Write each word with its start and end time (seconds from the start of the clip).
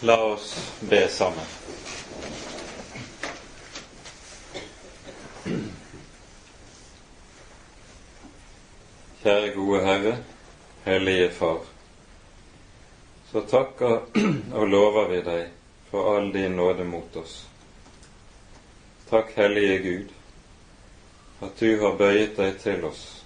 La 0.00 0.22
oss 0.24 0.72
be 0.80 1.08
sammen. 1.08 1.44
Kjære 9.22 9.50
gode 9.56 9.82
Herre, 9.84 10.16
Hellige 10.84 11.30
Far. 11.30 11.58
Så 13.32 13.40
takker 13.50 13.98
og 14.54 14.68
lover 14.68 15.08
vi 15.10 15.20
deg 15.26 15.44
for 15.90 16.14
all 16.14 16.32
din 16.32 16.56
nåde 16.56 16.84
mot 16.84 17.16
oss. 17.16 17.46
Takk, 19.10 19.34
Hellige 19.36 19.78
Gud, 19.78 20.18
at 21.42 21.60
du 21.60 21.80
har 21.82 21.98
bøyet 21.98 22.36
deg 22.38 22.60
til 22.62 22.84
oss 22.84 23.17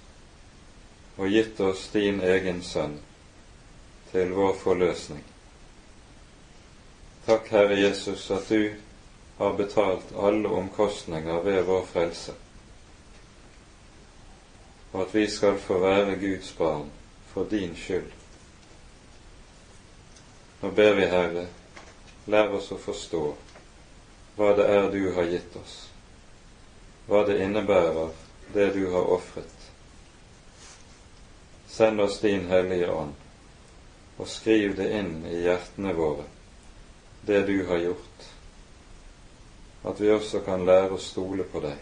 og 1.17 1.29
gitt 1.29 1.59
oss 1.59 1.89
din 1.93 2.21
egen 2.21 2.63
sønn 2.63 2.97
til 4.11 4.33
vår 4.33 4.55
forløsning. 4.61 5.23
Takk, 7.25 7.47
Herre 7.53 7.77
Jesus, 7.79 8.31
at 8.31 8.49
du 8.49 8.73
har 9.37 9.53
betalt 9.53 10.11
alle 10.17 10.49
omkostninger 10.49 11.39
ved 11.45 11.61
vår 11.63 11.85
frelse, 11.85 12.33
og 14.91 15.01
at 15.05 15.15
vi 15.15 15.27
skal 15.29 15.57
få 15.59 15.79
være 15.79 16.19
Guds 16.19 16.51
barn 16.57 16.91
for 17.33 17.47
din 17.49 17.75
skyld. 17.75 18.11
Nå 20.61 20.71
ber 20.71 20.93
vi, 20.93 21.07
Herre, 21.09 21.47
lær 22.27 22.53
oss 22.55 22.69
å 22.71 22.77
forstå 22.79 23.23
hva 24.37 24.53
det 24.57 24.67
er 24.69 24.91
du 24.91 25.01
har 25.15 25.27
gitt 25.29 25.57
oss, 25.59 25.73
hva 27.07 27.25
det 27.27 27.41
innebærer, 27.43 28.13
det 28.53 28.69
du 28.75 28.85
har 28.91 29.11
ofret. 29.17 29.62
Send 31.73 32.01
oss 32.01 32.19
din 32.19 32.45
Hellige 32.45 32.91
Ånd, 32.91 33.13
og 34.17 34.27
skriv 34.29 34.75
det 34.77 34.91
inn 34.93 35.23
i 35.25 35.39
hjertene 35.41 35.95
våre, 35.97 36.27
det 37.25 37.39
du 37.47 37.55
har 37.65 37.81
gjort, 37.81 38.27
at 39.89 40.01
vi 40.03 40.11
også 40.13 40.43
kan 40.45 40.67
lære 40.69 40.93
å 40.93 41.01
stole 41.01 41.47
på 41.49 41.63
deg, 41.63 41.81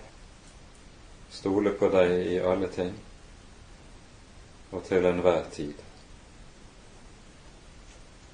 stole 1.35 1.75
på 1.75 1.91
deg 1.91 2.13
i 2.31 2.39
alle 2.39 2.71
ting 2.71 2.95
og 4.71 4.87
til 4.87 5.11
enhver 5.11 5.43
tid. 5.51 5.75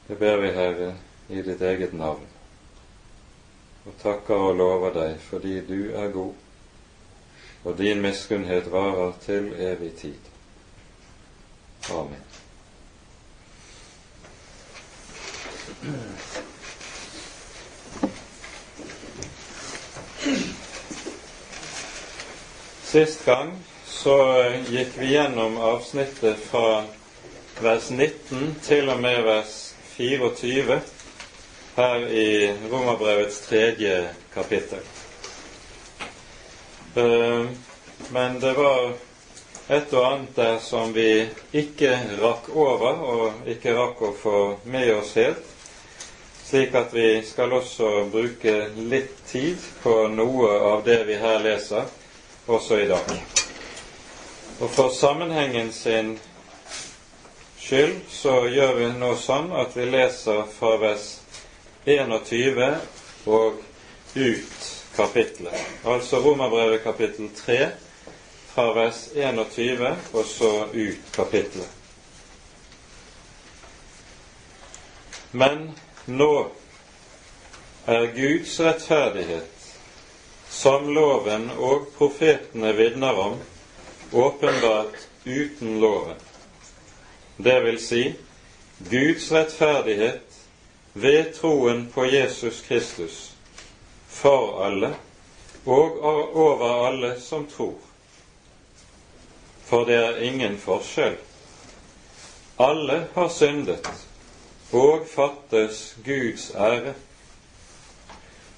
Det 0.08 0.22
ber 0.22 0.38
vi, 0.46 0.54
Herre, 0.54 0.94
i 1.34 1.42
ditt 1.42 1.62
eget 1.62 1.98
navn 1.98 2.30
og 3.88 3.98
takker 4.02 4.46
og 4.52 4.58
lover 4.60 4.94
deg 4.94 5.20
fordi 5.26 5.60
du 5.66 5.94
er 5.96 6.14
god, 6.14 6.34
og 7.66 7.78
din 7.82 8.02
miskunnhet 8.06 8.70
varer 8.72 9.14
til 9.26 9.54
evig 9.58 9.96
tid. 10.06 10.37
Amen. 11.90 12.22
Sist 22.84 23.26
gang 23.26 23.52
så 23.86 24.18
gikk 24.70 24.96
vi 24.98 25.12
gjennom 25.12 25.58
avsnittet 25.58 26.40
fra 26.50 26.84
vers 27.62 27.90
19 27.90 28.56
til 28.64 28.90
og 28.90 29.02
med 29.02 29.24
vers 29.26 29.56
24 29.98 30.80
her 31.78 32.06
i 32.08 32.30
Romerbrevets 32.72 33.42
tredje 33.48 33.98
kapittel. 34.34 34.80
Eh, 36.96 37.46
men 38.10 38.40
det 38.42 38.54
var 38.58 38.94
et 39.70 39.94
og 39.94 40.06
annet 40.06 40.36
der 40.36 40.60
som 40.64 40.94
vi 40.96 41.28
ikke 41.52 41.92
rakk 42.22 42.50
over, 42.56 43.02
og 43.04 43.50
ikke 43.52 43.74
rakk 43.76 44.02
å 44.02 44.14
få 44.16 44.38
med 44.64 44.94
oss 44.96 45.12
helt, 45.20 45.44
slik 46.48 46.76
at 46.80 46.94
vi 46.96 47.10
skal 47.28 47.52
også 47.58 48.06
bruke 48.12 48.54
litt 48.88 49.18
tid 49.28 49.60
på 49.84 50.06
noe 50.14 50.54
av 50.72 50.86
det 50.86 51.02
vi 51.10 51.18
her 51.20 51.42
leser, 51.44 51.90
også 52.48 52.80
i 52.80 52.88
dag. 52.88 53.12
Og 54.64 54.72
for 54.72 54.94
sammenhengen 54.96 55.74
sin 55.76 56.16
skyld 57.60 58.00
så 58.10 58.46
gjør 58.48 58.74
vi 58.78 58.88
nå 58.96 59.12
sånn 59.20 59.52
at 59.60 59.76
vi 59.76 59.90
leser 59.92 60.46
fra 60.56 60.78
vers 60.80 61.10
21 61.84 62.64
og 63.28 63.60
ut 64.16 64.72
kapittelet. 64.96 65.60
Altså 65.84 66.24
Romerbrevet 66.24 66.82
kapittel 66.88 67.28
3 67.36 67.60
fra 68.58 68.74
vers 68.74 69.10
21 69.16 69.96
og 70.14 70.26
så 70.26 70.66
ut 70.74 71.10
kapittelet. 71.14 71.70
Men 75.32 75.60
nå 76.10 76.32
er 77.86 78.08
Guds 78.16 78.56
rettferdighet, 78.60 79.68
som 80.50 80.90
loven 80.90 81.52
og 81.54 81.86
profetene 82.00 82.72
vitner 82.74 83.20
om, 83.28 83.36
åpenbart 84.12 85.06
uten 85.26 85.78
loven. 85.84 86.18
Det 87.38 87.60
vil 87.68 87.78
si 87.78 88.04
Guds 88.90 89.30
rettferdighet 89.38 90.40
ved 90.94 91.36
troen 91.38 91.86
på 91.94 92.08
Jesus 92.10 92.64
Kristus 92.66 93.20
for 94.10 94.64
alle 94.66 94.96
og 95.70 96.02
over 96.02 96.88
alle 96.88 97.20
som 97.22 97.46
tror. 97.46 97.87
For 99.68 99.86
det 99.86 99.96
er 99.96 100.22
ingen 100.24 100.58
forskjell. 100.58 101.18
Alle 102.60 103.08
har 103.14 103.30
syndet 103.30 103.88
og 104.72 105.06
fattes 105.08 105.98
Guds 106.06 106.52
ære, 106.56 106.94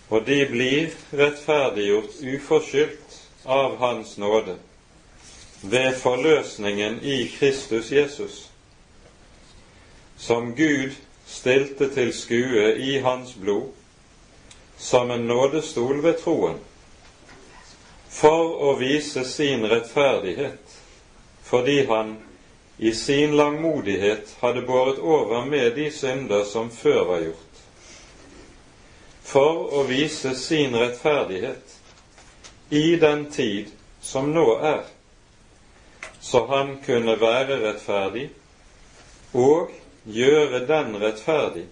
og 0.09 0.25
de 0.25 0.39
blir 0.49 0.93
rettferdiggjort 1.13 2.21
uforskyldt 2.35 3.17
av 3.45 3.77
Hans 3.81 4.17
nåde 4.17 4.55
ved 5.61 5.95
forløsningen 5.99 7.01
i 7.03 7.27
Kristus 7.39 7.91
Jesus, 7.91 8.49
som 10.17 10.55
Gud 10.55 10.95
stilte 11.27 11.93
til 11.93 12.13
skue 12.13 12.75
i 12.77 12.97
hans 12.99 13.33
blod 13.33 13.71
som 14.79 15.11
en 15.11 15.27
nådestol 15.27 16.03
ved 16.03 16.21
troen, 16.23 16.57
for 18.09 18.55
å 18.63 18.73
vise 18.79 19.25
sin 19.27 19.65
rettferdighet, 19.67 20.68
fordi 21.49 21.85
han 21.85 22.17
i 22.77 22.93
sin 22.93 23.37
langmodighet 23.37 24.37
hadde 24.39 24.61
båret 24.61 24.99
over 24.99 25.45
med 25.45 25.75
de 25.75 25.91
synder 25.91 26.43
som 26.43 26.69
før 26.71 27.05
var 27.05 27.23
gjort, 27.25 27.63
for 29.23 29.73
å 29.73 29.83
vise 29.89 30.35
sin 30.37 30.77
rettferdighet 30.77 31.73
i 32.69 32.95
den 33.01 33.25
tid 33.33 33.73
som 34.01 34.29
nå 34.33 34.45
er, 34.61 34.85
så 36.21 36.45
han 36.53 36.77
kunne 36.85 37.17
være 37.17 37.57
rettferdig 37.65 38.29
og 39.33 39.73
gjøre 40.05 40.61
den 40.69 40.95
rettferdig 41.01 41.65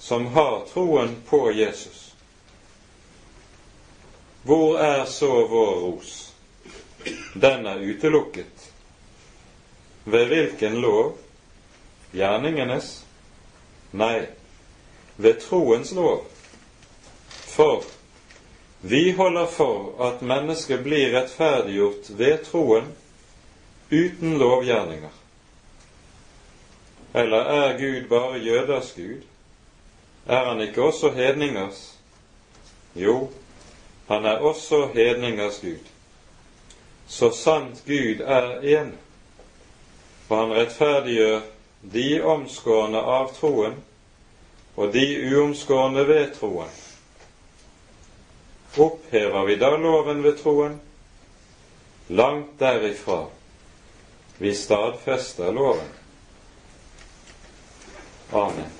som 0.00 0.26
har 0.32 0.64
troen 0.72 1.16
på 1.28 1.50
Jesus. 1.52 2.14
Hvor 4.44 4.78
er 4.80 5.04
så 5.04 5.46
vår 5.46 5.74
ros? 5.80 6.32
Den 7.34 7.66
er 7.66 7.78
utelukket. 7.80 8.53
Ved 10.04 10.26
hvilken 10.26 10.80
lov? 10.80 11.16
Gjerningenes? 12.12 13.04
Nei, 13.90 14.26
ved 15.16 15.40
troens 15.40 15.92
lov. 15.92 16.24
For 17.28 17.84
vi 18.80 19.10
holder 19.10 19.46
for 19.46 19.94
at 20.08 20.22
mennesket 20.22 20.82
blir 20.84 21.14
rettferdiggjort 21.14 22.10
ved 22.18 22.44
troen 22.44 22.90
uten 23.90 24.38
lovgjerninger. 24.38 25.14
Eller 27.14 27.38
er 27.38 27.78
Gud 27.78 28.08
bare 28.08 28.38
jøders 28.38 28.92
Gud? 28.92 29.22
Er 30.26 30.44
han 30.44 30.60
ikke 30.60 30.82
også 30.82 31.10
hedningers? 31.10 31.94
Jo, 32.94 33.30
han 34.08 34.24
er 34.24 34.38
også 34.38 34.88
hedningers 34.94 35.60
Gud. 35.60 35.86
Så 37.06 37.30
sant 37.30 37.82
Gud 37.86 38.20
er 38.20 38.60
én, 38.60 38.90
og 40.28 40.36
han 40.38 40.54
rettferdiggjør 40.56 41.40
de 41.92 42.08
omskårne 42.24 43.00
av 43.00 43.32
troen 43.36 43.76
og 44.76 44.92
de 44.92 45.04
uomskårne 45.30 46.06
ved 46.08 46.32
troen. 46.38 46.70
Opphever 48.80 49.44
vi 49.46 49.56
da 49.60 49.70
loven 49.76 50.22
ved 50.24 50.38
troen? 50.40 50.80
Langt 52.08 52.58
derifra. 52.58 53.26
Vi 54.38 54.54
stadfester 54.54 55.52
loven. 55.52 55.92
Amen. 58.32 58.72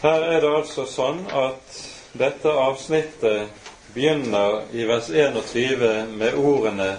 Her 0.00 0.22
er 0.22 0.40
det 0.40 0.52
altså 0.54 0.84
sånn 0.86 1.24
at 1.34 1.78
dette 2.14 2.52
avsnittet 2.52 3.65
begynner 3.96 4.62
i 4.72 4.84
vers 4.84 5.10
21 5.10 6.06
med 6.06 6.34
ordene 6.34 6.98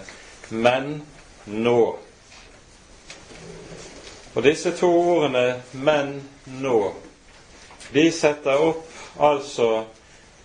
'men 0.50 1.02
nå. 1.46 1.98
Og 4.34 4.44
disse 4.44 4.72
to 4.72 4.90
ordene 4.90 5.62
'men 5.72 6.24
nå', 6.46 6.94
de 7.94 8.12
setter 8.12 8.58
opp 8.58 8.90
altså 9.20 9.84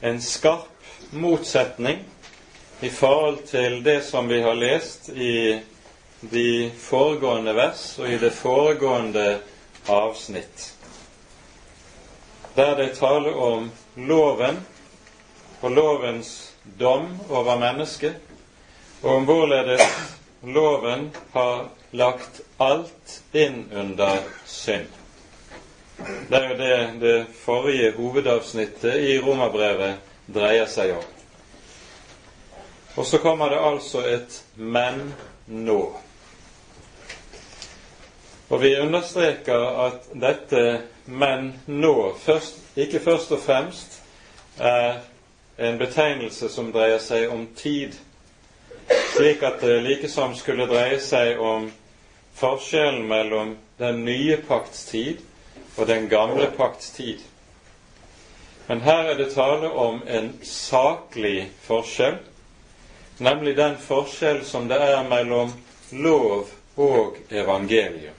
en 0.02 0.20
skarp 0.20 0.68
motsetning 1.10 2.04
i 2.80 2.90
forhold 2.90 3.38
til 3.46 3.84
det 3.84 4.04
som 4.04 4.28
vi 4.28 4.42
har 4.42 4.54
lest 4.54 5.08
i 5.08 5.60
de 6.20 6.70
foregående 6.78 7.54
vers 7.54 7.98
og 7.98 8.12
i 8.12 8.18
det 8.18 8.32
foregående 8.32 9.38
avsnitt, 9.88 10.74
der 12.56 12.76
det 12.76 12.92
taler 12.98 13.32
om 13.36 13.70
loven 13.96 14.60
og 15.62 15.70
lovens 15.70 16.52
dom 16.80 17.06
over 17.30 17.58
mennesket, 17.58 18.18
og 19.02 19.14
om 19.16 19.24
hvorledes 19.24 19.82
loven 20.42 21.10
har 21.32 21.68
lagt 21.90 22.40
alt 22.58 23.20
inn 23.32 23.64
under 23.70 24.22
synd. 24.46 24.90
Det 26.02 26.38
er 26.38 26.48
jo 26.48 26.56
det 26.58 27.00
det 27.00 27.16
forrige 27.44 27.92
hovedavsnittet 27.94 28.94
i 29.06 29.18
Romerbrevet 29.22 30.00
dreier 30.34 30.66
seg 30.66 30.96
om. 30.96 31.04
Og 32.96 33.06
så 33.06 33.18
kommer 33.22 33.48
det 33.48 33.60
altså 33.60 34.02
et 34.06 34.42
'men 34.56 35.14
nå'. 35.46 35.96
Og 38.50 38.62
vi 38.62 38.76
understreker 38.80 39.86
at 39.86 40.08
dette 40.20 40.82
'men 41.06 41.60
nå' 41.66 42.18
først, 42.18 42.58
ikke 42.76 43.00
først 43.00 43.32
og 43.32 43.40
fremst 43.40 44.02
er 44.58 45.00
en 45.64 45.78
betegnelse 45.78 46.48
som 46.48 46.72
dreier 46.72 46.98
seg 47.02 47.30
om 47.32 47.46
tid, 47.56 47.94
slik 49.14 49.42
at 49.46 49.60
det 49.60 49.80
likesom 49.84 50.34
skulle 50.38 50.66
dreie 50.70 51.00
seg 51.00 51.40
om 51.40 51.68
forskjellen 52.38 53.04
mellom 53.08 53.56
den 53.78 54.04
nye 54.06 54.38
pakts 54.48 54.86
tid 54.88 55.20
og 55.76 55.86
den 55.86 56.08
gamle 56.08 56.48
pakts 56.56 56.90
tid. 56.96 57.20
Men 58.66 58.80
her 58.80 59.12
er 59.12 59.18
det 59.18 59.32
tale 59.34 59.68
om 59.68 60.02
en 60.06 60.32
saklig 60.46 61.50
forskjell, 61.66 62.18
nemlig 63.18 63.56
den 63.56 63.76
forskjell 63.76 64.44
som 64.46 64.68
det 64.70 64.78
er 64.80 65.02
mellom 65.08 65.52
lov 65.92 66.48
og 66.80 67.18
evangelium. 67.30 68.16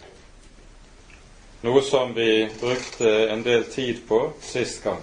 Noe 1.63 1.81
som 1.81 2.11
vi 2.13 2.49
brukte 2.59 3.15
en 3.31 3.43
del 3.43 3.63
tid 3.71 4.03
på 4.07 4.19
sist 4.43 4.83
gang. 4.83 5.01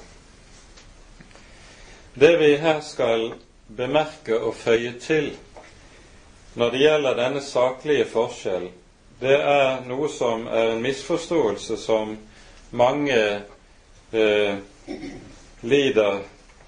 Det 2.14 2.36
vi 2.36 2.56
her 2.56 2.80
skal 2.80 3.32
bemerke 3.66 4.40
og 4.40 4.54
føye 4.54 4.96
til 5.00 5.30
når 6.58 6.70
det 6.70 6.80
gjelder 6.82 7.14
denne 7.14 7.40
saklige 7.46 8.04
forskjell, 8.10 8.66
det 9.20 9.36
er 9.36 9.84
noe 9.86 10.08
som 10.10 10.48
er 10.50 10.72
en 10.72 10.82
misforståelse 10.82 11.76
som 11.78 12.16
mange 12.74 13.20
eh, 14.10 14.58
lider 15.62 16.18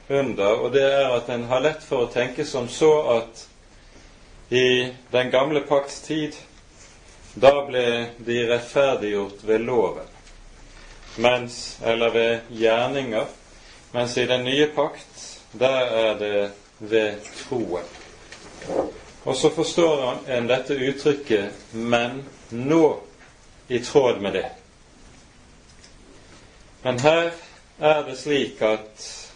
under, 0.09 0.63
og 0.63 0.71
det 0.77 0.85
er 0.87 1.11
at 1.17 1.33
en 1.35 1.49
har 1.51 1.65
lett 1.67 1.83
for 1.83 2.05
å 2.05 2.13
tenke 2.13 2.47
som 2.47 2.69
så 2.71 2.93
at 3.17 3.45
i 4.55 4.93
den 5.11 5.35
gamle 5.35 5.65
pakts 5.67 6.03
tid 6.07 6.39
da 7.35 7.55
ble 7.67 7.85
de 8.23 8.43
rettferdiggjort 8.47 9.43
ved 9.49 9.67
loven, 9.67 10.09
mens, 11.17 11.79
eller 11.83 12.15
ved 12.15 12.57
gjerninger, 12.63 13.27
mens 13.93 14.17
i 14.21 14.27
den 14.29 14.45
nye 14.45 14.69
pakt, 14.77 15.32
der 15.53 15.81
er 16.03 16.19
det 16.19 16.51
ved 16.79 17.15
troen. 17.37 17.85
Og 19.25 19.37
så 19.37 19.51
forstår 19.55 20.23
en 20.29 20.49
dette 20.49 20.75
uttrykket 20.75 21.51
'men 21.73 22.25
nå' 22.51 23.01
i 23.69 23.79
tråd 23.79 24.21
med 24.21 24.33
det. 24.33 24.51
Men 26.83 26.99
her 27.01 27.31
er 27.81 28.03
det 28.03 28.19
slik 28.19 28.63
at 28.63 29.29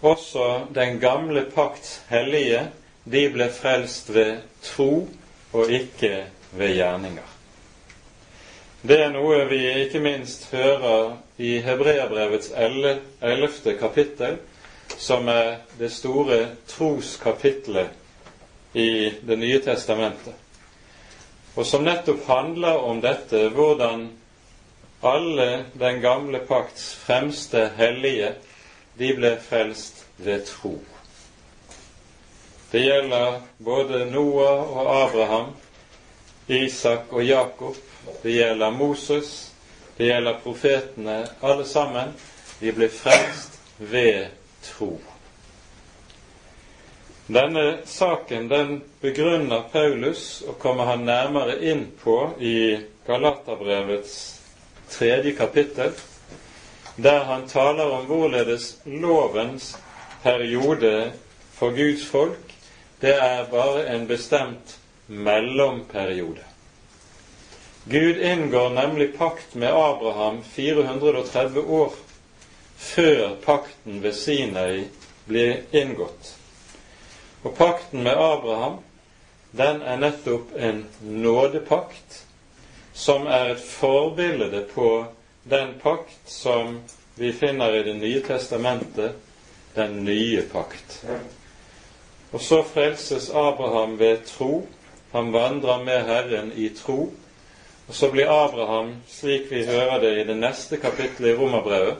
også 0.00 0.66
den 0.74 1.00
gamle 1.00 1.50
pakts 1.54 2.02
hellige, 2.08 2.70
de 3.04 3.28
ble 3.32 3.52
frelst 3.52 4.14
ved 4.14 4.36
tro 4.62 5.08
og 5.52 5.70
ikke 5.70 6.26
ved 6.52 6.74
gjerninger. 6.74 7.32
Det 8.86 9.00
er 9.00 9.10
noe 9.10 9.46
vi 9.48 9.62
ikke 9.82 10.00
minst 10.00 10.50
hører 10.52 11.16
i 11.38 11.56
Hebreabrevets 11.64 12.52
ellevte 13.22 13.74
kapittel, 13.80 14.36
som 14.96 15.28
er 15.28 15.56
det 15.78 15.90
store 15.92 16.46
troskapitlet 16.66 17.88
i 18.72 19.10
Det 19.22 19.36
nye 19.38 19.58
testamentet, 19.64 20.34
og 21.54 21.66
som 21.66 21.84
nettopp 21.84 22.26
handler 22.28 22.82
om 22.84 23.00
dette 23.00 23.46
hvordan 23.56 24.10
alle 25.02 25.64
den 25.72 26.00
gamle 26.00 26.38
pakts 26.38 26.90
fremste 27.06 27.70
hellige, 27.78 28.34
de 28.98 29.12
ble 29.16 29.32
frelst 29.40 30.04
ved 30.18 30.44
tro. 30.48 30.74
Det 32.72 32.82
gjelder 32.84 33.40
både 33.58 34.04
Noah 34.10 34.76
og 34.76 34.90
Abraham, 34.96 35.52
Isak 36.48 37.12
og 37.12 37.24
Jakob, 37.24 37.76
det 38.22 38.36
gjelder 38.36 38.70
Moses, 38.70 39.52
det 39.96 40.10
gjelder 40.10 40.40
profetene. 40.42 41.22
Alle 41.42 41.64
sammen, 41.64 42.12
de 42.60 42.72
ble 42.72 42.88
frelst 42.92 43.56
ved 43.78 44.26
tro. 44.66 44.96
Denne 47.26 47.78
saken 47.84 48.48
den 48.48 48.80
begrunner 49.02 49.64
Paulus 49.72 50.42
og 50.46 50.58
kommer 50.62 50.90
han 50.92 51.06
nærmere 51.08 51.58
inn 51.66 51.88
på 52.02 52.18
i 52.38 52.78
Galaterbrevets 53.06 54.16
tredje 54.90 55.32
kapittel, 55.38 55.94
der 56.96 57.24
han 57.26 57.48
taler 57.50 57.90
om 57.98 58.06
hvorledes 58.06 58.76
lovens 58.84 59.74
periode 60.22 61.12
for 61.56 61.74
Guds 61.74 62.06
folk 62.06 62.46
det 63.00 63.14
er 63.22 63.44
bare 63.50 63.88
en 63.94 64.06
bestemt 64.06 64.78
mellomperiode. 65.06 66.44
Gud 67.84 68.16
inngår 68.16 68.70
nemlig 68.70 69.18
pakt 69.18 69.54
med 69.54 69.68
Abraham 69.68 70.42
430 70.44 71.60
år 71.60 71.92
før 72.76 73.36
pakten 73.44 74.02
ved 74.02 74.12
Sinai 74.12 74.84
blir 75.26 75.62
inngått. 75.72 76.34
Og 77.42 77.54
pakten 77.56 78.02
med 78.02 78.12
Abraham, 78.12 78.78
den 79.56 79.82
er 79.82 79.96
nettopp 79.96 80.52
en 80.56 80.84
nådepakt, 81.00 82.22
som 82.92 83.26
er 83.26 83.52
et 83.54 83.60
forbilde 83.62 84.64
på 84.74 85.04
den 85.44 85.76
pakt 85.82 86.30
som 86.30 86.80
vi 87.14 87.32
finner 87.32 87.74
i 87.74 87.82
Det 87.82 87.94
nye 87.94 88.20
testamentet, 88.20 89.12
den 89.74 90.04
nye 90.04 90.42
pakt. 90.42 91.04
Og 92.32 92.40
så 92.40 92.62
frelses 92.62 93.30
Abraham 93.30 93.98
ved 93.98 94.24
tro. 94.26 94.66
Han 95.12 95.32
vandrer 95.32 95.84
med 95.84 96.04
Herren 96.04 96.52
i 96.56 96.68
tro. 96.68 97.12
Og 97.88 97.94
så 97.94 98.10
blir 98.10 98.26
Abraham, 98.44 98.96
slik 99.08 99.50
vi 99.50 99.64
hører 99.66 100.00
det 100.00 100.12
i 100.20 100.24
det 100.24 100.36
neste 100.36 100.76
kapittelet 100.76 101.30
i 101.30 101.36
Romerbrevet, 101.38 101.96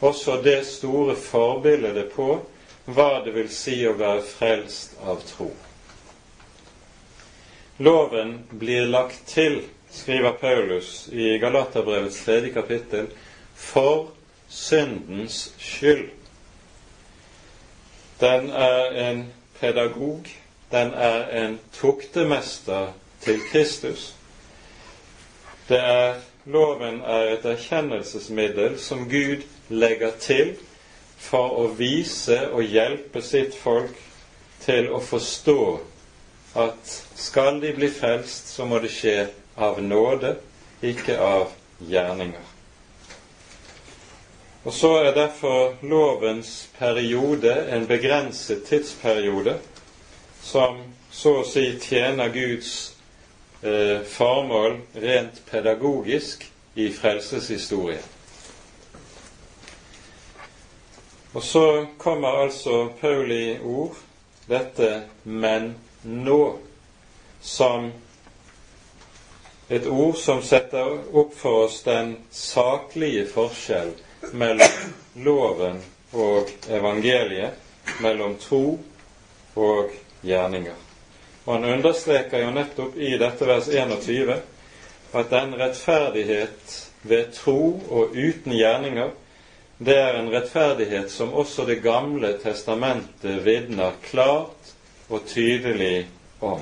også 0.00 0.40
det 0.42 0.66
store 0.66 1.16
forbildet 1.16 2.10
på 2.14 2.40
hva 2.84 3.22
det 3.24 3.32
vil 3.34 3.48
si 3.52 3.78
å 3.88 3.94
være 3.96 4.24
frelst 4.26 4.98
av 5.04 5.22
tro. 5.28 5.50
Loven 7.78 8.36
blir 8.50 8.86
lagt 8.86 9.24
til, 9.26 9.62
skriver 9.90 10.36
Paulus 10.40 11.08
i 11.12 11.38
Galaterbrevets 11.42 12.20
tredje 12.24 12.52
kapittel, 12.54 13.08
for 13.54 14.10
syndens 14.48 15.54
skyld. 15.58 16.10
Den 18.20 18.50
er 18.50 18.92
en 19.08 19.24
pedagog, 19.60 20.28
den 20.70 20.92
er 20.94 21.26
en 21.44 21.58
tuktemester 21.72 22.92
til 23.24 23.40
Kristus. 23.50 24.14
Det 25.68 25.80
er, 25.80 26.14
loven 26.44 27.00
er 27.00 27.34
et 27.34 27.44
erkjennelsesmiddel 27.48 28.78
som 28.78 29.08
Gud 29.10 29.42
legger 29.68 30.12
til 30.20 30.54
for 31.18 31.58
å 31.62 31.66
vise 31.78 32.38
og 32.52 32.64
hjelpe 32.68 33.22
sitt 33.24 33.56
folk 33.56 33.96
til 34.64 34.90
å 34.92 35.00
forstå 35.00 35.60
at 36.60 36.96
skal 37.18 37.60
de 37.62 37.72
bli 37.74 37.88
frelst, 37.90 38.52
så 38.54 38.66
må 38.68 38.78
det 38.82 38.92
skje 38.94 39.16
av 39.56 39.80
nåde, 39.82 40.36
ikke 40.82 41.16
av 41.18 41.48
gjerninger. 41.82 42.50
Og 44.64 44.72
så 44.72 44.94
er 45.02 45.12
derfor 45.16 45.74
lovens 45.84 46.68
periode 46.78 47.52
en 47.74 47.86
begrenset 47.86 48.64
tidsperiode 48.64 49.58
som 50.44 50.78
så 51.12 51.40
å 51.42 51.46
si 51.48 51.66
tjener 51.82 52.32
Guds 52.32 52.72
eh, 53.60 54.00
formål 54.08 54.78
rent 55.04 55.42
pedagogisk 55.50 56.46
i 56.80 56.88
frelseshistorien. 56.92 58.13
Og 61.34 61.42
så 61.42 61.86
kommer 61.98 62.28
altså 62.28 62.88
Pauli 63.00 63.58
ord, 63.58 63.96
dette 64.46 65.02
'men 65.22 65.74
nå', 66.02 66.58
som 67.40 67.92
et 69.68 69.86
ord 69.86 70.14
som 70.14 70.42
setter 70.42 70.98
opp 71.16 71.34
for 71.36 71.64
oss 71.64 71.82
den 71.82 72.16
saklige 72.30 73.26
forskjell 73.26 73.90
mellom 74.32 74.94
loven 75.14 75.82
og 76.12 76.50
evangeliet, 76.68 77.50
mellom 78.00 78.36
tro 78.36 78.78
og 79.54 79.90
gjerninger. 80.22 80.76
Og 81.44 81.54
han 81.54 81.64
understreker 81.64 82.44
jo 82.44 82.50
nettopp 82.50 82.96
i 82.96 83.16
dette 83.18 83.46
vers 83.46 83.68
21 83.68 84.38
at 85.14 85.30
den 85.30 85.54
rettferdighet 85.60 86.78
ved 87.02 87.32
tro 87.32 87.80
og 87.90 88.14
uten 88.16 88.52
gjerninger, 88.56 89.10
det 89.78 89.96
er 89.98 90.14
en 90.14 90.30
rettferdighet 90.30 91.10
som 91.10 91.34
også 91.34 91.64
Det 91.64 91.80
gamle 91.82 92.32
testamentet 92.38 93.42
vitner 93.42 93.92
klart 94.02 94.74
og 95.08 95.26
tydelig 95.26 96.06
om. 96.40 96.60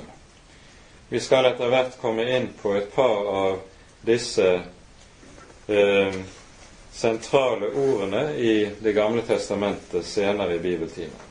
Vi 1.08 1.20
skal 1.20 1.44
etter 1.50 1.68
hvert 1.68 1.98
komme 2.00 2.24
inn 2.24 2.48
på 2.62 2.72
et 2.78 2.88
par 2.94 3.26
av 3.28 3.58
disse 4.06 4.48
eh, 5.68 6.16
sentrale 6.92 7.68
ordene 7.76 8.24
i 8.36 8.54
Det 8.80 8.96
gamle 8.96 9.22
testamentet 9.28 10.06
senere 10.08 10.56
i 10.56 10.64
bibeltimen. 10.64 11.28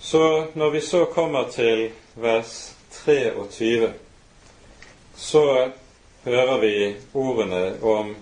Så 0.00 0.46
når 0.54 0.70
vi 0.70 0.80
så 0.80 1.04
kommer 1.04 1.50
til 1.50 1.90
vers 2.14 2.72
23, 3.04 3.92
så 5.16 5.70
hører 6.24 6.58
vi 6.60 6.74
ordene 7.14 7.82
om 7.82 8.16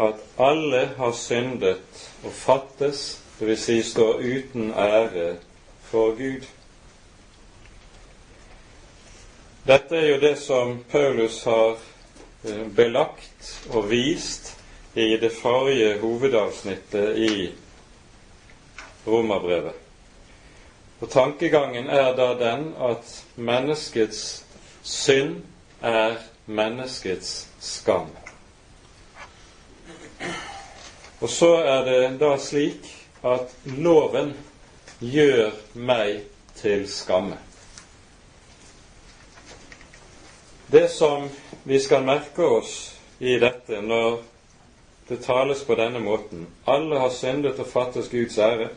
at 0.00 0.14
alle 0.38 0.86
har 0.96 1.12
syndet 1.12 2.10
og 2.24 2.32
fattes, 2.32 3.20
dvs. 3.40 3.60
Si 3.60 3.82
står 3.82 4.14
uten 4.20 4.70
ære 4.70 5.36
for 5.90 6.16
Gud. 6.16 6.46
Dette 9.66 9.96
er 9.96 10.08
jo 10.08 10.20
det 10.20 10.38
som 10.38 10.78
Paulus 10.90 11.42
har 11.44 11.76
eh, 12.44 12.66
belagt 12.76 13.68
og 13.70 13.90
vist 13.90 14.56
i 14.94 15.16
det 15.20 15.32
forrige 15.32 15.98
hovedavsnittet 16.00 17.18
i 17.18 17.52
Romerbrevet. 19.06 19.76
Og 21.00 21.10
tankegangen 21.10 21.86
er 21.88 22.16
da 22.16 22.32
den 22.40 22.74
at 22.80 23.24
menneskets 23.36 24.44
synd 24.82 25.36
er 25.82 26.16
menneskets 26.50 27.48
skam. 27.62 28.08
Og 31.20 31.28
så 31.30 31.54
er 31.54 31.84
det 31.84 32.00
da 32.20 32.32
slik 32.40 32.88
at 33.26 33.52
loven 33.76 34.32
gjør 35.04 35.52
meg 35.74 36.24
til 36.56 36.86
skamme. 36.88 37.36
Det 40.70 40.88
som 40.90 41.28
vi 41.64 41.80
skal 41.82 42.06
merke 42.06 42.46
oss 42.46 42.74
i 43.18 43.36
dette 43.42 43.80
når 43.82 44.20
det 45.08 45.22
tales 45.24 45.64
på 45.66 45.74
denne 45.74 46.00
måten 46.00 46.46
alle 46.70 47.00
har 47.02 47.10
syndet 47.10 47.58
og 47.58 47.66
fattes 47.66 48.08
Guds 48.08 48.38
ære, 48.38 48.68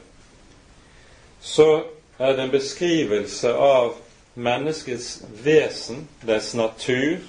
så 1.41 1.83
er 2.17 2.33
det 2.33 2.43
en 2.43 2.55
beskrivelse 2.55 3.53
av 3.53 3.93
menneskets 4.33 5.21
vesen, 5.43 6.07
dets 6.25 6.55
natur, 6.57 7.21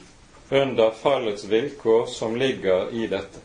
under 0.51 0.91
fallets 0.91 1.45
vilkår 1.45 2.07
som 2.07 2.37
ligger 2.37 2.91
i 2.95 3.07
dette. 3.07 3.41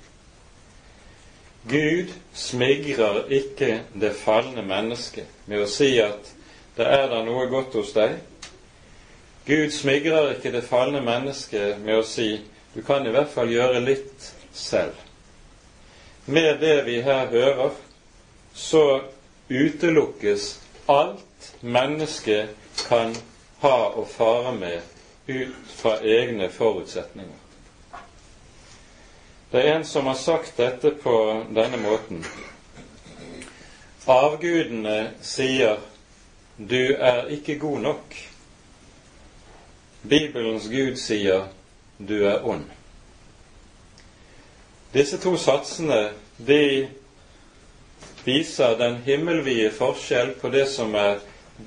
Gud 1.63 2.13
smigrer 2.33 3.25
ikke 3.33 3.79
det 3.93 4.13
falne 4.15 4.63
mennesket 4.63 5.27
med 5.45 5.63
å 5.63 5.69
si 5.69 5.91
at 6.01 6.31
det 6.77 6.87
er 6.87 7.09
da 7.11 7.19
noe 7.27 7.47
godt 7.51 7.75
hos 7.75 7.91
deg. 7.95 8.15
Gud 9.47 9.73
smigrer 9.75 10.35
ikke 10.35 10.53
det 10.55 10.63
falne 10.67 11.01
mennesket 11.03 11.79
med 11.83 11.99
å 11.99 12.07
si 12.07 12.31
du 12.73 12.81
kan 12.85 13.05
i 13.07 13.11
hvert 13.13 13.31
fall 13.33 13.51
gjøre 13.51 13.81
litt 13.83 14.29
selv. 14.55 14.95
Med 16.29 16.59
det 16.61 16.83
vi 16.85 16.99
her 17.01 17.27
hører, 17.31 17.73
så 18.53 19.01
utelukkes 19.49 20.51
alt 20.89 21.51
mennesket 21.61 22.53
kan 22.87 23.15
ha 23.63 23.77
å 23.97 24.05
fare 24.07 24.53
med 24.55 24.98
ut 25.29 25.55
fra 25.75 25.97
egne 26.01 26.49
forutsetninger. 26.49 27.35
Det 29.51 29.61
er 29.67 29.75
en 29.75 29.85
som 29.85 30.05
har 30.05 30.17
sagt 30.17 30.57
dette 30.57 30.91
på 30.91 31.43
denne 31.55 31.77
måten. 31.81 32.25
Avgudene 34.09 35.13
sier 35.21 35.77
'du 36.57 36.95
er 36.99 37.27
ikke 37.27 37.59
god 37.59 37.79
nok'. 37.79 38.29
Bibelens 40.09 40.67
Gud 40.67 40.95
sier 40.97 41.47
'du 41.99 42.25
er 42.25 42.45
ond'. 42.45 42.71
Disse 44.93 45.17
to 45.17 45.37
satsene 45.37 46.09
de 46.47 46.89
viser 48.25 48.77
den 48.77 48.95
himmelvide 48.95 49.71
forskjell 49.71 50.33
på 50.41 50.49
det 50.49 50.67
som 50.67 50.95
er 50.95 51.19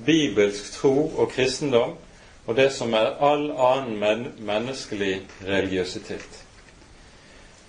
bibelsk 0.05 0.71
tro 0.71 1.11
og 1.17 1.31
kristendom, 1.31 1.97
og 2.45 2.55
det 2.55 2.69
som 2.75 2.93
er 2.93 3.15
all 3.23 3.51
annen 3.51 3.99
men 3.99 4.25
menneskelig 4.43 5.21
religiøsitet. 5.47 6.39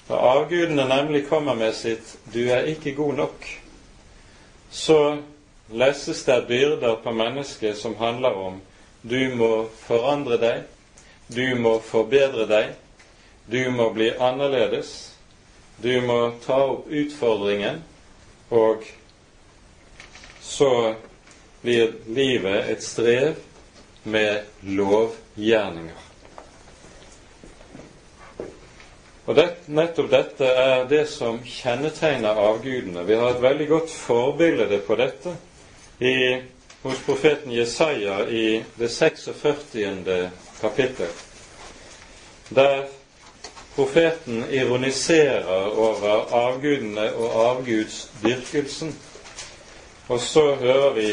Når 0.09 0.17
avgudene 0.17 0.89
nemlig 0.89 1.27
kommer 1.29 1.55
med 1.55 1.73
sitt 1.73 2.17
'du 2.35 2.51
er 2.51 2.67
ikke 2.75 2.95
god 2.95 3.15
nok', 3.15 3.61
så 4.71 5.17
lesses 5.71 6.25
det 6.25 6.47
byrder 6.49 6.97
på 7.05 7.13
mennesket 7.13 7.77
som 7.79 7.97
handler 7.97 8.31
om 8.31 8.61
du 9.03 9.35
må 9.37 9.69
forandre 9.79 10.39
deg, 10.41 10.63
du 11.29 11.55
må 11.61 11.79
forbedre 11.81 12.47
deg, 12.47 12.75
du 13.53 13.71
må 13.71 13.91
bli 13.93 14.11
annerledes, 14.21 15.13
du 15.83 16.01
må 16.01 16.33
ta 16.47 16.57
opp 16.57 16.87
utfordringen, 16.89 17.83
og 18.51 18.85
så 20.41 20.95
blir 21.63 21.93
livet 22.07 22.71
et 22.71 22.83
strev 22.83 23.35
med 24.05 24.43
lovgjerninger. 24.61 26.01
Og 29.25 29.37
det, 29.37 29.47
Nettopp 29.73 30.11
dette 30.13 30.49
er 30.49 30.83
det 30.89 31.07
som 31.09 31.39
kjennetegner 31.49 32.37
avgudene. 32.37 33.07
Vi 33.09 33.17
har 33.17 33.31
et 33.33 33.41
veldig 33.43 33.69
godt 33.71 33.93
forbilde 33.93 34.81
på 34.85 34.99
dette 35.01 35.33
i, 36.05 36.43
hos 36.83 37.01
profeten 37.07 37.55
Jesaja 37.55 38.19
i 38.29 38.61
det 38.77 38.91
46. 38.93 39.73
kapittel, 40.61 41.09
der 42.53 42.85
profeten 43.75 44.45
ironiserer 44.53 45.73
over 45.73 46.29
avgudene 46.45 47.09
og 47.15 47.41
avgudsdyrkelsen. 47.47 48.93
Og 50.09 50.21
så 50.21 50.55
hører 50.55 50.93
vi 50.93 51.09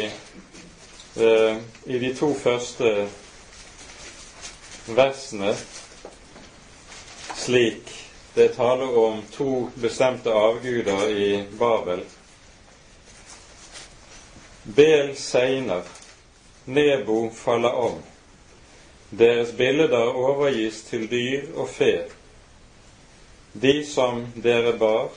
eh, 1.23 1.55
i 1.85 1.99
de 1.99 2.13
to 2.15 2.33
første 2.37 3.07
versene 4.85 5.55
slik 7.41 7.89
det 8.35 8.53
taler 8.55 8.97
om 8.97 9.21
to 9.33 9.69
bestemte 9.75 10.31
avguder 10.31 11.09
i 11.09 11.43
Babel. 11.59 12.03
Bel 14.63 15.15
segner, 15.17 15.81
Nebo 16.65 17.29
faller 17.29 17.73
om. 17.73 17.97
Deres 19.09 19.51
bilder 19.57 20.13
overgis 20.15 20.83
til 20.87 21.09
dyr 21.11 21.49
og 21.55 21.69
fe. 21.69 22.05
De 23.53 23.81
som 23.85 24.21
dere 24.43 24.77
bar, 24.77 25.09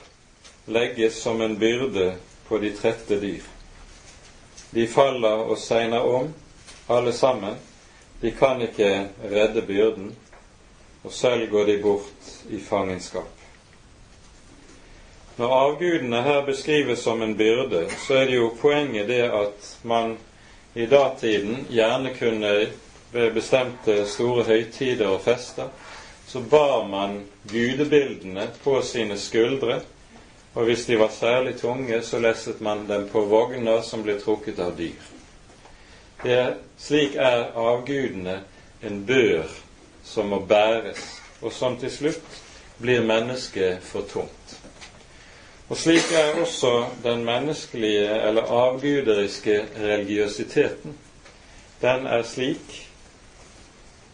legges 0.67 1.21
som 1.21 1.41
en 1.41 1.55
byrde 1.59 2.15
på 2.49 2.57
de 2.57 2.73
trette 2.75 3.21
dyr. 3.21 3.45
De 4.73 4.87
faller 4.87 5.45
og 5.45 5.57
segner 5.57 6.03
om, 6.03 6.33
alle 6.87 7.13
sammen. 7.13 7.55
De 8.21 8.31
kan 8.31 8.61
ikke 8.61 9.07
redde 9.31 9.61
byrden, 9.61 10.15
og 11.03 11.11
selv 11.11 11.49
går 11.51 11.65
de 11.65 11.77
bort 11.83 12.35
i 12.49 12.59
fangenskap. 12.59 13.31
Når 15.37 15.53
avgudene 15.53 16.21
her 16.23 16.45
beskrives 16.45 16.99
som 16.99 17.21
en 17.21 17.37
byrde, 17.37 17.87
så 18.07 18.21
er 18.21 18.25
det 18.25 18.35
jo 18.35 18.53
poenget 18.61 19.07
det 19.07 19.21
at 19.27 19.77
man 19.83 20.17
i 20.75 20.85
datiden 20.85 21.67
gjerne 21.69 22.13
kunne 22.19 22.53
ved 23.11 23.33
bestemte 23.33 24.05
store 24.07 24.43
høytider 24.43 25.07
og 25.07 25.21
fester, 25.21 25.67
så 26.27 26.39
bar 26.39 26.87
man 26.87 27.25
gudebildene 27.51 28.49
på 28.63 28.81
sine 28.81 29.17
skuldre 29.19 29.81
og 30.55 30.63
hvis 30.63 30.85
de 30.85 30.99
var 30.99 31.09
særlig 31.11 31.57
tunge, 31.59 32.01
så 32.01 32.19
lesset 32.19 32.61
man 32.61 32.87
dem 32.87 33.09
på 33.11 33.25
vogner 33.27 33.81
som 33.81 34.03
ble 34.03 34.15
trukket 34.21 34.59
av 34.63 34.77
dyr. 34.77 35.14
Er, 36.25 36.55
slik 36.77 37.15
er 37.21 37.51
avgudene 37.53 38.39
en 38.81 39.03
bør 39.05 39.45
som 40.03 40.31
må 40.33 40.39
bæres, 40.49 41.03
og 41.41 41.53
som 41.53 41.77
til 41.77 41.91
slutt 41.93 42.39
blir 42.81 43.05
mennesket 43.05 43.83
for 43.85 44.07
tungt. 44.09 44.55
Og 45.69 45.77
slik 45.77 46.09
er 46.17 46.39
også 46.41 46.71
den 47.03 47.21
menneskelige 47.25 48.09
eller 48.27 48.41
avguderiske 48.41 49.59
religiøsiteten. 49.77 50.97
Den 51.81 52.05
er 52.05 52.23
slik. 52.23 52.81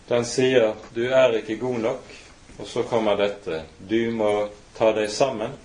Den 0.10 0.26
sier 0.26 0.74
'du 0.96 1.06
er 1.08 1.32
ikke 1.32 1.58
god 1.58 1.80
nok', 1.80 2.14
og 2.60 2.68
så 2.68 2.84
kommer 2.84 3.16
dette 3.16 3.64
'du 3.90 4.12
må 4.12 4.50
ta 4.78 4.92
deg 4.92 5.10
sammen', 5.10 5.56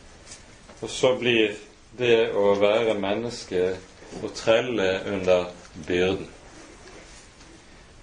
og 0.82 0.90
så 0.90 1.16
blir 1.18 1.50
det 1.98 2.30
å 2.34 2.54
være 2.54 2.94
menneske 2.94 3.76
å 4.22 4.28
trelle 4.34 5.00
under 5.06 5.44
byrden. 5.86 6.35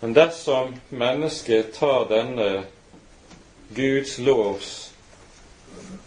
Men 0.03 0.13
dersom 0.13 0.75
mennesket 0.89 1.73
tar 1.73 2.09
denne 2.09 2.63
Guds 3.69 4.17
lovs 4.17 4.93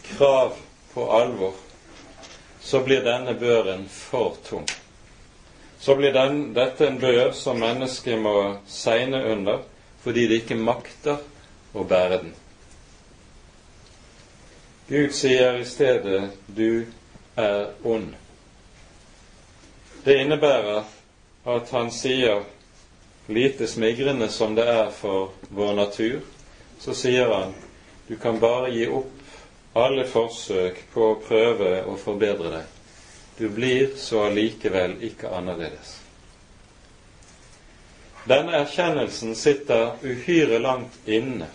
krav 0.02 0.52
på 0.94 1.12
alvor, 1.12 1.52
så 2.60 2.80
blir 2.80 3.00
denne 3.00 3.34
børen 3.34 3.86
for 3.88 4.34
tung. 4.44 4.66
Så 5.78 5.94
blir 5.96 6.12
den, 6.12 6.52
dette 6.52 6.86
en 6.86 6.98
bør 7.00 7.30
som 7.32 7.56
mennesket 7.60 8.20
må 8.20 8.58
segne 8.68 9.22
under 9.32 9.62
fordi 10.04 10.26
det 10.28 10.42
ikke 10.42 10.58
makter 10.60 11.22
å 11.72 11.84
bære 11.88 12.18
den. 12.26 12.34
Gud 14.90 15.16
sier 15.16 15.56
i 15.56 15.64
stedet 15.64 16.36
'du 16.48 16.84
er 17.36 17.72
ond'. 17.84 18.12
Det 20.04 20.18
innebærer 20.20 20.84
at 21.46 21.70
han 21.70 21.90
sier 21.90 22.44
lite 23.26 23.66
smigrende 23.66 24.28
som 24.28 24.54
det 24.54 24.66
er 24.68 24.90
for 24.90 25.30
vår 25.48 25.74
natur, 25.74 26.20
så 26.78 26.94
sier 26.94 27.32
han 27.32 27.54
du 28.06 28.16
kan 28.16 28.38
bare 28.40 28.70
gi 28.70 28.86
opp 28.86 29.12
alle 29.76 30.06
forsøk 30.08 30.78
på 30.92 31.10
å 31.10 31.20
prøve 31.20 31.82
å 31.84 31.96
forbedre 32.00 32.52
deg. 32.52 32.74
Du 33.36 33.48
blir 33.52 33.96
så 33.98 34.22
allikevel 34.28 34.94
ikke 35.04 35.32
annerledes. 35.34 35.96
Denne 38.26 38.56
erkjennelsen 38.62 39.34
sitter 39.38 39.98
uhyre 40.02 40.58
langt 40.58 40.96
inne 41.06 41.50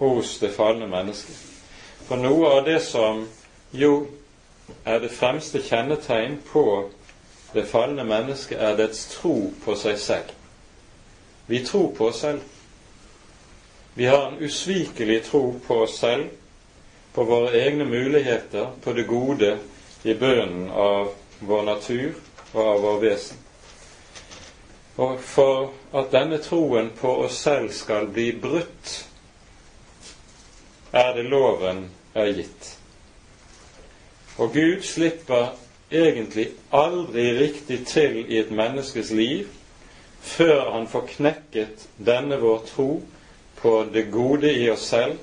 hos 0.00 0.38
det 0.42 0.50
falne 0.56 0.88
mennesket. 0.90 1.36
For 2.08 2.20
noe 2.20 2.50
av 2.58 2.64
det 2.66 2.80
som 2.84 3.22
jo 3.72 3.92
er 4.84 5.00
det 5.04 5.12
fremste 5.12 5.62
kjennetegn 5.64 6.40
på 6.50 6.64
det 7.54 7.64
falne 7.70 8.04
mennesket, 8.04 8.58
er 8.60 8.76
dets 8.76 9.06
tro 9.14 9.52
på 9.64 9.76
seg 9.78 10.00
selv. 10.00 10.37
Vi 11.48 11.64
tror 11.64 11.94
på 11.96 12.06
oss 12.06 12.20
selv. 12.20 12.40
Vi 13.94 14.06
har 14.06 14.26
en 14.26 14.38
usvikelig 14.38 15.24
tro 15.24 15.60
på 15.66 15.74
oss 15.74 15.98
selv, 15.98 16.26
på 17.12 17.24
våre 17.24 17.56
egne 17.56 17.84
muligheter, 17.84 18.70
på 18.82 18.92
det 18.92 19.02
gode 19.02 19.58
i 20.02 20.14
bunnen 20.14 20.70
av 20.70 21.14
vår 21.40 21.62
natur 21.62 22.12
og 22.52 22.60
av 22.66 22.80
vår 22.82 23.00
vesen. 23.00 23.40
Og 25.00 25.20
for 25.24 25.72
at 25.96 26.12
denne 26.12 26.36
troen 26.44 26.92
på 27.00 27.16
oss 27.24 27.40
selv 27.48 27.72
skal 27.72 28.10
bli 28.12 28.28
brutt, 28.36 28.94
er 30.92 31.14
det 31.16 31.24
loven 31.32 31.86
er 32.14 32.32
gitt. 32.36 32.74
Og 34.36 34.52
Gud 34.52 34.84
slipper 34.84 35.54
egentlig 35.90 36.50
aldri 36.70 37.30
riktig 37.40 37.86
til 37.88 38.20
i 38.26 38.42
et 38.44 38.52
menneskes 38.52 39.16
liv 39.16 39.48
før 40.20 40.70
han 40.70 40.86
får 40.88 41.06
knekket 41.16 41.88
denne 41.96 42.36
vår 42.36 42.58
tro 42.66 42.90
på 43.60 43.84
det 43.92 44.02
gode 44.02 44.52
i 44.52 44.70
oss 44.70 44.86
selv, 44.92 45.18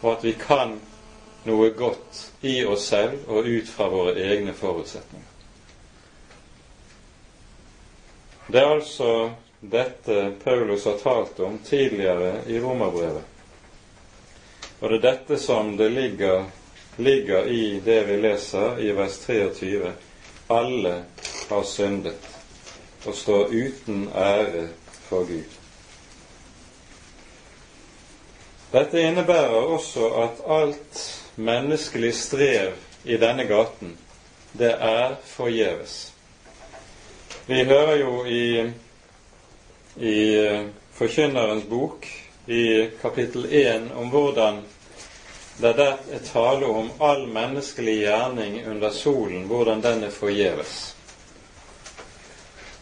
og 0.00 0.12
at 0.12 0.24
vi 0.24 0.32
kan 0.38 0.76
noe 1.44 1.70
godt 1.70 2.30
i 2.46 2.60
oss 2.64 2.86
selv 2.92 3.28
og 3.28 3.46
ut 3.48 3.68
fra 3.68 3.88
våre 3.88 4.14
egne 4.20 4.54
forutsetninger. 4.54 5.26
Det 8.50 8.58
er 8.58 8.72
altså 8.74 9.10
dette 9.60 10.32
Paulus 10.44 10.84
har 10.84 10.98
talt 10.98 11.40
om 11.40 11.58
tidligere 11.64 12.40
i 12.46 12.60
Romerbrevet. 12.60 13.22
Og 14.80 14.90
det 14.90 14.96
er 14.96 15.04
dette 15.04 15.38
som 15.38 15.76
det 15.76 15.90
ligger, 15.92 16.44
ligger 16.96 17.46
i 17.46 17.80
det 17.84 18.00
vi 18.08 18.16
leser 18.16 18.80
i 18.80 18.90
vers 18.96 19.18
23. 19.26 19.92
Alle 20.48 20.94
har 21.50 21.62
syndet 21.62 22.29
og 23.06 23.14
står 23.14 23.54
uten 23.54 24.08
ære 24.14 24.68
for 25.08 25.24
Gud. 25.28 25.56
Dette 28.72 29.02
innebærer 29.02 29.66
også 29.74 30.06
at 30.22 30.42
alt 30.46 31.00
menneskelig 31.36 32.14
strev 32.14 32.76
i 33.04 33.16
denne 33.16 33.44
gaten, 33.48 33.96
det 34.58 34.74
er 34.78 35.16
forgjeves. 35.24 36.12
Vi 37.46 37.64
hører 37.64 37.96
jo 37.98 38.24
i, 38.24 38.44
i 39.96 40.18
eh, 40.38 40.66
Forkynnerens 40.94 41.64
bok 41.64 42.06
i 42.46 42.90
kapittel 43.00 43.46
1 43.50 43.90
om 43.96 44.10
hvordan 44.12 44.60
det 45.60 45.76
der 45.76 45.96
er 46.12 46.22
tale 46.24 46.66
om 46.66 46.90
all 47.00 47.26
menneskelig 47.28 47.98
gjerning 47.98 48.60
under 48.70 48.90
solen, 48.90 49.44
hvordan 49.44 49.82
den 49.82 50.04
er 50.04 50.10
forgjeves. 50.10 50.96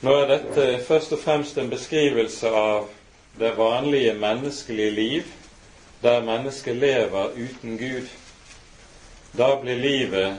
Nå 0.01 0.13
er 0.15 0.29
dette 0.31 0.65
først 0.87 1.13
og 1.17 1.19
fremst 1.19 1.57
en 1.59 1.71
beskrivelse 1.73 2.51
av 2.55 2.85
det 3.39 3.57
vanlige 3.59 4.13
menneskelige 4.15 4.91
liv, 4.95 5.31
der 6.03 6.23
mennesket 6.23 6.77
lever 6.79 7.33
uten 7.35 7.79
Gud. 7.79 8.07
Da 9.35 9.57
blir 9.59 9.81
livet 9.83 10.39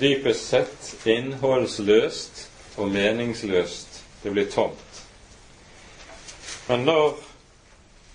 dypest 0.00 0.48
sett 0.50 1.06
innholdsløst 1.06 2.48
og 2.82 2.90
meningsløst. 2.90 4.00
Det 4.24 4.32
blir 4.34 4.50
tomt. 4.50 5.02
Men 6.68 6.82
når 6.86 7.14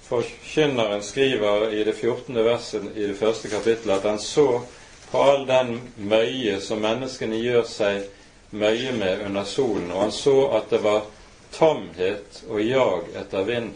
forkynneren 0.10 1.04
skriver 1.04 1.70
i 1.72 1.84
det 1.88 1.96
14. 1.96 2.36
verset 2.46 2.92
i 2.96 3.08
det 3.08 3.18
første 3.20 3.50
kapittelet 3.50 3.96
at 4.04 4.10
han 4.12 4.20
så 4.20 4.62
på 5.12 5.24
all 5.24 5.48
den 5.48 5.80
møye 5.98 6.60
som 6.60 6.84
menneskene 6.84 7.40
gjør 7.40 7.64
seg 7.64 8.04
møye 8.56 8.92
med 8.96 9.26
under 9.26 9.44
solen, 9.44 9.92
og 9.92 10.02
han 10.06 10.16
så 10.16 10.36
at 10.58 10.70
det 10.72 10.82
var 10.84 11.06
tomhet 11.56 12.42
og 12.50 12.62
jag 12.62 13.12
etter 13.16 13.44
vind, 13.44 13.74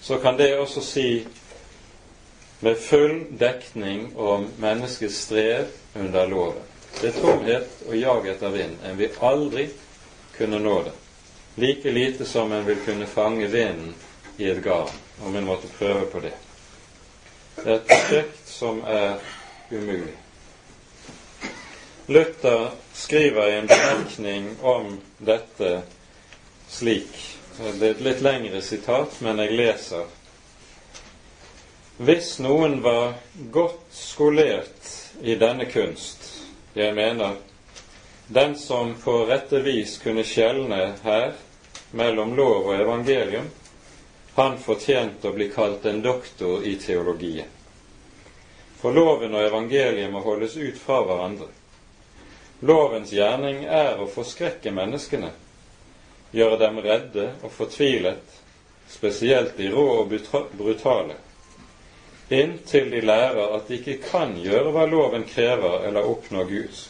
så 0.00 0.18
kan 0.18 0.36
det 0.36 0.54
også 0.58 0.82
si 0.82 1.26
med 2.60 2.76
full 2.76 3.24
dekning 3.38 4.16
om 4.16 4.48
menneskets 4.58 5.16
strev 5.26 5.66
under 5.94 6.26
loven. 6.26 6.62
Det 7.00 7.08
er 7.08 7.20
tomhet 7.20 7.82
og 7.88 7.96
jag 7.96 8.26
etter 8.28 8.50
vind. 8.50 8.76
En 8.84 8.98
vil 8.98 9.20
aldri 9.20 9.68
kunne 10.36 10.58
nå 10.58 10.82
det. 10.82 10.92
Like 11.54 11.90
lite 11.90 12.24
som 12.24 12.52
en 12.52 12.66
vil 12.66 12.78
kunne 12.84 13.06
fange 13.06 13.46
vinden 13.46 13.94
i 14.36 14.50
et 14.50 14.62
garn, 14.64 14.90
om 15.24 15.36
en 15.36 15.44
måtte 15.44 15.68
prøve 15.78 16.06
på 16.06 16.20
det. 16.20 16.32
Det 17.56 17.70
er 17.70 17.74
et 17.74 17.88
prosjekt 17.88 18.48
som 18.48 18.82
er 18.88 19.18
umulig. 19.70 20.16
Luther 22.06 22.70
skriver 23.00 23.48
i 23.48 23.58
en 23.58 23.66
bemerkning 23.66 24.50
om 24.62 25.00
dette 25.18 25.82
slik 26.68 27.36
Det 27.58 27.86
er 27.86 27.90
et 27.90 28.02
litt 28.04 28.20
lengre 28.24 28.60
sitat, 28.64 29.18
men 29.20 29.40
jeg 29.42 29.56
leser. 29.56 30.06
Hvis 32.00 32.38
noen 32.40 32.78
var 32.80 33.18
godt 33.52 33.82
skolert 33.92 34.88
i 35.20 35.34
denne 35.36 35.66
kunst, 35.68 36.24
jeg 36.72 36.94
mener 36.96 37.36
den 38.32 38.56
som 38.56 38.94
på 39.04 39.18
rette 39.28 39.60
vis 39.66 39.98
kunne 40.00 40.24
skjelne 40.24 40.80
her 41.02 41.34
mellom 41.92 42.32
lov 42.38 42.70
og 42.70 42.80
evangelium, 42.80 43.50
han 44.38 44.56
fortjente 44.62 45.28
å 45.28 45.36
bli 45.36 45.50
kalt 45.52 45.84
en 45.90 46.00
doktor 46.00 46.64
i 46.64 46.78
teologien. 46.80 47.48
For 48.80 48.96
loven 48.96 49.34
og 49.36 49.44
evangeliet 49.50 50.08
må 50.12 50.24
holdes 50.24 50.56
ut 50.56 50.78
fra 50.80 51.02
hverandre. 51.04 51.50
Lovens 52.60 53.12
gjerning 53.12 53.62
er 53.64 53.96
å 53.96 54.06
forskrekke 54.10 54.68
menneskene, 54.76 55.30
gjøre 56.36 56.58
dem 56.60 56.80
redde 56.84 57.30
og 57.40 57.54
fortvilet, 57.56 58.34
spesielt 58.90 59.54
de 59.56 59.70
rå 59.72 59.84
og 60.02 60.12
brutale, 60.58 61.16
inntil 62.28 62.90
de 62.92 63.00
lærer 63.00 63.54
at 63.56 63.70
de 63.70 63.78
ikke 63.78 63.96
kan 64.04 64.34
gjøre 64.36 64.74
hva 64.74 64.84
loven 64.90 65.24
krever 65.30 65.86
eller 65.88 66.10
oppnå 66.10 66.44
Guds, 66.50 66.82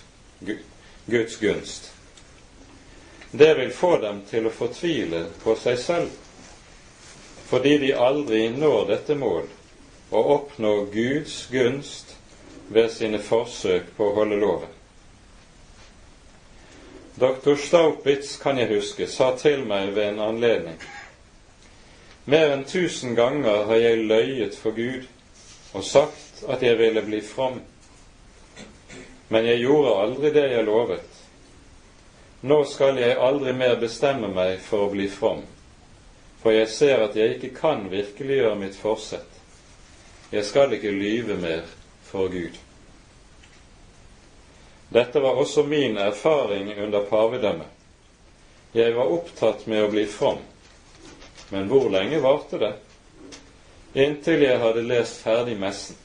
Guds 1.07 1.39
gunst. 1.39 1.93
Det 3.31 3.53
vil 3.61 3.71
få 3.71 3.93
dem 4.03 4.25
til 4.27 4.51
å 4.51 4.55
fortvile 4.55 5.23
på 5.45 5.55
seg 5.55 5.79
selv, 5.79 6.11
fordi 7.47 7.77
de 7.87 7.95
aldri 7.95 8.49
når 8.57 8.91
dette 8.91 9.15
mål, 9.15 9.47
å 10.11 10.27
oppnå 10.35 10.75
Guds 10.91 11.45
gunst 11.55 12.17
ved 12.75 12.91
sine 12.91 13.23
forsøk 13.23 13.95
på 13.95 14.11
å 14.11 14.19
holde 14.19 14.43
loven. 14.43 14.80
Doktor 17.15 17.57
Staupitz, 17.57 18.37
kan 18.43 18.59
jeg 18.59 18.69
huske, 18.69 19.07
sa 19.07 19.33
til 19.37 19.65
meg 19.67 19.95
ved 19.97 20.13
en 20.13 20.21
anledning 20.23 20.79
Mer 22.31 22.53
enn 22.55 22.63
tusen 22.69 23.17
ganger 23.19 23.65
har 23.67 23.81
jeg 23.83 24.05
løyet 24.07 24.55
for 24.55 24.77
Gud 24.77 25.09
og 25.75 25.85
sagt 25.85 26.45
at 26.49 26.63
jeg 26.63 26.79
ville 26.79 27.03
bli 27.03 27.21
from. 27.21 27.61
men 29.29 29.47
jeg 29.47 29.59
gjorde 29.63 29.95
aldri 30.03 30.31
det 30.35 30.47
jeg 30.51 30.65
lovet. 30.65 31.19
Nå 32.43 32.65
skal 32.65 32.99
jeg 32.99 33.19
aldri 33.19 33.53
mer 33.53 33.77
bestemme 33.79 34.29
meg 34.35 34.59
for 34.61 34.87
å 34.87 34.91
bli 34.91 35.07
from, 35.09 35.45
for 36.43 36.51
jeg 36.51 36.69
ser 36.69 37.05
at 37.05 37.17
jeg 37.17 37.37
ikke 37.37 37.55
kan 37.55 37.91
virkeliggjøre 37.91 38.57
mitt 38.59 38.77
forsett. 38.77 39.39
Jeg 40.33 40.45
skal 40.45 40.73
ikke 40.73 40.91
lyve 40.91 41.37
mer 41.37 41.63
for 42.11 42.29
Gud. 42.29 42.59
Dette 44.91 45.21
var 45.21 45.39
også 45.39 45.63
min 45.63 45.97
erfaring 45.99 46.73
under 46.83 47.05
pavedømmet. 47.07 47.67
Jeg 48.73 48.95
var 48.95 49.11
opptatt 49.11 49.67
med 49.67 49.85
å 49.85 49.91
bli 49.91 50.05
from, 50.07 50.39
men 51.51 51.67
hvor 51.71 51.89
lenge 51.91 52.21
varte 52.23 52.59
det? 52.59 52.73
Inntil 53.99 54.45
jeg 54.45 54.61
hadde 54.63 54.87
lest 54.87 55.23
ferdig 55.25 55.57
messen. 55.59 55.99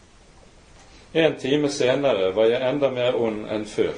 En 1.14 1.38
time 1.40 1.70
senere 1.70 2.32
var 2.34 2.50
jeg 2.50 2.66
enda 2.66 2.90
mer 2.92 3.18
ond 3.22 3.46
enn 3.54 3.66
før. 3.70 3.94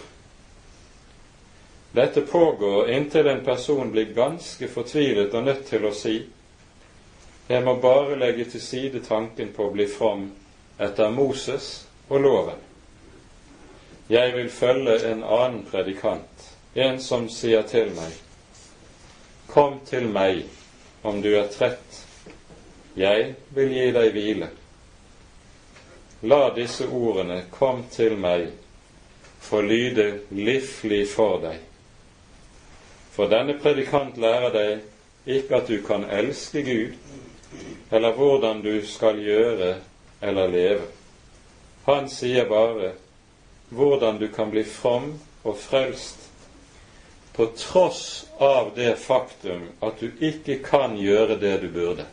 Dette 1.96 2.22
pågår 2.28 2.92
inntil 2.92 3.28
en 3.32 3.46
person 3.46 3.92
blir 3.92 4.12
ganske 4.16 4.68
fortvilet 4.68 5.34
og 5.34 5.48
nødt 5.48 5.64
til 5.72 5.88
å 5.88 5.96
si 5.96 6.18
jeg 7.48 7.64
må 7.64 7.78
bare 7.80 8.20
legge 8.20 8.44
til 8.52 8.62
side 8.62 9.00
tanken 9.08 9.54
på 9.56 9.70
å 9.70 9.72
bli 9.72 9.86
from 9.88 10.26
etter 10.84 11.10
Moses 11.16 11.88
og 12.10 12.20
loven. 12.26 12.67
Jeg 14.10 14.36
vil 14.36 14.50
følge 14.50 15.00
en 15.12 15.24
annen 15.24 15.66
predikant, 15.68 16.44
en 16.76 17.00
som 17.04 17.28
sier 17.30 17.66
til 17.68 17.92
meg, 17.96 18.14
Kom 19.48 19.80
til 19.88 20.06
meg 20.12 20.44
om 21.08 21.22
du 21.24 21.30
er 21.40 21.48
trett, 21.52 22.04
jeg 22.96 23.34
vil 23.56 23.72
gi 23.72 23.86
deg 23.96 24.12
hvile. 24.16 24.48
La 26.24 26.50
disse 26.56 26.88
ordene, 26.88 27.42
Kom 27.52 27.84
til 27.92 28.16
meg, 28.20 28.48
få 29.44 29.62
lyde 29.62 30.22
livlig 30.32 31.02
for 31.12 31.42
deg. 31.44 31.60
For 33.16 33.28
denne 33.32 33.58
predikant 33.60 34.18
lærer 34.18 34.54
deg 34.56 35.36
ikke 35.38 35.60
at 35.60 35.68
du 35.68 35.82
kan 35.84 36.06
elske 36.08 36.64
Gud, 36.64 36.96
eller 37.92 38.16
hvordan 38.16 38.64
du 38.64 38.86
skal 38.88 39.20
gjøre 39.20 39.76
eller 40.22 40.48
leve. 40.48 40.88
Han 41.86 42.10
sier 42.10 42.48
bare 42.48 42.94
hvordan 43.70 44.20
du 44.20 44.28
kan 44.28 44.52
bli 44.52 44.64
from 44.64 45.20
og 45.44 45.58
frelst 45.60 46.28
på 47.36 47.46
tross 47.46 48.26
av 48.38 48.72
det 48.76 48.96
faktum 49.00 49.68
at 49.80 50.00
du 50.00 50.10
ikke 50.20 50.58
kan 50.66 50.96
gjøre 50.98 51.36
det 51.38 51.58
du 51.62 51.68
burde. 51.70 52.06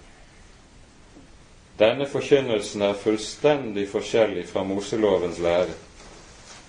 Denne 1.79 2.07
forkynnelsen 2.07 2.85
er 2.87 2.99
fullstendig 2.99 3.87
forskjellig 3.91 4.45
fra 4.51 4.63
Moselovens 4.69 5.41
lære, 5.43 5.73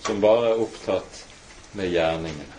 som 0.00 0.22
bare 0.24 0.54
er 0.54 0.62
opptatt 0.64 1.20
med 1.76 1.92
gjerningene. 1.92 2.56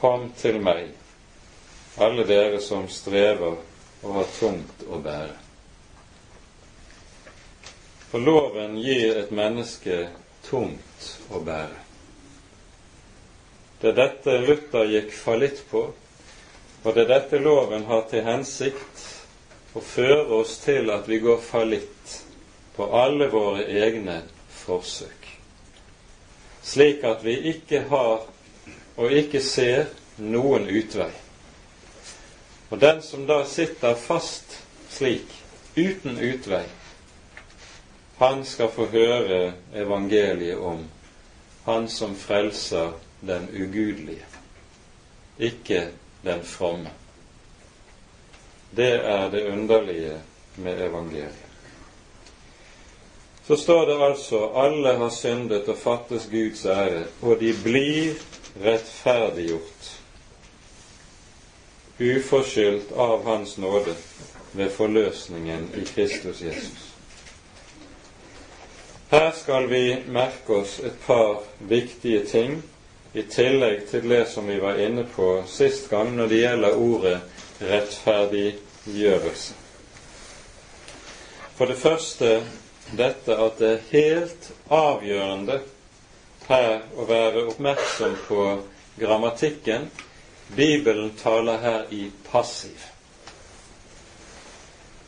Kom 0.00 0.26
til 0.36 0.58
meg, 0.60 0.90
alle 1.96 2.26
dere 2.28 2.60
som 2.60 2.90
strever 2.90 3.56
og 4.02 4.18
har 4.18 4.28
tungt 4.40 4.84
å 4.90 5.00
bære. 5.00 5.43
For 8.14 8.20
loven 8.20 8.76
gir 8.78 9.16
et 9.18 9.30
menneske 9.34 9.96
tungt 10.46 11.06
å 11.34 11.40
bære. 11.42 11.80
Det 13.80 13.88
er 13.90 13.96
dette 13.96 14.36
Luther 14.44 14.84
gikk 14.86 15.10
fallitt 15.18 15.64
på, 15.66 15.80
og 16.84 16.94
det 16.94 17.02
er 17.02 17.08
dette 17.08 17.40
loven 17.42 17.88
har 17.88 18.04
til 18.12 18.22
hensikt 18.22 19.02
å 19.74 19.82
føre 19.82 20.28
oss 20.36 20.52
til 20.62 20.92
at 20.94 21.10
vi 21.10 21.18
går 21.24 21.42
fallitt 21.42 22.14
på 22.76 22.86
alle 23.00 23.26
våre 23.34 23.66
egne 23.82 24.20
forsøk, 24.60 25.26
slik 26.62 27.02
at 27.10 27.26
vi 27.26 27.34
ikke 27.56 27.82
har 27.90 28.30
og 28.94 29.18
ikke 29.24 29.42
ser 29.42 29.90
noen 30.22 30.70
utvei. 30.70 31.10
Og 32.70 32.78
den 32.78 33.02
som 33.02 33.26
da 33.26 33.42
sitter 33.42 33.98
fast 33.98 34.60
slik, 35.00 35.26
uten 35.74 36.22
utvei, 36.22 36.62
han 38.18 38.44
skal 38.44 38.68
få 38.70 38.86
høre 38.86 39.52
evangeliet 39.74 40.58
om 40.58 40.84
han 41.64 41.88
som 41.88 42.16
frelser 42.16 42.92
den 43.20 43.48
ugudelige, 43.52 44.26
ikke 45.38 45.88
den 46.24 46.44
fromme. 46.44 46.90
Det 48.76 48.92
er 49.04 49.30
det 49.30 49.46
underlige 49.52 50.20
med 50.56 50.86
evangeliet. 50.86 51.44
Så 53.46 53.56
står 53.56 53.86
det 53.86 54.04
altså 54.04 54.46
alle 54.56 54.96
har 54.96 55.10
syndet 55.10 55.68
og 55.68 55.76
fattes 55.78 56.28
Guds 56.30 56.64
ære, 56.64 57.04
og 57.22 57.40
de 57.40 57.52
blir 57.64 58.14
rettferdiggjort 58.64 59.92
uforskyldt 62.00 62.92
av 62.92 63.24
Hans 63.26 63.58
nåde 63.58 63.94
ved 64.52 64.70
forløsningen 64.70 65.70
i 65.74 65.84
Kristus 65.84 66.42
Jesus. 66.42 66.93
Her 69.14 69.30
skal 69.30 69.66
vi 69.70 69.96
merke 70.10 70.52
oss 70.52 70.80
et 70.80 70.96
par 71.06 71.36
viktige 71.58 72.24
ting 72.26 72.56
i 73.12 73.22
tillegg 73.30 73.84
til 73.86 74.08
det 74.10 74.24
som 74.26 74.48
vi 74.50 74.56
var 74.58 74.80
inne 74.82 75.04
på 75.06 75.28
sist 75.46 75.86
gang 75.92 76.10
når 76.16 76.32
det 76.32 76.40
gjelder 76.40 76.80
ordet 76.82 77.20
rettferdiggjørelse. 77.60 79.54
For 81.54 81.70
det 81.70 81.78
første 81.78 82.32
dette 82.98 83.38
at 83.46 83.62
det 83.62 83.70
er 83.76 83.86
helt 83.92 84.50
avgjørende 84.80 85.60
her 86.50 86.74
å 86.98 87.06
være 87.14 87.46
oppmerksom 87.54 88.18
på 88.26 88.50
grammatikken. 88.98 89.86
Bibelen 90.58 91.14
taler 91.22 91.62
her 91.62 91.86
i 91.94 92.08
passiv. 92.32 92.90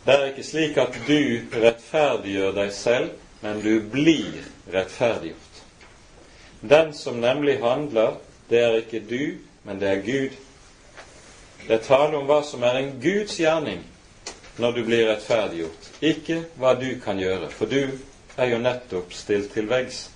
Det 0.06 0.14
er 0.14 0.28
ikke 0.30 0.50
slik 0.54 0.78
at 0.78 0.94
du 1.10 1.56
rettferdiggjør 1.58 2.60
deg 2.62 2.76
selv, 2.84 3.14
men 3.46 3.60
du 3.62 3.80
blir 3.80 4.42
rettferdiggjort. 4.70 5.62
Den 6.60 6.94
som 6.94 7.20
nemlig 7.20 7.60
handler, 7.60 8.16
det 8.48 8.58
er 8.60 8.78
ikke 8.80 9.00
du, 9.06 9.38
men 9.62 9.78
det 9.78 9.88
er 9.88 10.02
Gud. 10.02 10.34
Det 11.68 11.76
er 11.76 11.84
tale 11.86 12.18
om 12.18 12.26
hva 12.26 12.40
som 12.42 12.64
er 12.66 12.80
en 12.80 12.90
Guds 13.02 13.38
gjerning 13.38 13.84
når 14.58 14.74
du 14.74 14.82
blir 14.88 15.06
rettferdiggjort, 15.12 15.88
ikke 16.02 16.40
hva 16.58 16.74
du 16.80 16.88
kan 17.04 17.22
gjøre, 17.22 17.50
for 17.54 17.70
du 17.70 17.94
er 18.36 18.50
jo 18.50 18.58
nettopp 18.58 19.14
stilt 19.14 19.52
til 19.54 19.70
veggs. 19.70 20.06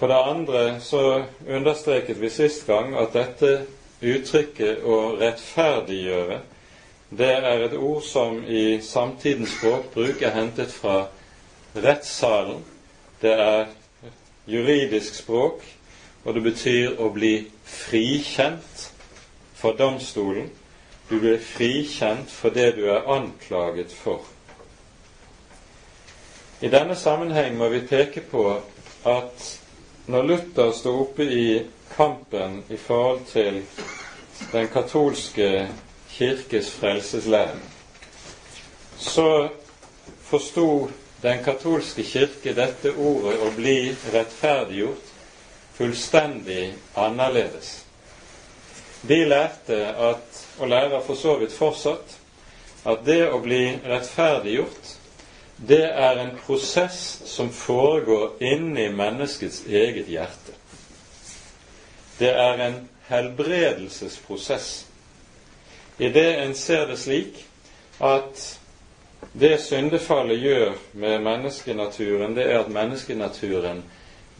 For 0.00 0.08
det 0.08 0.22
andre 0.32 0.66
så 0.80 1.02
understreket 1.44 2.22
vi 2.22 2.30
sist 2.32 2.64
gang 2.66 2.94
at 2.96 3.12
dette 3.12 3.66
uttrykket 4.00 4.80
'å 4.80 5.18
rettferdiggjøre' 5.20 6.40
det 7.10 7.30
er 7.30 7.64
et 7.64 7.76
ord 7.76 8.02
som 8.02 8.42
i 8.44 8.80
samtidens 8.84 9.54
språkbruk 9.56 10.22
er 10.22 10.34
hentet 10.34 10.72
fra 10.72 11.06
rettssalen. 11.76 12.64
Det 13.22 13.32
er 13.32 13.66
juridisk 14.46 15.14
språk, 15.14 15.64
og 16.24 16.34
det 16.34 16.42
betyr 16.42 17.00
å 17.00 17.08
bli 17.14 17.32
frikjent 17.64 18.90
for 19.56 19.72
domstolen. 19.78 20.50
Du 21.08 21.16
blir 21.18 21.40
frikjent 21.40 22.30
for 22.30 22.52
det 22.52 22.74
du 22.76 22.84
er 22.92 23.08
anklaget 23.08 23.92
for. 23.92 24.20
I 26.60 26.68
denne 26.68 26.96
sammenheng 26.96 27.56
må 27.56 27.70
vi 27.72 27.80
peke 27.88 28.20
på 28.20 28.44
at 29.08 29.48
når 30.08 30.22
Luther 30.28 30.72
sto 30.76 30.94
oppe 31.06 31.24
i 31.24 31.62
kampen 31.96 32.62
i 32.68 32.76
forhold 32.76 33.24
til 33.32 33.62
den 34.52 34.68
katolske 34.68 35.68
kirkes 36.18 36.70
frelseslære, 36.74 37.58
så 38.98 39.48
forsto 40.28 40.90
den 41.22 41.44
katolske 41.44 42.02
kirke 42.04 42.54
dette 42.54 42.92
ordet 42.94 43.38
å 43.42 43.50
bli 43.56 43.78
rettferdiggjort 44.12 45.14
fullstendig 45.78 46.72
annerledes. 46.98 47.84
De 49.08 49.22
lærte 49.30 49.78
at, 49.94 50.46
og 50.58 50.68
lærer 50.68 51.02
for 51.06 51.14
så 51.14 51.36
vidt 51.38 51.54
fortsatt, 51.54 52.16
at 52.88 53.04
det 53.06 53.22
å 53.30 53.38
bli 53.42 53.62
rettferdiggjort 53.86 54.94
det 55.58 55.84
er 55.90 56.18
en 56.22 56.36
prosess 56.46 57.22
som 57.26 57.50
foregår 57.50 58.36
inni 58.42 58.88
menneskets 58.94 59.64
eget 59.66 60.06
hjerte. 60.10 60.54
Det 62.18 62.30
er 62.30 62.62
en 62.62 62.76
helbredelsesprosess. 63.08 64.87
I 65.98 66.08
det 66.08 66.28
en 66.42 66.54
ser 66.54 66.86
det 66.86 66.98
slik 66.98 67.40
at 67.98 68.42
det 69.32 69.56
syndefallet 69.60 70.38
gjør 70.38 70.76
med 70.92 71.22
menneskenaturen, 71.22 72.36
det 72.36 72.44
er 72.46 72.60
at 72.60 72.70
menneskenaturen 72.70 73.82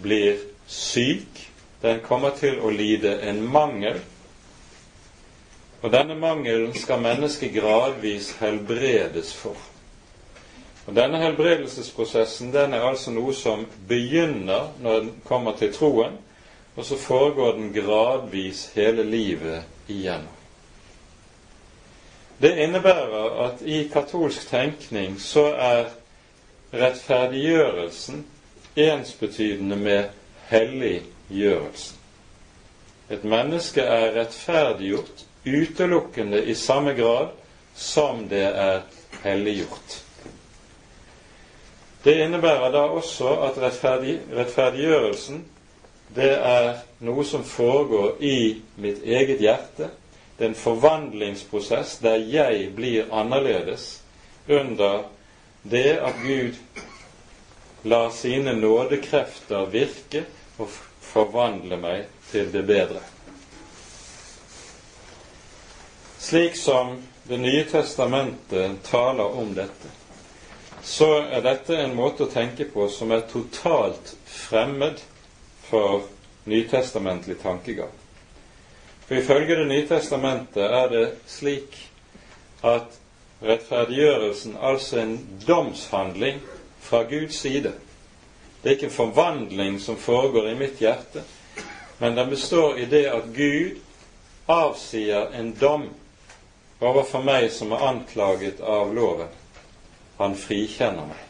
blir 0.02 0.38
syk. 0.66 1.50
Den 1.82 2.00
kommer 2.06 2.30
til 2.38 2.60
å 2.62 2.70
lide 2.70 3.16
en 3.26 3.42
mangel. 3.42 3.98
Og 5.82 5.90
denne 5.94 6.14
mangelen 6.18 6.74
skal 6.74 7.02
mennesket 7.02 7.54
gradvis 7.54 8.32
helbredes 8.40 9.34
for. 9.34 9.58
Og 10.86 10.94
Denne 10.96 11.18
helbredelsesprosessen 11.20 12.52
den 12.54 12.72
er 12.74 12.86
altså 12.88 13.12
noe 13.12 13.34
som 13.36 13.66
begynner 13.88 14.70
når 14.80 15.00
den 15.00 15.12
kommer 15.28 15.58
til 15.58 15.74
troen, 15.74 16.16
og 16.76 16.84
så 16.84 16.96
foregår 16.96 17.58
den 17.58 17.72
gradvis 17.74 18.70
hele 18.74 19.04
livet 19.04 19.90
igjennom. 19.90 20.37
Det 22.40 22.52
innebærer 22.58 23.44
at 23.44 23.62
i 23.66 23.88
katolsk 23.92 24.48
tenkning 24.48 25.20
så 25.20 25.44
er 25.54 25.84
rettferdiggjørelsen 26.74 28.26
ensbetydende 28.76 29.76
med 29.76 30.04
helliggjørelsen. 30.48 31.96
Et 33.10 33.24
menneske 33.24 33.80
er 33.80 34.14
rettferdiggjort 34.20 35.24
utelukkende 35.46 36.44
i 36.44 36.54
samme 36.54 36.92
grad 36.94 37.28
som 37.74 38.28
det 38.28 38.44
er 38.44 38.80
helliggjort. 39.24 40.04
Det 42.04 42.14
innebærer 42.24 42.70
da 42.72 42.78
også 42.78 43.28
at 43.48 43.58
rettferdig, 43.62 44.20
rettferdiggjørelsen 44.36 45.44
det 46.14 46.30
er 46.38 46.78
noe 47.04 47.24
som 47.26 47.42
foregår 47.44 48.22
i 48.24 48.62
mitt 48.80 49.02
eget 49.04 49.42
hjerte. 49.42 49.90
Det 50.38 50.44
er 50.44 50.48
en 50.48 50.54
forvandlingsprosess 50.54 51.96
der 51.98 52.22
jeg 52.30 52.68
blir 52.76 53.08
annerledes 53.10 54.02
under 54.48 55.08
det 55.62 55.98
at 55.98 56.20
Gud 56.22 56.54
lar 57.82 58.10
sine 58.14 58.54
nådekrefter 58.54 59.66
virke 59.72 60.22
og 60.58 60.70
forvandle 61.02 61.80
meg 61.82 62.06
til 62.30 62.52
det 62.54 62.62
bedre. 62.68 63.02
Slik 66.18 66.56
som 66.56 67.00
Det 67.28 67.36
nye 67.36 67.64
testamentet 67.68 68.78
taler 68.88 69.34
om 69.36 69.50
dette, 69.54 69.90
så 70.82 71.08
er 71.28 71.42
dette 71.44 71.76
en 71.76 71.92
måte 71.92 72.24
å 72.24 72.30
tenke 72.32 72.64
på 72.72 72.86
som 72.88 73.10
er 73.12 73.26
totalt 73.28 74.14
fremmed 74.24 75.02
for 75.68 76.06
nytestamentlig 76.48 77.36
tankegang. 77.42 77.92
For 79.08 79.14
ifølge 79.14 79.56
Det 79.56 79.68
nye 79.68 79.86
testamentet 79.88 80.62
er 80.62 80.88
det 80.92 81.04
slik 81.26 81.76
at 82.64 82.98
rettferdiggjørelsen 83.42 84.56
altså 84.60 84.98
en 85.00 85.14
domshandling 85.46 86.42
fra 86.80 87.02
Guds 87.02 87.38
side. 87.40 87.72
Det 88.62 88.70
er 88.70 88.76
ikke 88.76 88.86
en 88.86 88.92
forvandling 88.92 89.80
som 89.80 89.96
foregår 89.96 90.50
i 90.50 90.58
mitt 90.58 90.80
hjerte, 90.82 91.22
men 91.98 92.16
den 92.16 92.30
består 92.30 92.76
i 92.76 92.84
det 92.84 93.06
at 93.06 93.30
Gud 93.36 93.78
avsier 94.48 95.32
en 95.38 95.54
dom 95.60 95.88
overfor 96.80 97.24
meg 97.24 97.48
som 97.52 97.72
er 97.72 97.86
anklaget 97.88 98.60
av 98.60 98.92
loven. 98.94 99.32
Han 100.18 100.36
frikjenner 100.36 101.08
meg. 101.08 101.24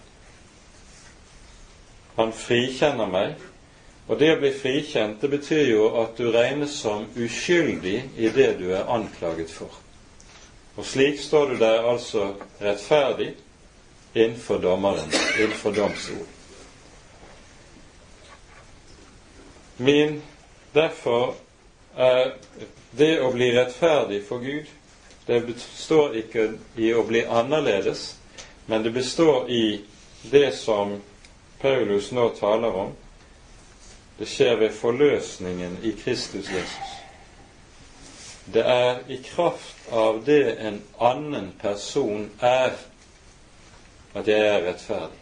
Han 2.16 2.32
frikjenner 2.34 3.06
meg, 3.06 3.34
og 4.08 4.16
det 4.18 4.30
å 4.32 4.38
bli 4.40 4.52
frikjent, 4.56 5.20
det 5.20 5.28
betyr 5.28 5.66
jo 5.72 5.90
at 6.00 6.16
du 6.16 6.30
regnes 6.32 6.72
som 6.80 7.04
uskyldig 7.16 7.98
i 8.16 8.30
det 8.32 8.54
du 8.60 8.70
er 8.72 8.88
anklaget 8.88 9.52
for. 9.52 9.72
Og 10.78 10.86
slik 10.86 11.20
står 11.20 11.52
du 11.52 11.60
der 11.60 11.84
altså 11.90 12.32
rettferdig 12.62 13.34
innenfor 14.14 14.62
dommeren, 14.62 15.12
innenfor 15.36 15.76
domstolen. 15.76 16.34
Min 19.78 20.20
Derfor 20.72 21.34
er 21.96 22.34
det 22.90 23.14
å 23.24 23.30
bli 23.32 23.48
rettferdig 23.56 24.20
for 24.28 24.42
Gud, 24.44 24.68
det 25.26 25.40
består 25.48 26.16
ikke 26.20 26.44
i 26.76 26.90
å 26.94 27.04
bli 27.08 27.24
annerledes, 27.24 28.12
men 28.68 28.84
det 28.84 28.92
består 28.92 29.48
i 29.50 29.80
det 30.28 30.52
som 30.56 30.98
Paulus 31.60 32.12
nå 32.12 32.28
taler 32.36 32.76
om. 32.84 32.92
Det 34.18 34.26
skjer 34.26 34.56
ved 34.56 34.70
forløsningen 34.74 35.78
i 35.82 35.92
Kristus 36.04 36.50
Jesus. 36.50 36.94
Det 38.52 38.64
er 38.66 38.98
i 39.08 39.16
kraft 39.22 39.92
av 39.92 40.22
det 40.24 40.56
en 40.58 40.80
annen 40.98 41.52
person 41.60 42.30
er, 42.40 42.72
at 44.14 44.28
jeg 44.28 44.46
er 44.46 44.64
rettferdig. 44.64 45.20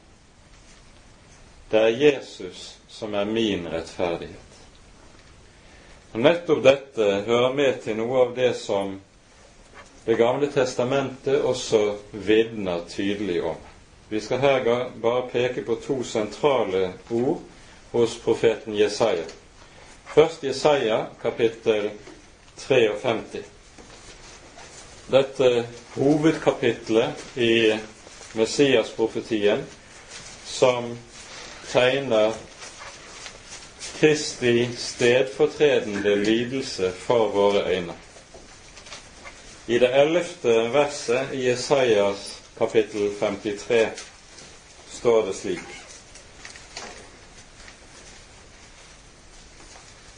Det 1.70 1.80
er 1.80 1.98
Jesus 2.00 2.76
som 2.88 3.14
er 3.14 3.24
min 3.24 3.66
rettferdighet. 3.68 4.60
Og 6.12 6.22
Nettopp 6.22 6.62
dette 6.64 7.10
hører 7.26 7.52
med 7.52 7.82
til 7.84 7.98
noe 7.98 8.22
av 8.28 8.32
det 8.36 8.54
som 8.56 9.00
Det 10.06 10.14
gamle 10.14 10.46
testamentet 10.54 11.42
også 11.42 11.96
vitner 12.12 12.84
tydelig 12.88 13.40
om. 13.42 13.56
Vi 14.08 14.20
skal 14.20 14.38
her 14.38 14.90
bare 15.02 15.24
peke 15.32 15.64
på 15.66 15.74
to 15.82 15.96
sentrale 16.06 16.92
ord 17.10 17.40
hos 17.92 18.18
profeten 18.18 18.74
Jesaja. 18.74 19.24
Først 20.06 20.44
Jesaja 20.44 21.04
kapittel 21.22 21.90
53. 22.56 23.42
Dette 25.10 25.66
hovedkapitlet 25.94 27.24
i 27.36 27.78
Messias-profetien 28.34 29.64
som 30.46 30.98
tegner 31.70 32.32
Kristi 34.00 34.68
stedfortredende 34.76 36.16
lidelse 36.16 36.92
for 36.92 37.28
våre 37.28 37.62
øyne. 37.70 37.92
I 39.66 39.78
det 39.78 39.90
ellevte 40.00 40.72
verset 40.72 41.32
i 41.32 41.48
Jesajas 41.48 42.42
kapittel 42.58 43.10
53 43.20 43.88
står 44.90 45.26
det 45.26 45.34
slik 45.34 45.85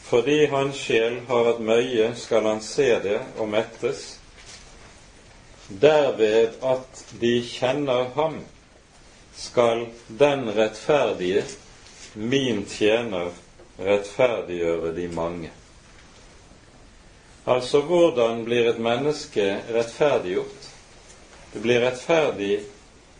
Fordi 0.09 0.45
hans 0.49 0.77
sjel 0.87 1.19
har 1.27 1.43
vært 1.45 1.59
møye, 1.61 2.05
skal 2.17 2.47
han 2.49 2.63
se 2.65 2.87
det 3.03 3.19
og 3.37 3.51
mettes. 3.51 4.15
Derved 5.69 6.55
at 6.65 7.03
de 7.21 7.35
kjenner 7.45 8.09
ham, 8.15 8.39
skal 9.37 9.85
den 10.07 10.49
rettferdige, 10.57 11.43
min 12.17 12.63
tjener, 12.65 13.29
rettferdiggjøre 13.77 14.95
de 14.97 15.05
mange. 15.13 15.51
Altså, 17.45 17.81
hvordan 17.85 18.43
blir 18.49 18.71
et 18.73 18.81
menneske 18.81 19.45
rettferdiggjort? 19.69 20.67
Det 21.53 21.61
blir 21.61 21.85
rettferdig 21.85 22.59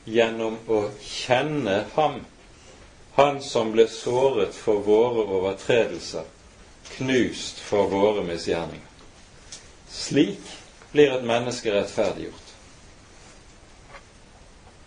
gjennom 0.10 0.58
å 0.66 0.82
kjenne 1.06 1.84
ham, 1.94 2.20
han 3.14 3.40
som 3.46 3.72
ble 3.78 3.86
såret 3.94 4.58
for 4.58 4.82
våre 4.86 5.30
overtredelser, 5.38 6.26
knust 6.98 7.60
for 7.60 7.88
våre 7.88 8.24
misgjerninger. 8.24 8.88
Slik 9.90 10.54
blir 10.92 11.12
et 11.12 11.26
menneske 11.26 11.74
rettferdiggjort. 11.74 12.46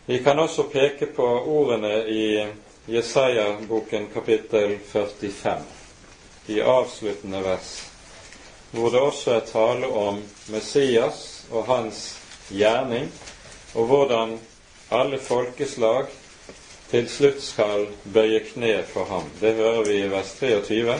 Vi 0.06 0.18
kan 0.18 0.38
også 0.38 0.62
peke 0.62 1.06
på 1.06 1.26
ordene 1.46 1.94
i 2.10 2.46
Jesaja-boken 2.86 4.08
kapittel 4.14 4.78
45, 4.86 5.62
i 6.46 6.60
avsluttende 6.60 7.42
vers, 7.44 7.74
hvor 8.70 8.90
det 8.90 9.00
også 9.00 9.36
er 9.36 9.46
tale 9.46 9.86
om 9.86 10.18
Messias 10.50 11.44
og 11.50 11.66
hans 11.66 12.02
gjerning 12.50 13.06
og 13.74 13.86
hvordan 13.86 14.34
alle 14.90 15.18
folkeslag 15.18 16.10
til 16.90 17.08
slutt 17.08 17.40
skal 17.40 17.86
bøye 18.12 18.42
kne 18.50 18.82
for 18.84 19.08
ham. 19.08 19.30
Det 19.40 19.54
hører 19.56 19.84
vi 19.86 20.00
i 20.02 20.10
vers 20.10 20.34
23. 20.40 20.98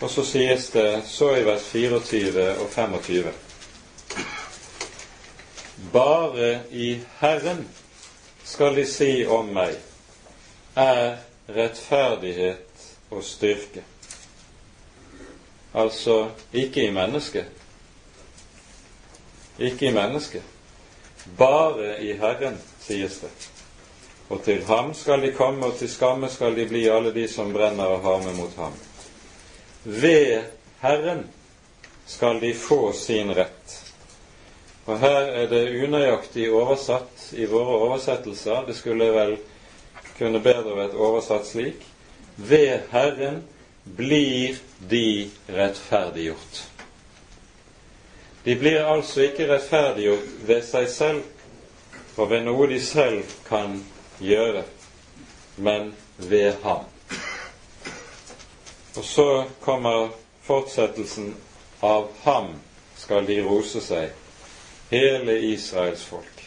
Og 0.00 0.10
så 0.10 0.22
sies 0.24 0.68
det 0.70 1.02
så 1.10 1.32
i 1.36 1.44
vers 1.46 1.64
24 1.72 2.44
og 2.62 2.68
25. 2.70 3.32
Bare 5.92 6.60
i 6.70 7.00
Herren 7.18 7.68
skal 8.44 8.76
de 8.76 8.86
si 8.86 9.26
om 9.26 9.50
meg, 9.54 9.74
er 10.78 11.18
rettferdighet 11.50 12.86
og 13.10 13.24
styrke. 13.24 13.82
Altså 15.74 16.28
ikke 16.52 16.86
i 16.86 16.94
mennesket. 16.94 17.50
Ikke 19.58 19.90
i 19.90 19.94
mennesket. 19.94 20.42
Bare 21.38 21.96
i 22.02 22.12
Herren, 22.12 22.60
sies 22.80 23.18
det. 23.18 23.30
Og 24.28 24.44
til 24.44 24.62
ham 24.64 24.94
skal 24.94 25.22
de 25.22 25.32
komme, 25.32 25.66
og 25.66 25.78
til 25.78 25.90
skamme 25.90 26.28
skal 26.30 26.56
de 26.56 26.68
bli 26.68 26.86
alle 26.88 27.14
de 27.14 27.26
som 27.28 27.52
brenner 27.52 27.84
og 27.84 28.02
harme 28.02 28.36
mot 28.36 28.54
ham. 28.56 28.78
Ved 29.88 30.42
Herren 30.80 31.24
skal 32.06 32.40
de 32.40 32.54
få 32.54 32.92
sin 32.92 33.34
rett. 33.34 33.76
Og 34.84 34.98
her 35.00 35.30
er 35.32 35.46
det 35.48 35.62
unøyaktig 35.84 36.50
oversatt 36.52 37.30
i 37.32 37.46
våre 37.48 37.78
oversettelser. 37.86 38.66
Det 38.68 38.76
skulle 38.76 39.08
vel 39.14 39.32
kunne 40.18 40.42
bedre 40.44 40.76
vært 40.76 40.96
oversatt 40.96 41.48
slik. 41.48 41.86
Ved 42.36 42.84
Herren 42.92 43.40
blir 43.96 44.60
de 44.92 45.30
rettferdiggjort. 45.56 46.60
De 48.44 48.58
blir 48.60 48.84
altså 48.84 49.24
ikke 49.30 49.48
rettferdiggjort 49.54 50.36
ved 50.52 50.68
seg 50.68 50.92
selv 50.92 52.20
og 52.20 52.28
ved 52.28 52.44
noe 52.44 52.68
de 52.68 52.82
selv 52.82 53.24
kan 53.48 53.80
gjøre, 54.20 54.66
men 55.56 55.94
ved 56.28 56.60
ham. 56.60 56.97
Og 58.96 59.04
så 59.04 59.44
kommer 59.60 60.08
fortsettelsen 60.42 61.34
av 61.80 62.08
ham 62.22 62.54
skal 62.96 63.26
de 63.26 63.42
rose 63.44 63.80
seg, 63.84 64.10
hele 64.90 65.36
Israels 65.52 66.02
folk. 66.08 66.44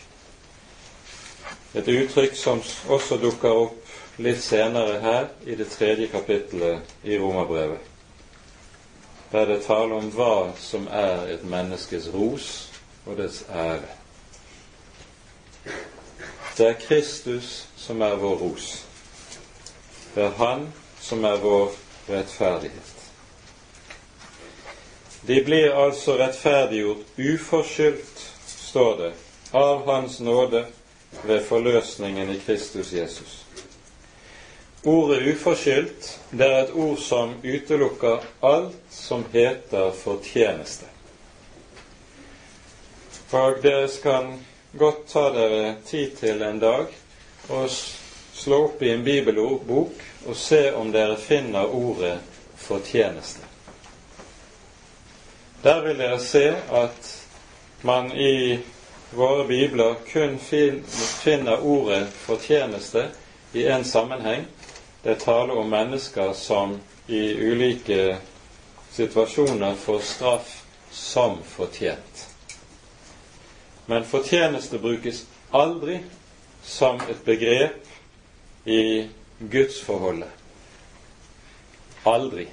Et 1.74 1.88
uttrykk 1.88 2.36
som 2.36 2.60
også 2.92 3.18
dukker 3.22 3.56
opp 3.56 4.20
litt 4.20 4.42
senere 4.44 4.98
her 5.00 5.30
i 5.48 5.56
det 5.56 5.70
tredje 5.72 6.10
kapittelet 6.12 7.08
i 7.08 7.18
Romerbrevet. 7.18 7.80
Der 9.32 9.46
det 9.48 9.62
taler 9.64 9.96
om 9.96 10.10
hva 10.12 10.52
som 10.60 10.90
er 10.92 11.30
et 11.32 11.46
menneskes 11.48 12.10
ros 12.12 12.50
og 13.06 13.16
dets 13.22 13.46
ære. 13.48 13.88
Det 16.58 16.68
er 16.68 16.82
Kristus 16.82 17.68
som 17.80 18.02
er 18.02 18.18
vår 18.20 18.36
ros. 18.44 18.84
Det 20.16 20.24
er 20.24 20.36
Han 20.38 20.68
som 21.00 21.24
er 21.24 21.40
vår 21.40 21.72
rettferdighet. 22.08 22.98
De 25.22 25.44
blir 25.44 25.72
altså 25.86 26.18
rettferdiggjort 26.18 27.18
uforskyldt, 27.18 28.26
står 28.48 28.98
det, 28.98 29.14
av 29.52 29.86
Hans 29.86 30.20
nåde 30.20 30.66
ved 31.22 31.46
forløsningen 31.46 32.30
i 32.30 32.40
Kristus 32.46 32.94
Jesus. 32.94 33.46
Ordet 34.84 35.28
uforskyldt 35.28 36.20
det 36.32 36.48
er 36.48 36.64
et 36.64 36.74
ord 36.74 36.98
som 36.98 37.36
utelukker 37.44 38.24
alt 38.42 38.78
som 38.90 39.26
heter 39.34 39.92
fortjeneste. 39.94 40.88
Og 43.32 43.62
dere 43.64 43.88
kan 44.04 44.34
godt 44.74 45.06
ta 45.08 45.28
dere 45.36 45.76
tid 45.86 46.16
til 46.18 46.42
en 46.42 46.60
dag 46.60 46.90
og 47.50 47.70
slå 48.34 48.64
opp 48.66 48.82
i 48.82 48.90
en 48.90 49.04
bibelbok 49.04 50.04
og 50.28 50.36
se 50.36 50.72
om 50.74 50.92
dere 50.92 51.18
finner 51.18 51.76
ordet 51.76 52.18
fortjeneste. 52.58 53.46
Der 55.64 55.82
vil 55.82 55.98
dere 55.98 56.20
se 56.20 56.48
at 56.72 57.10
man 57.82 58.12
i 58.12 58.60
våre 59.12 59.48
bibler 59.48 59.96
kun 60.08 60.40
finner 60.40 61.66
ordet 61.66 62.08
fortjeneste 62.24 63.10
i 63.54 63.66
én 63.68 63.84
sammenheng, 63.84 64.46
det 65.04 65.20
taler 65.20 65.58
om 65.58 65.70
mennesker 65.70 66.34
som 66.34 66.80
i 67.08 67.34
ulike 67.52 68.18
situasjoner 68.92 69.76
får 69.76 70.00
straff 70.00 70.64
som 70.92 71.38
fortjent. 71.44 72.28
Men 73.86 74.06
fortjeneste 74.06 74.80
brukes 74.80 75.26
aldri 75.52 76.00
som 76.64 77.02
et 77.10 77.26
begrep 77.26 77.91
i 78.66 79.08
gudsforholdet. 79.40 80.30
Aldri. 82.04 82.48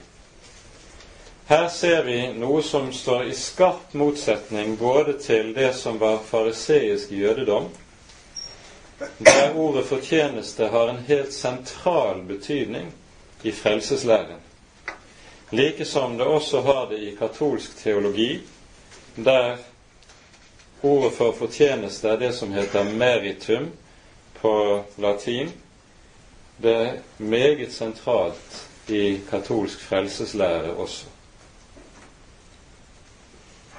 Her 1.49 1.69
ser 1.69 2.05
vi 2.05 2.33
noe 2.37 2.63
som 2.63 2.91
står 2.93 3.25
i 3.25 3.35
skarp 3.35 3.95
motsetning 3.97 4.75
både 4.77 5.15
til 5.23 5.55
det 5.57 5.71
som 5.77 5.99
var 5.99 6.19
fariseisk 6.19 7.13
jødedom, 7.13 7.71
der 9.19 9.55
ordet 9.57 9.87
fortjeneste 9.87 10.67
har 10.69 10.89
en 10.89 10.99
helt 11.07 11.33
sentral 11.33 12.21
betydning 12.29 12.93
i 13.43 13.53
frelseslæren. 13.53 14.43
Like 15.51 15.85
som 15.85 16.19
det 16.19 16.27
også 16.27 16.61
har 16.61 16.87
det 16.91 16.99
i 16.99 17.15
katolsk 17.17 17.77
teologi, 17.77 18.41
der 19.17 19.57
ordet 20.83 21.13
for 21.13 21.33
fortjeneste 21.33 22.09
er 22.09 22.17
det 22.17 22.35
som 22.35 22.53
heter 22.53 22.85
meritum 22.85 23.71
på 24.41 24.85
latin. 24.99 25.53
Det 26.63 26.75
er 26.75 26.93
meget 27.19 27.73
sentralt 27.73 28.69
i 28.89 29.21
katolsk 29.31 29.81
frelseslære 29.81 30.73
også. 30.75 31.07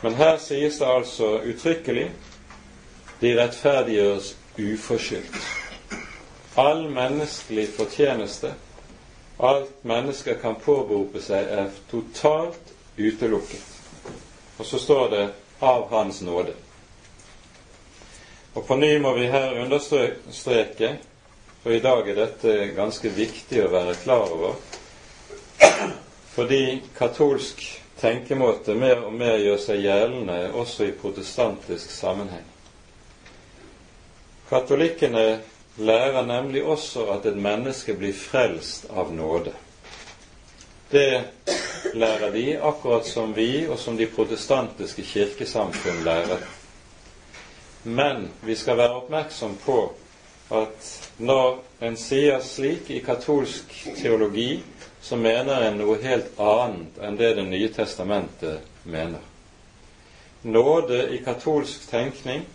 Men 0.02 0.14
her 0.16 0.38
sies 0.38 0.78
det 0.78 0.86
altså 0.88 1.42
uttrykkelig 1.42 2.12
de 3.22 3.44
rettferdiggjøres 3.44 4.38
uforskyldt. 4.60 5.38
All 6.58 6.90
menneskelig 6.92 7.68
fortjeneste, 7.78 8.54
alt 9.44 9.86
mennesker 9.86 10.40
kan 10.40 10.56
påberope 10.56 11.22
seg, 11.24 11.52
er 11.52 11.68
totalt 11.92 12.74
utelukket. 13.00 13.66
Og 14.60 14.66
så 14.66 14.80
står 14.80 15.10
det 15.10 15.30
'av 15.62 15.90
Hans 15.90 16.22
nåde'. 16.22 16.56
Og 18.56 18.66
på 18.66 18.76
ny 18.76 18.98
må 18.98 19.14
vi 19.14 19.26
her 19.26 19.62
understreke, 19.62 20.98
for 21.64 21.72
i 21.76 21.80
dag 21.84 22.10
er 22.10 22.16
dette 22.16 22.56
ganske 22.78 23.12
viktig 23.12 23.64
å 23.66 23.72
være 23.74 23.98
klar 24.04 24.32
over, 24.32 24.56
fordi 26.32 26.80
katolsk 26.98 27.64
tenkemåte 28.00 28.76
mer 28.80 29.02
og 29.04 29.14
mer 29.20 29.42
gjør 29.44 29.60
seg 29.60 29.84
gjeldende 29.84 30.38
også 30.56 30.88
i 30.88 30.96
protestantisk 30.96 31.92
sammenheng. 31.92 32.46
Katolikkene 34.50 35.26
lærer 35.78 36.26
nemlig 36.26 36.64
også 36.64 37.10
at 37.14 37.28
et 37.30 37.38
menneske 37.38 37.94
blir 38.00 38.16
frelst 38.16 38.88
av 38.90 39.12
nåde. 39.14 39.52
Det 40.90 41.22
lærer 41.94 42.32
de 42.34 42.46
akkurat 42.58 43.06
som 43.06 43.36
vi 43.36 43.68
og 43.68 43.78
som 43.80 43.98
de 43.98 44.08
protestantiske 44.10 45.04
kirkesamfunn 45.06 46.02
lærer. 46.08 46.48
Men 47.84 48.30
vi 48.42 48.56
skal 48.56 48.80
være 48.80 49.04
oppmerksom 49.04 49.60
på 49.66 49.78
at 50.50 50.92
når 51.18 51.60
en 51.86 51.98
sier 51.98 52.42
slik 52.44 52.90
i 52.90 53.00
katolsk 53.06 53.74
teologi, 54.00 54.64
så 55.02 55.16
mener 55.16 55.64
en 55.64 55.78
noe 55.80 55.98
helt 56.02 56.40
annet 56.42 56.98
enn 57.02 57.18
det 57.18 57.34
Det 57.38 57.46
nye 57.48 57.70
testamentet 57.74 58.60
mener. 58.84 59.22
Nåde 60.42 61.10
i 61.14 61.22
katolsk 61.24 61.90
tenkning, 61.90 62.46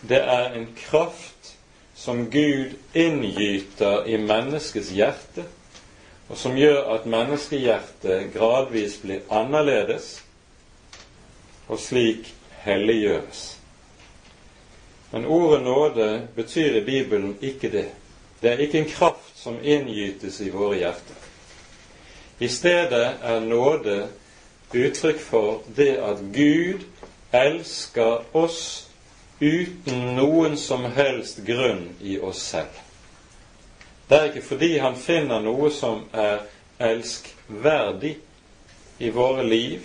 det 0.00 0.20
er 0.20 0.54
en 0.54 0.68
kraft 0.76 1.56
som 1.94 2.30
Gud 2.30 2.76
inngyter 2.94 4.06
i 4.08 4.16
menneskets 4.16 4.90
hjerte, 4.90 5.44
og 6.28 6.38
som 6.38 6.56
gjør 6.56 6.94
at 6.94 7.06
menneskehjertet 7.10 8.30
gradvis 8.32 9.00
blir 9.02 9.24
annerledes, 9.28 10.22
og 11.68 11.78
slik 11.78 12.32
helliggjøres. 12.64 13.59
Men 15.10 15.26
ordet 15.26 15.62
nåde 15.62 16.28
betyr 16.34 16.76
i 16.76 16.84
Bibelen 16.84 17.36
ikke 17.40 17.68
det. 17.68 17.88
Det 18.40 18.52
er 18.52 18.58
ikke 18.58 18.78
en 18.78 18.90
kraft 18.90 19.38
som 19.38 19.58
inngytes 19.62 20.40
i 20.40 20.50
våre 20.50 20.76
hjerter. 20.78 21.16
I 22.38 22.48
stedet 22.48 23.16
er 23.22 23.40
nåde 23.40 24.06
uttrykk 24.72 25.20
for 25.20 25.62
det 25.76 25.96
at 25.98 26.22
Gud 26.32 26.86
elsker 27.32 28.22
oss 28.36 28.88
uten 29.40 30.14
noen 30.16 30.56
som 30.56 30.84
helst 30.94 31.42
grunn 31.46 31.88
i 32.00 32.18
oss 32.20 32.40
selv. 32.52 32.72
Det 34.08 34.18
er 34.18 34.30
ikke 34.30 34.46
fordi 34.46 34.72
han 34.78 34.96
finner 34.96 35.42
noe 35.44 35.70
som 35.70 36.06
er 36.12 36.42
elskverdig 36.80 38.16
i 38.98 39.10
våre 39.14 39.44
liv, 39.46 39.84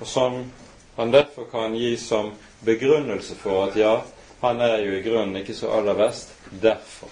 og 0.00 0.06
som 0.06 0.42
han 0.96 1.12
derfor 1.14 1.46
kan 1.50 1.74
gi 1.74 1.96
som 1.96 2.32
begrunnelse 2.64 3.34
for 3.38 3.66
at 3.68 3.78
ja, 3.78 3.94
han 4.44 4.60
er 4.60 4.78
jo 4.84 4.94
i 4.96 5.02
grunnen 5.02 5.36
ikke 5.40 5.56
så 5.56 5.72
aller 5.74 5.96
verst 5.98 6.34
derfor. 6.62 7.10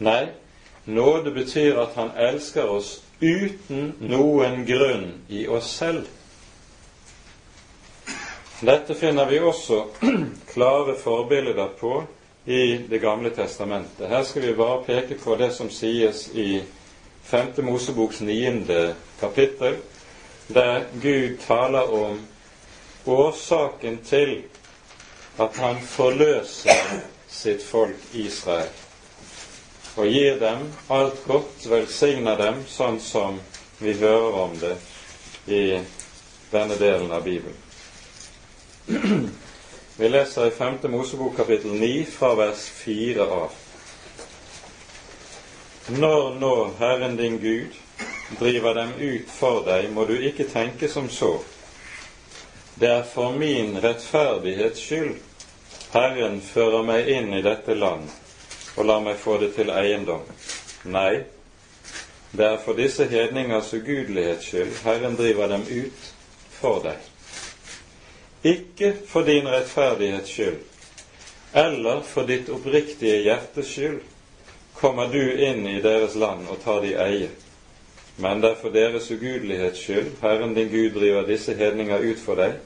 Nei, 0.00 0.30
nåde 0.84 1.32
betyr 1.34 1.78
at 1.82 1.96
han 1.98 2.14
elsker 2.16 2.70
oss 2.70 3.00
uten 3.20 3.92
noen 4.00 4.64
grunn 4.68 5.10
i 5.28 5.44
oss 5.48 5.68
selv. 5.76 6.08
Dette 8.60 8.94
finner 8.94 9.28
vi 9.28 9.40
også 9.40 9.84
klare 10.52 10.96
forbilder 11.00 11.68
på 11.80 12.02
i 12.44 12.76
Det 12.88 12.98
gamle 12.98 13.30
testamentet. 13.30 14.08
Her 14.08 14.22
skal 14.24 14.42
vi 14.42 14.54
bare 14.56 14.82
peke 14.84 15.14
på 15.20 15.36
det 15.36 15.50
som 15.52 15.68
sies 15.70 16.28
i 16.34 16.62
5. 17.24 17.60
Moseboks 17.64 18.20
9. 18.20 18.64
kapittel, 19.20 19.76
der 20.48 20.84
Gud 21.02 21.36
taler 21.46 21.92
om 21.94 22.20
årsaken 23.06 23.98
til 24.04 24.42
at 25.40 25.56
han 25.56 25.80
forløser 25.80 27.00
sitt 27.28 27.62
folk 27.64 28.12
Israel, 28.12 28.68
og 29.96 30.06
gir 30.06 30.36
dem 30.40 30.66
alt 30.92 31.22
godt, 31.24 31.64
velsigner 31.70 32.36
dem 32.36 32.60
sånn 32.68 33.00
som 33.00 33.38
vi 33.80 33.94
hører 34.02 34.36
om 34.42 34.58
det 34.60 34.74
i 35.48 35.62
denne 36.52 36.76
delen 36.76 37.12
av 37.12 37.24
Bibelen. 37.24 37.56
Vi 39.96 40.08
leser 40.08 40.50
i 40.50 40.52
5. 40.56 40.76
Mosebok 40.92 41.36
kapittel 41.40 41.72
9 41.76 42.04
fra 42.12 42.34
vers 42.36 42.66
4 42.82 43.24
av. 43.24 43.56
Når 45.96 46.36
nå 46.40 46.52
Herren 46.78 47.16
din 47.16 47.40
Gud 47.40 47.80
driver 48.38 48.76
dem 48.76 48.92
ut 48.98 49.32
for 49.32 49.64
deg, 49.64 49.88
må 49.92 50.04
du 50.04 50.14
ikke 50.20 50.48
tenke 50.52 50.88
som 50.88 51.08
så. 51.08 51.32
Det 52.80 52.92
er 52.92 53.08
for 53.08 53.36
min 53.36 53.76
rettferdighets 53.80 54.84
skyld 54.84 55.29
Herren 55.92 56.40
fører 56.40 56.84
meg 56.86 57.08
inn 57.10 57.32
i 57.34 57.42
dette 57.42 57.74
land, 57.74 58.06
og 58.76 58.86
lar 58.86 59.00
meg 59.02 59.18
få 59.18 59.40
det 59.42 59.54
til 59.56 59.72
eiendom. 59.74 60.22
Nei, 60.86 61.24
det 62.30 62.46
er 62.46 62.60
for 62.62 62.78
disse 62.78 63.08
hedningers 63.10 63.72
ugudelighets 63.74 64.46
skyld 64.46 64.76
Herren 64.84 65.18
driver 65.18 65.50
dem 65.50 65.66
ut 65.66 66.06
for 66.60 66.78
deg. 66.84 67.10
Ikke 68.46 68.92
for 69.10 69.26
din 69.26 69.50
rettferdighets 69.50 70.30
skyld, 70.30 70.62
eller 71.58 72.06
for 72.06 72.30
ditt 72.30 72.48
oppriktige 72.54 73.24
hjertes 73.26 73.74
skyld, 73.74 74.00
kommer 74.78 75.10
du 75.10 75.20
inn 75.20 75.66
i 75.66 75.80
deres 75.82 76.14
land 76.14 76.46
og 76.48 76.62
tar 76.62 76.84
de 76.86 76.94
eie. 76.94 77.34
Men 78.22 78.40
det 78.40 78.54
er 78.54 78.60
for 78.62 78.70
deres 78.70 79.10
ugudelighets 79.10 79.82
skyld 79.82 80.14
Herren 80.22 80.54
din 80.54 80.70
Gud 80.70 80.94
driver 81.00 81.26
disse 81.26 81.58
hedninger 81.58 81.98
ut 82.12 82.22
for 82.22 82.38
deg, 82.38 82.60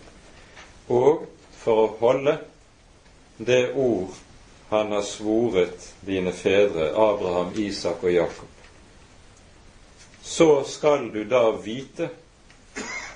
og 0.93 1.25
for 1.65 1.87
å 1.87 1.93
holde 2.05 2.43
det 3.37 3.73
ord 3.75 4.09
han 4.69 4.93
har 4.93 5.03
svoret 5.03 5.95
dine 6.01 6.33
fedre, 6.33 6.89
Abraham, 6.89 7.53
Isak 7.57 8.03
og 8.05 8.13
Jakob. 8.13 8.49
Så 10.23 10.65
skal 10.65 11.11
du 11.13 11.25
da 11.25 11.51
vite 11.65 12.09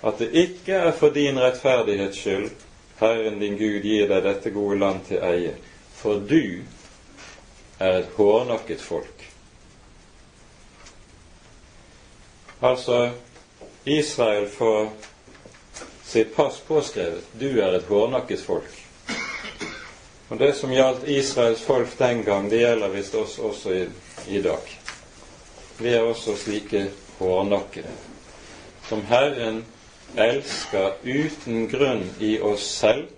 at 0.00 0.18
det 0.18 0.30
ikke 0.36 0.74
er 0.74 0.92
for 0.92 1.10
din 1.10 1.40
rettferdighets 1.40 2.18
skyld 2.20 2.50
Herren 2.98 3.38
din 3.38 3.56
Gud 3.58 3.82
gir 3.82 4.08
deg 4.10 4.24
dette 4.26 4.50
gode 4.50 4.78
land 4.78 5.04
til 5.06 5.22
eie, 5.22 5.54
for 5.94 6.18
du 6.18 6.64
er 7.78 8.00
et 8.00 8.16
hårnakket 8.16 8.82
folk. 8.82 9.22
Altså, 12.58 13.12
Israel 13.86 14.48
får 14.50 14.90
sitt 16.04 16.34
pass 16.34 16.58
påskrevet. 16.66 17.30
Du 17.38 17.60
er 17.62 17.78
et 17.78 17.86
hårnakket 17.86 18.42
folk. 18.42 18.77
Og 20.28 20.38
Det 20.38 20.52
som 20.52 20.72
gjaldt 20.72 21.08
Israels 21.08 21.60
folk 21.64 21.98
den 21.98 22.22
gang, 22.24 22.50
det 22.50 22.60
gjelder 22.60 22.88
visst 22.92 23.14
oss 23.14 23.38
også 23.38 23.72
i, 23.72 23.84
i 24.28 24.42
dag. 24.44 24.74
Vi 25.78 25.94
er 25.94 26.04
også 26.04 26.34
slike 26.36 26.90
hårnakkede, 27.18 27.94
som 28.88 29.06
Herren 29.08 29.62
elsker 30.16 30.98
uten 31.04 31.64
grunn 31.72 32.04
i 32.20 32.34
oss 32.44 32.68
selv, 32.76 33.08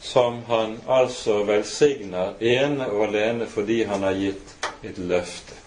som 0.00 0.42
Han 0.46 0.78
altså 0.86 1.42
velsigner 1.46 2.38
ene 2.38 2.86
og 2.86 3.08
alene 3.08 3.46
fordi 3.50 3.82
Han 3.84 4.06
har 4.06 4.18
gitt 4.18 4.70
et 4.86 4.98
løfte. 4.98 5.58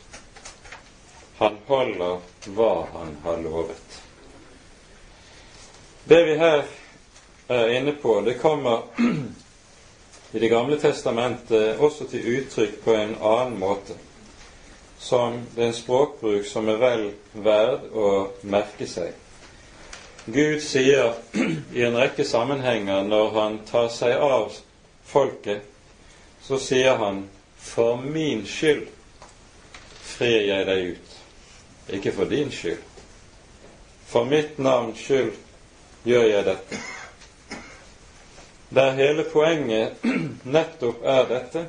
Han 1.44 1.60
holder 1.68 2.20
hva 2.56 2.74
Han 2.94 3.18
har 3.24 3.42
lovet. 3.44 4.02
Det 6.08 6.26
vi 6.26 6.36
her 6.40 6.68
er 7.48 7.74
inne 7.76 7.92
på, 8.00 8.22
det 8.22 8.40
kommer 8.40 8.86
i 10.36 10.40
Det 10.40 10.48
gamle 10.50 10.76
testamentet 10.80 11.78
også 11.80 12.10
til 12.12 12.26
uttrykk 12.28 12.82
på 12.84 12.92
en 12.92 13.14
annen 13.24 13.54
måte, 13.60 13.94
som 15.00 15.38
det 15.56 15.62
er 15.64 15.70
en 15.70 15.78
språkbruk 15.78 16.44
som 16.50 16.68
er 16.68 16.82
vel 16.82 17.04
verd 17.46 17.86
å 17.96 18.10
merke 18.44 18.84
seg. 18.84 19.14
Gud 20.26 20.60
sier 20.60 21.14
i 21.78 21.86
en 21.88 21.96
rekke 21.96 22.26
sammenhenger 22.28 23.08
når 23.08 23.32
han 23.38 23.56
tar 23.70 23.88
seg 23.96 24.18
av 24.20 24.58
folket, 25.08 25.64
så 26.44 26.60
sier 26.60 27.00
han 27.00 27.30
'For 27.58 27.96
min 27.96 28.44
skyld 28.46 28.88
frir 30.02 30.42
jeg 30.48 30.66
deg 30.66 30.84
ut', 30.92 31.16
ikke 31.96 32.12
for 32.12 32.26
din 32.26 32.52
skyld. 32.52 32.84
For 34.08 34.24
mitt 34.24 34.60
navns 34.60 35.00
skyld 35.00 35.32
gjør 36.04 36.28
jeg 36.28 36.46
dette 36.46 36.95
der 38.70 38.92
hele 38.92 39.24
poenget 39.24 40.06
nettopp 40.56 41.04
er 41.04 41.28
dette 41.30 41.66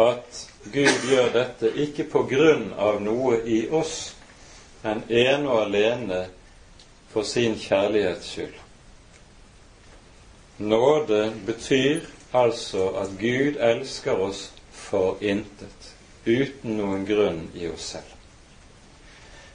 at 0.00 0.40
Gud 0.72 1.06
gjør 1.08 1.32
dette 1.34 1.70
ikke 1.82 2.04
på 2.12 2.22
grunn 2.30 2.70
av 2.78 3.00
noe 3.02 3.40
i 3.48 3.62
oss, 3.74 4.12
men 4.84 5.02
ene 5.08 5.48
og 5.48 5.62
alene 5.64 6.20
for 7.10 7.26
sin 7.26 7.56
kjærlighets 7.58 8.28
skyld. 8.34 8.56
Nåde 10.60 11.32
betyr 11.46 12.04
altså 12.36 12.90
at 13.00 13.16
Gud 13.18 13.56
elsker 13.56 14.20
oss 14.20 14.50
for 14.76 15.16
intet, 15.24 15.92
uten 16.26 16.76
noen 16.76 17.06
grunn 17.08 17.46
i 17.56 17.66
oss 17.72 17.94
selv. 17.96 18.16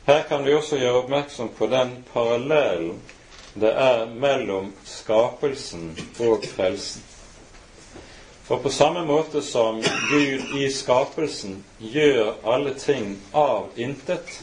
Her 0.06 0.26
kan 0.30 0.44
vi 0.46 0.54
også 0.54 0.78
gjøre 0.78 1.04
oppmerksom 1.04 1.54
på 1.58 1.70
den 1.70 1.96
parallellen 2.14 3.00
det 3.56 3.72
er 3.72 4.06
mellom 4.20 4.74
skapelsen 4.84 5.94
og 6.20 6.44
frelsen. 6.56 7.04
For 8.46 8.62
på 8.62 8.70
samme 8.70 9.06
måte 9.08 9.42
som 9.42 9.80
Gud 10.10 10.58
i 10.60 10.68
skapelsen 10.70 11.64
gjør 11.80 12.36
alle 12.46 12.76
ting 12.78 13.16
av 13.34 13.72
intet, 13.76 14.42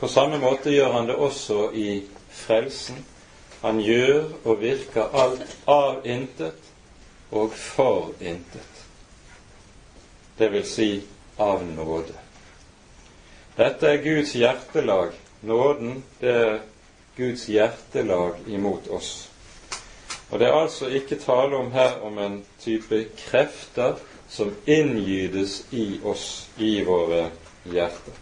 på 0.00 0.08
samme 0.08 0.38
måte 0.40 0.72
gjør 0.72 0.92
han 0.92 1.08
det 1.10 1.16
også 1.20 1.70
i 1.76 2.02
frelsen. 2.32 3.02
Han 3.60 3.80
gjør 3.84 4.30
og 4.44 4.62
virker 4.62 5.10
alt 5.12 5.56
av 5.68 6.06
intet 6.08 6.70
og 7.30 7.52
for 7.52 8.14
intet. 8.20 8.84
Det 10.38 10.48
vil 10.52 10.64
si 10.64 10.88
av 11.36 11.66
nåde. 11.66 12.16
Dette 13.58 13.90
er 13.92 14.00
Guds 14.00 14.32
hjertelag 14.32 15.12
Nåden, 15.40 16.02
det 16.20 16.30
er 16.30 16.58
Guds 17.16 17.46
hjertelag 17.48 18.34
imot 18.46 18.88
oss. 18.88 19.30
Og 20.30 20.38
det 20.38 20.46
er 20.46 20.56
altså 20.56 20.88
ikke 20.92 21.18
tale 21.18 21.56
om 21.56 21.70
her 21.72 21.96
om 22.04 22.18
en 22.18 22.42
type 22.60 23.04
krefter 23.18 23.96
som 24.28 24.52
inngytes 24.66 25.64
i 25.70 26.00
oss, 26.04 26.48
i 26.58 26.82
våre 26.84 27.30
hjerter. 27.64 28.18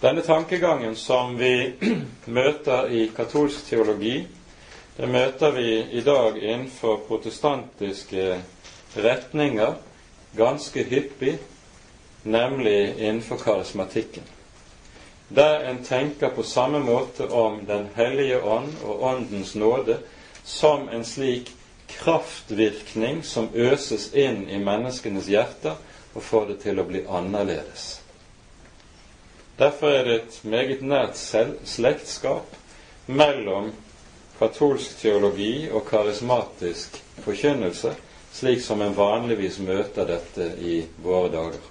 Denne 0.00 0.22
tankegangen 0.22 0.96
som 0.96 1.36
vi 1.38 1.74
møter 2.38 2.88
i 2.88 3.04
katolsk 3.16 3.68
teologi, 3.68 4.22
det 4.96 5.08
møter 5.08 5.52
vi 5.54 5.68
i 6.00 6.02
dag 6.02 6.40
innenfor 6.42 7.04
protestantiske 7.06 8.40
retninger 8.96 9.76
ganske 10.36 10.82
hyppig, 10.90 11.36
nemlig 12.24 12.80
innenfor 12.98 13.38
karismatikken 13.44 14.37
der 15.28 15.64
en 15.68 15.84
tenker 15.84 16.28
på 16.28 16.42
samme 16.42 16.78
måte 16.78 17.28
om 17.28 17.66
Den 17.66 17.88
hellige 17.96 18.42
ånd 18.42 18.74
og 18.84 19.02
Åndens 19.02 19.54
nåde 19.54 19.98
som 20.44 20.88
en 20.88 21.04
slik 21.04 21.52
kraftvirkning 21.88 23.22
som 23.24 23.48
øses 23.54 24.14
inn 24.14 24.48
i 24.48 24.58
menneskenes 24.58 25.28
hjerter 25.28 25.76
og 26.14 26.22
får 26.22 26.46
det 26.48 26.58
til 26.64 26.80
å 26.80 26.86
bli 26.88 27.04
annerledes. 27.08 28.00
Derfor 29.58 29.92
er 29.92 30.04
det 30.06 30.16
et 30.18 30.38
meget 30.44 30.82
nært 30.82 31.18
slektskap 31.18 32.56
mellom 33.06 33.72
katolsk 34.38 35.00
teologi 35.02 35.68
og 35.72 35.88
karismatisk 35.88 37.00
forkynnelse, 37.24 37.92
slik 38.32 38.62
som 38.62 38.82
en 38.84 38.94
vanligvis 38.94 39.58
møter 39.58 40.06
dette 40.06 40.52
i 40.62 40.80
våre 41.02 41.32
dager. 41.32 41.64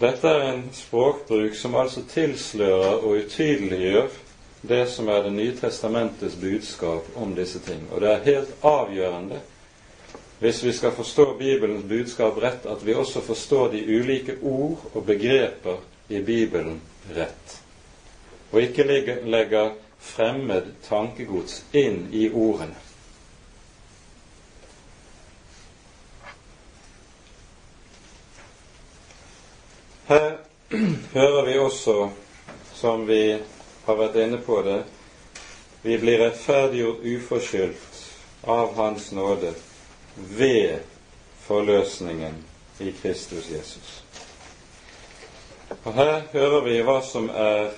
Dette 0.00 0.28
er 0.28 0.46
en 0.48 0.62
språkbruk 0.72 1.54
som 1.54 1.74
altså 1.76 2.00
tilslører 2.08 3.02
og 3.04 3.18
utydeliggjør 3.20 4.14
det 4.62 4.86
som 4.88 5.08
er 5.08 5.22
Det 5.22 5.32
nye 5.32 5.56
testamentets 5.56 6.36
budskap 6.40 7.04
om 7.16 7.34
disse 7.34 7.60
ting. 7.60 7.82
Og 7.92 8.00
det 8.00 8.08
er 8.10 8.24
helt 8.24 8.64
avgjørende, 8.64 9.40
hvis 10.40 10.64
vi 10.64 10.72
skal 10.72 10.92
forstå 10.92 11.36
Bibelens 11.38 11.84
budskap 11.88 12.42
rett, 12.42 12.66
at 12.66 12.86
vi 12.86 12.94
også 12.94 13.20
forstår 13.20 13.68
de 13.68 13.84
ulike 14.00 14.36
ord 14.42 14.90
og 14.94 15.04
begreper 15.06 15.76
i 16.08 16.20
Bibelen 16.20 16.80
rett. 17.16 17.60
Og 18.52 18.62
ikke 18.62 18.84
legger 19.24 19.74
fremmed 20.00 20.72
tankegods 20.88 21.62
inn 21.72 22.06
i 22.12 22.30
ordene. 22.32 22.89
Her 30.10 30.38
hører 31.12 31.44
vi 31.46 31.58
også, 31.58 32.10
som 32.74 33.04
vi 33.06 33.38
har 33.84 33.98
vært 34.00 34.16
inne 34.18 34.40
på 34.42 34.56
det, 34.66 34.80
vi 35.84 35.98
blir 36.02 36.18
rettferdiggjort 36.24 37.04
uforskyldt 37.06 38.00
av 38.50 38.72
Hans 38.74 39.12
nåde 39.14 39.52
ved 40.16 40.82
forløsningen 41.44 42.42
i 42.82 42.90
Kristus 42.98 43.52
Jesus. 43.54 43.94
Og 45.84 45.94
Her 45.94 46.26
hører 46.34 46.66
vi 46.66 46.82
hva 46.82 46.98
som 47.06 47.30
er 47.30 47.70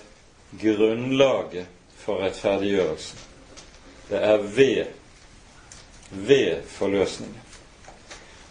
grunnlaget 0.56 1.68
for 2.00 2.24
rettferdiggjørelsen. 2.24 3.28
Det 4.08 4.24
er 4.32 4.48
ved, 4.56 4.84
ved 6.10 6.64
forløsningen. 6.80 7.40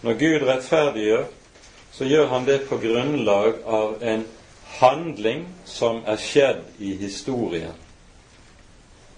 Når 0.05 0.21
Gud 0.21 0.49
rettferdiggjør, 0.53 1.29
så 1.91 2.05
gjør 2.05 2.27
han 2.31 2.45
det 2.45 2.59
på 2.69 2.77
grunnlag 2.77 3.61
av 3.65 4.03
en 4.03 4.25
handling 4.79 5.45
som 5.65 6.01
er 6.07 6.19
skjedd 6.21 6.61
i 6.79 6.93
historien, 7.01 7.75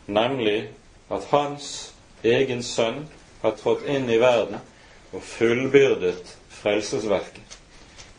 nemlig 0.06 0.70
at 1.14 1.28
hans 1.32 1.94
egen 2.24 2.64
sønn 2.64 3.04
har 3.44 3.58
trådt 3.60 3.86
inn 3.88 4.10
i 4.10 4.20
verden 4.22 4.62
og 5.14 5.22
fullbyrdet 5.24 6.36
frelsesverket. 6.62 7.60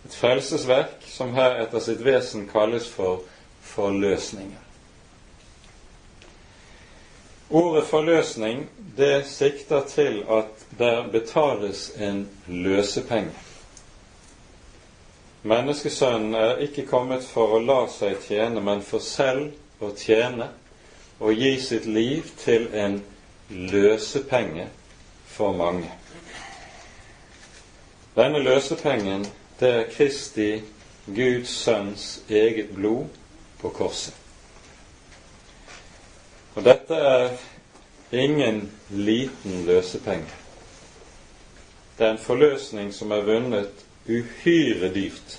Et 0.05 0.15
frelsesverk 0.15 1.07
som 1.09 1.33
her 1.35 1.57
etter 1.63 1.81
sitt 1.81 2.03
vesen 2.05 2.45
kalles 2.51 2.87
for 2.93 3.25
forløsninger. 3.65 4.61
Ordet 7.55 7.85
forløsning 7.89 8.67
det 8.97 9.27
sikter 9.27 9.85
til 9.89 10.23
at 10.29 10.65
der 10.79 11.09
betales 11.13 11.93
en 11.97 12.29
løsepenge. 12.47 13.44
Menneskesønnen 15.45 16.35
er 16.35 16.63
ikke 16.65 16.87
kommet 16.89 17.25
for 17.29 17.59
å 17.59 17.59
la 17.61 17.83
seg 17.93 18.17
tjene, 18.25 18.63
men 18.65 18.81
for 18.81 19.05
selv 19.05 19.53
å 19.85 19.91
tjene 19.93 20.49
og 21.21 21.37
gi 21.37 21.51
sitt 21.61 21.85
liv 21.85 22.31
til 22.41 22.71
en 22.73 22.97
løsepenge 23.51 24.71
for 25.29 25.53
mange. 25.53 25.91
Denne 28.17 28.41
løsepengen, 28.41 29.27
det 29.61 29.73
er 29.83 29.91
Kristi, 29.93 30.63
Guds 31.07 31.53
sønns 31.67 32.23
eget 32.29 32.73
blod 32.73 33.13
på 33.61 33.69
korset. 33.69 34.15
Og 36.55 36.65
dette 36.65 36.95
er 36.97 37.37
ingen 38.17 38.71
liten 38.89 39.67
løsepenge. 39.67 40.41
Det 41.99 42.07
er 42.07 42.15
en 42.15 42.23
forløsning 42.23 42.95
som 42.95 43.13
er 43.13 43.27
vunnet 43.27 43.85
uhyre 44.07 44.89
dyrt. 44.95 45.39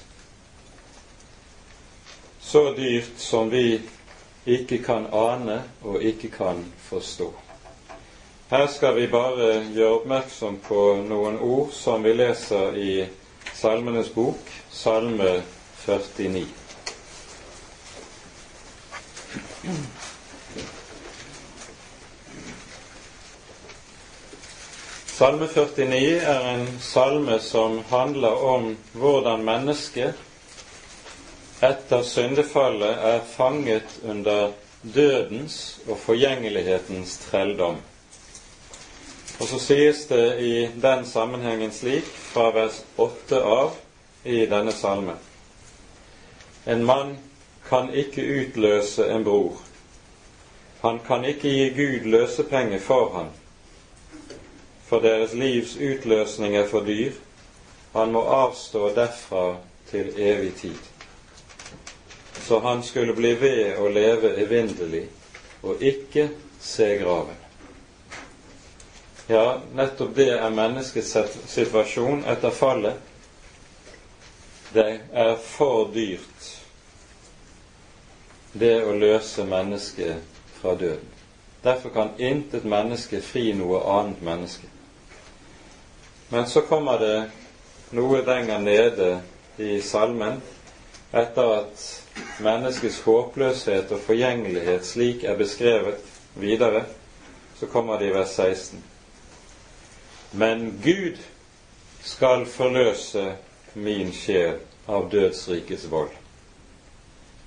Så 2.40 2.74
dyrt 2.74 3.18
som 3.18 3.50
vi 3.50 3.82
ikke 4.46 4.78
kan 4.84 5.08
ane 5.14 5.64
og 5.82 6.04
ikke 6.04 6.30
kan 6.30 6.66
forstå. 6.78 7.34
Her 8.50 8.68
skal 8.68 8.96
vi 8.96 9.08
bare 9.08 9.64
gjøre 9.74 9.94
oppmerksom 10.00 10.60
på 10.68 10.82
noen 11.08 11.40
ord 11.42 11.72
som 11.74 12.04
vi 12.06 12.14
leser 12.14 12.78
i 12.78 12.92
Salmenes 13.56 14.12
bok, 14.14 14.52
Salme 14.70 15.42
49. 15.86 16.46
Salme 25.16 25.48
49 25.48 26.20
er 26.20 26.46
en 26.54 26.80
salme 26.82 27.40
som 27.40 27.78
handler 27.90 28.34
om 28.44 28.66
hvordan 28.92 29.46
mennesket 29.48 30.18
etter 31.64 32.02
syndefallet 32.04 32.98
er 33.12 33.22
fanget 33.24 33.94
under 34.04 34.52
dødens 34.82 35.80
og 35.88 36.02
forgjengelighetens 36.04 37.14
trelldom. 37.30 37.78
Og 39.40 39.48
så 39.54 39.60
sies 39.60 40.04
det 40.12 40.26
i 40.44 40.68
den 40.84 41.08
sammenhengen 41.08 41.72
slik, 41.72 42.12
fra 42.34 42.50
vers 42.52 42.82
8 42.98 43.40
av 43.40 43.80
i 44.24 44.44
denne 44.52 44.76
salmen 44.76 45.16
En 46.66 46.84
mann 46.84 47.16
kan 47.70 47.88
ikke 47.94 48.28
utløse 48.42 49.08
en 49.16 49.24
bror. 49.24 49.64
Han 50.84 51.00
kan 51.08 51.26
ikke 51.26 51.50
gi 51.56 51.70
Gud 51.80 52.12
løsepenge 52.12 52.84
for 52.84 53.14
ham, 53.16 53.32
for 54.86 55.02
deres 55.02 55.34
livs 55.34 55.76
utløsning 55.78 56.56
er 56.56 56.68
for 56.68 56.86
dyr. 56.86 57.12
Han 57.94 58.12
må 58.12 58.22
avstå 58.22 58.90
derfra 58.96 59.56
til 59.90 60.12
evig 60.18 60.54
tid. 60.56 60.78
Så 62.48 62.60
han 62.60 62.84
skulle 62.84 63.14
bli 63.14 63.34
ved 63.40 63.80
å 63.82 63.88
leve 63.90 64.36
evinnelig 64.44 65.08
og 65.64 65.82
ikke 65.82 66.30
se 66.62 66.98
graven. 67.02 67.40
Ja, 69.28 69.62
nettopp 69.74 70.14
det 70.16 70.30
er 70.38 70.54
menneskets 70.54 71.16
situasjon 71.50 72.26
etter 72.30 72.54
fallet. 72.54 73.00
Det 74.76 75.00
er 75.14 75.34
for 75.42 75.88
dyrt, 75.96 76.52
det 78.54 78.76
å 78.86 78.94
løse 78.94 79.46
mennesket 79.48 80.22
fra 80.60 80.76
døden. 80.78 81.12
Derfor 81.64 81.90
kan 81.90 82.14
intet 82.22 82.68
menneske 82.70 83.24
fri 83.26 83.48
noe 83.58 83.82
annet 83.90 84.22
menneske. 84.22 84.75
Men 86.36 86.48
så 86.48 86.62
kommer 86.62 87.00
det 87.00 87.30
noe 87.96 88.20
lenger 88.28 88.60
nede 88.60 89.22
i 89.56 89.78
salmen, 89.82 90.42
etter 91.16 91.52
at 91.62 91.86
menneskets 92.44 92.98
håpløshet 93.06 93.94
og 93.96 94.02
forgjengelighet 94.04 94.84
slik 94.84 95.24
er 95.24 95.40
beskrevet 95.40 96.04
videre, 96.36 96.84
så 97.56 97.72
kommer 97.72 98.04
det 98.04 98.12
i 98.12 98.14
vers 98.18 98.36
16. 98.36 98.84
Men 100.36 100.68
Gud 100.84 101.24
skal 102.04 102.44
forløse 102.52 103.30
min 103.80 104.12
sjel 104.12 104.60
av 104.92 105.08
dødsrikets 105.16 105.88
vold, 105.88 106.12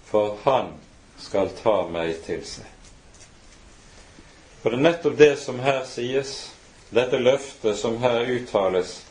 for 0.09 0.39
Han 0.49 0.78
skal 1.20 1.53
ta 1.61 1.82
meg 1.93 2.22
til 2.24 2.41
seg. 2.57 2.64
For 4.62 4.72
det 4.72 4.80
er 4.80 4.89
nettopp 4.95 5.20
det 5.26 5.34
som 5.45 5.61
her 5.61 5.84
sies, 5.84 6.39
dette 6.91 7.18
løftet 7.18 7.78
som 7.78 7.99
her 8.03 8.24
uttales, 8.30 9.05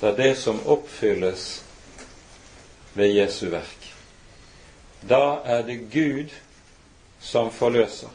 det 0.00 0.08
er 0.08 0.16
det 0.16 0.34
som 0.38 0.60
oppfylles 0.66 1.62
ved 2.94 3.14
Jesu 3.14 3.46
verk. 3.48 3.88
Da 5.08 5.40
er 5.44 5.62
det 5.62 5.76
Gud 5.92 6.34
som 7.20 7.50
forløser. 7.52 8.08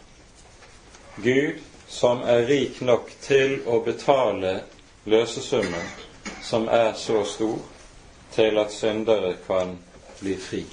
Gud 1.24 1.58
som 1.88 2.22
er 2.22 2.46
rik 2.48 2.82
nok 2.82 3.10
til 3.22 3.60
å 3.66 3.80
betale 3.86 4.60
løsesummen 5.10 5.90
som 6.46 6.68
er 6.68 6.94
så 6.94 7.24
stor 7.26 7.58
til 8.34 8.58
at 8.62 8.74
syndere 8.74 9.34
kan 9.48 9.78
bli 10.20 10.36
fri. 10.38 10.64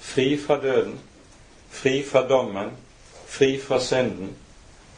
Fri 0.00 0.38
fra 0.38 0.56
døden, 0.60 0.96
fri 1.70 2.02
fra 2.04 2.24
dommen, 2.28 2.72
fri 3.26 3.58
fra 3.60 3.80
synden 3.80 4.32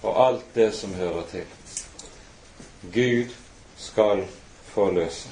og 0.02 0.26
alt 0.26 0.54
det 0.54 0.70
som 0.74 0.94
hører 0.94 1.26
til. 1.30 1.46
Gud 2.82 3.30
skal 3.78 4.24
forløse. 4.74 5.28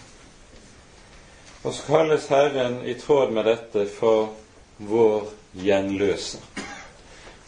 Og 1.62 1.74
så 1.74 1.82
kalles 1.86 2.26
Herren 2.26 2.80
i 2.86 2.94
tråd 2.94 3.32
med 3.32 3.44
dette 3.44 3.86
for 3.98 4.30
vår 4.78 5.26
gjenløser. 5.60 6.40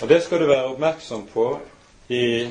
Og 0.03 0.09
det 0.09 0.23
skal 0.23 0.43
du 0.43 0.47
være 0.51 0.73
oppmerksom 0.73 1.27
på 1.33 1.47
i, 2.09 2.49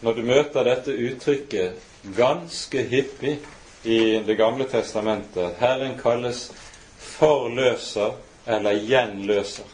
når 0.00 0.12
du 0.12 0.22
møter 0.22 0.68
dette 0.68 0.92
uttrykket 0.92 1.88
ganske 2.16 2.82
hyppig 2.82 3.38
i 3.84 3.98
Det 4.26 4.36
gamle 4.38 4.68
testamentet. 4.70 5.56
Herren 5.58 5.98
kalles 5.98 6.52
forløser 6.98 8.12
eller 8.46 8.78
gjenløser. 8.78 9.66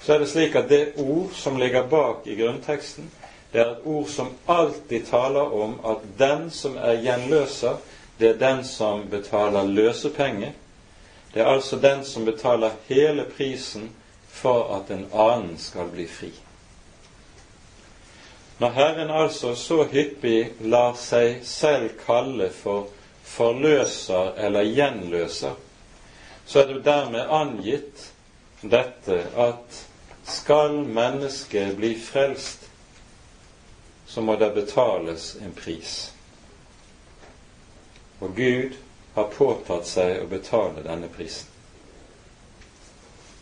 Så 0.00 0.14
er 0.14 0.18
det 0.18 0.28
slik 0.28 0.54
at 0.54 0.68
det 0.68 0.94
ord 0.96 1.30
som 1.36 1.56
ligger 1.56 1.86
bak 1.88 2.26
i 2.26 2.36
grunnteksten, 2.36 3.10
det 3.54 3.60
er 3.60 3.68
et 3.70 3.84
ord 3.86 4.08
som 4.10 4.32
alltid 4.50 5.06
taler 5.06 5.52
om 5.54 5.76
at 5.86 6.02
den 6.18 6.48
som 6.50 6.74
er 6.76 6.96
gjenløser, 7.04 7.76
det 8.18 8.28
er 8.28 8.40
den 8.40 8.64
som 8.66 9.04
betaler 9.10 9.68
løsepenge. 9.70 10.48
Det 11.34 11.42
er 11.42 11.52
altså 11.52 11.78
den 11.78 12.02
som 12.04 12.24
betaler 12.26 12.74
hele 12.88 13.24
prisen 13.36 13.92
for 14.26 14.74
at 14.74 14.90
en 14.90 15.06
annen 15.12 15.54
skal 15.58 15.86
bli 15.92 16.08
fri. 16.10 16.32
Når 18.58 18.74
Herren 18.74 19.10
altså 19.10 19.54
så 19.54 19.84
hyppig 19.86 20.50
lar 20.60 20.98
seg 20.98 21.46
selv 21.46 21.94
kalle 22.02 22.50
for 22.50 22.90
forløser 23.22 24.34
eller 24.34 24.66
gjenløser, 24.66 25.54
så 26.46 26.58
er 26.58 26.72
det 26.74 26.84
dermed 26.90 27.30
angitt 27.30 28.10
dette 28.62 29.22
at 29.38 29.82
skal 30.26 30.82
mennesket 30.90 31.76
bli 31.78 31.94
frelst, 32.00 32.63
så 34.14 34.22
må 34.22 34.36
det 34.36 34.50
betales 34.54 35.36
en 35.42 35.52
pris. 35.52 36.12
Og 38.18 38.36
Gud 38.36 38.76
har 39.14 39.24
påtatt 39.24 39.88
seg 39.90 40.20
å 40.22 40.28
betale 40.30 40.84
denne 40.86 41.08
prisen. 41.10 41.50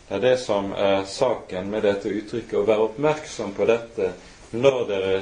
Det 0.07 0.15
er 0.17 0.23
det 0.23 0.37
som 0.41 0.71
er 0.73 1.05
saken 1.05 1.69
med 1.69 1.85
dette 1.85 2.09
uttrykket, 2.09 2.57
å 2.57 2.65
være 2.65 2.87
oppmerksom 2.87 3.53
på 3.53 3.69
dette 3.69 4.09
når 4.57 4.79
dere 4.89 5.13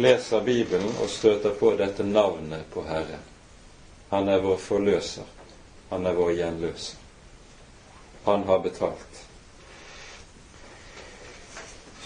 leser 0.00 0.48
Bibelen 0.48 0.96
og 1.02 1.12
støter 1.12 1.52
på 1.60 1.74
dette 1.76 2.08
navnet 2.08 2.64
på 2.72 2.86
Herren. 2.88 3.28
Han 4.08 4.28
er 4.32 4.40
vår 4.40 4.56
forløser. 4.56 5.28
Han 5.92 6.08
er 6.08 6.16
vår 6.16 6.32
gjenløser. 6.40 6.96
Han 8.24 8.48
har 8.48 8.64
betalt. 8.64 9.07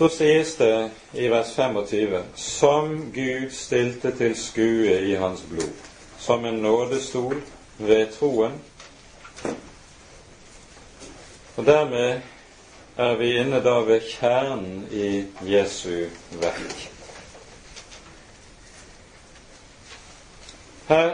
Så 0.03 0.09
sies 0.09 0.57
det 0.57 0.91
i 1.13 1.29
vers 1.29 1.53
25 1.55 2.23
som 2.35 3.13
Gud 3.15 3.51
stilte 3.55 4.11
til 4.19 4.33
skue 4.35 4.97
i 5.07 5.13
hans 5.15 5.45
blod, 5.47 5.69
som 6.19 6.45
en 6.45 6.57
nådestol 6.59 7.37
ved 7.79 8.09
troen. 8.17 8.57
Og 11.57 11.67
dermed 11.67 12.21
er 12.97 13.15
vi 13.21 13.31
inne 13.39 13.63
da 13.63 13.77
ved 13.87 14.03
kjernen 14.11 14.89
i 14.91 15.23
Jesu 15.47 16.09
verk. 16.43 16.91
Her 20.89 21.13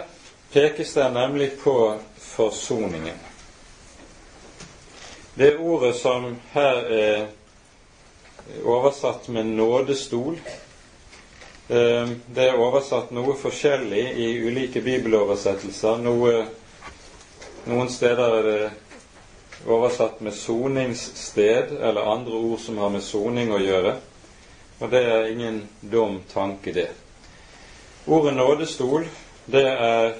pekes 0.52 0.94
det 0.96 1.10
nemlig 1.12 1.50
på 1.60 1.98
forsoningen. 2.16 3.20
Det 5.36 5.58
ordet 5.58 5.94
som 6.00 6.38
her 6.54 6.88
er 6.88 7.26
oversatt 8.64 9.28
med 9.28 9.46
'nådestol', 9.46 10.38
eh, 11.68 12.08
det 12.34 12.48
er 12.48 12.58
oversatt 12.58 13.10
noe 13.10 13.36
forskjellig 13.36 14.04
i 14.16 14.28
ulike 14.46 14.80
bibeloversettelser. 14.80 15.96
Noe, 15.96 16.46
noen 17.66 17.88
steder 17.88 18.38
er 18.38 18.42
det 18.42 18.70
oversatt 19.66 20.20
med 20.20 20.32
'soningssted' 20.32 21.80
eller 21.80 22.12
andre 22.12 22.32
ord 22.32 22.58
som 22.58 22.78
har 22.78 22.88
med 22.88 23.02
soning 23.02 23.52
å 23.52 23.58
gjøre. 23.58 23.96
Og 24.80 24.90
det 24.90 25.04
er 25.04 25.26
ingen 25.26 25.68
dum 25.80 26.22
tanke, 26.32 26.72
det. 26.72 26.88
Ordet 28.06 28.34
'nådestol' 28.34 29.08
det, 29.46 29.66
er, 29.66 30.14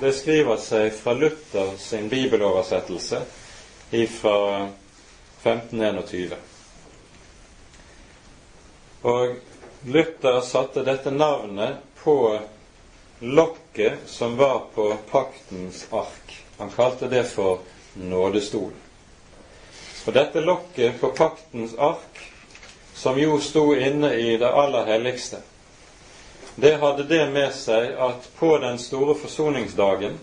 det 0.00 0.14
skriver 0.14 0.56
seg 0.56 0.92
fra 0.92 1.12
Luther 1.12 1.76
sin 1.78 2.08
bibeloversettelse 2.08 3.20
fra 4.20 4.68
1521. 5.42 6.49
Og 9.02 9.36
Luther 9.86 10.40
satte 10.44 10.84
dette 10.84 11.10
navnet 11.10 11.80
på 12.02 12.38
lokket 13.20 13.98
som 14.06 14.36
var 14.36 14.62
på 14.74 14.96
paktens 15.10 15.86
ark. 15.90 16.36
Han 16.58 16.70
kalte 16.70 17.08
det 17.08 17.24
for 17.24 17.58
nådestol. 17.94 18.72
Og 20.06 20.12
dette 20.12 20.40
lokket 20.40 21.00
på 21.00 21.12
paktens 21.16 21.72
ark, 21.78 22.20
som 22.94 23.18
jo 23.20 23.38
sto 23.40 23.70
inne 23.74 24.12
i 24.14 24.36
det 24.36 24.48
aller 24.48 24.84
helligste, 24.84 25.40
det 26.60 26.76
hadde 26.80 27.04
det 27.08 27.22
med 27.32 27.54
seg 27.56 27.94
at 27.96 28.26
på 28.36 28.56
den 28.60 28.78
store 28.78 29.14
forsoningsdagen 29.16 30.18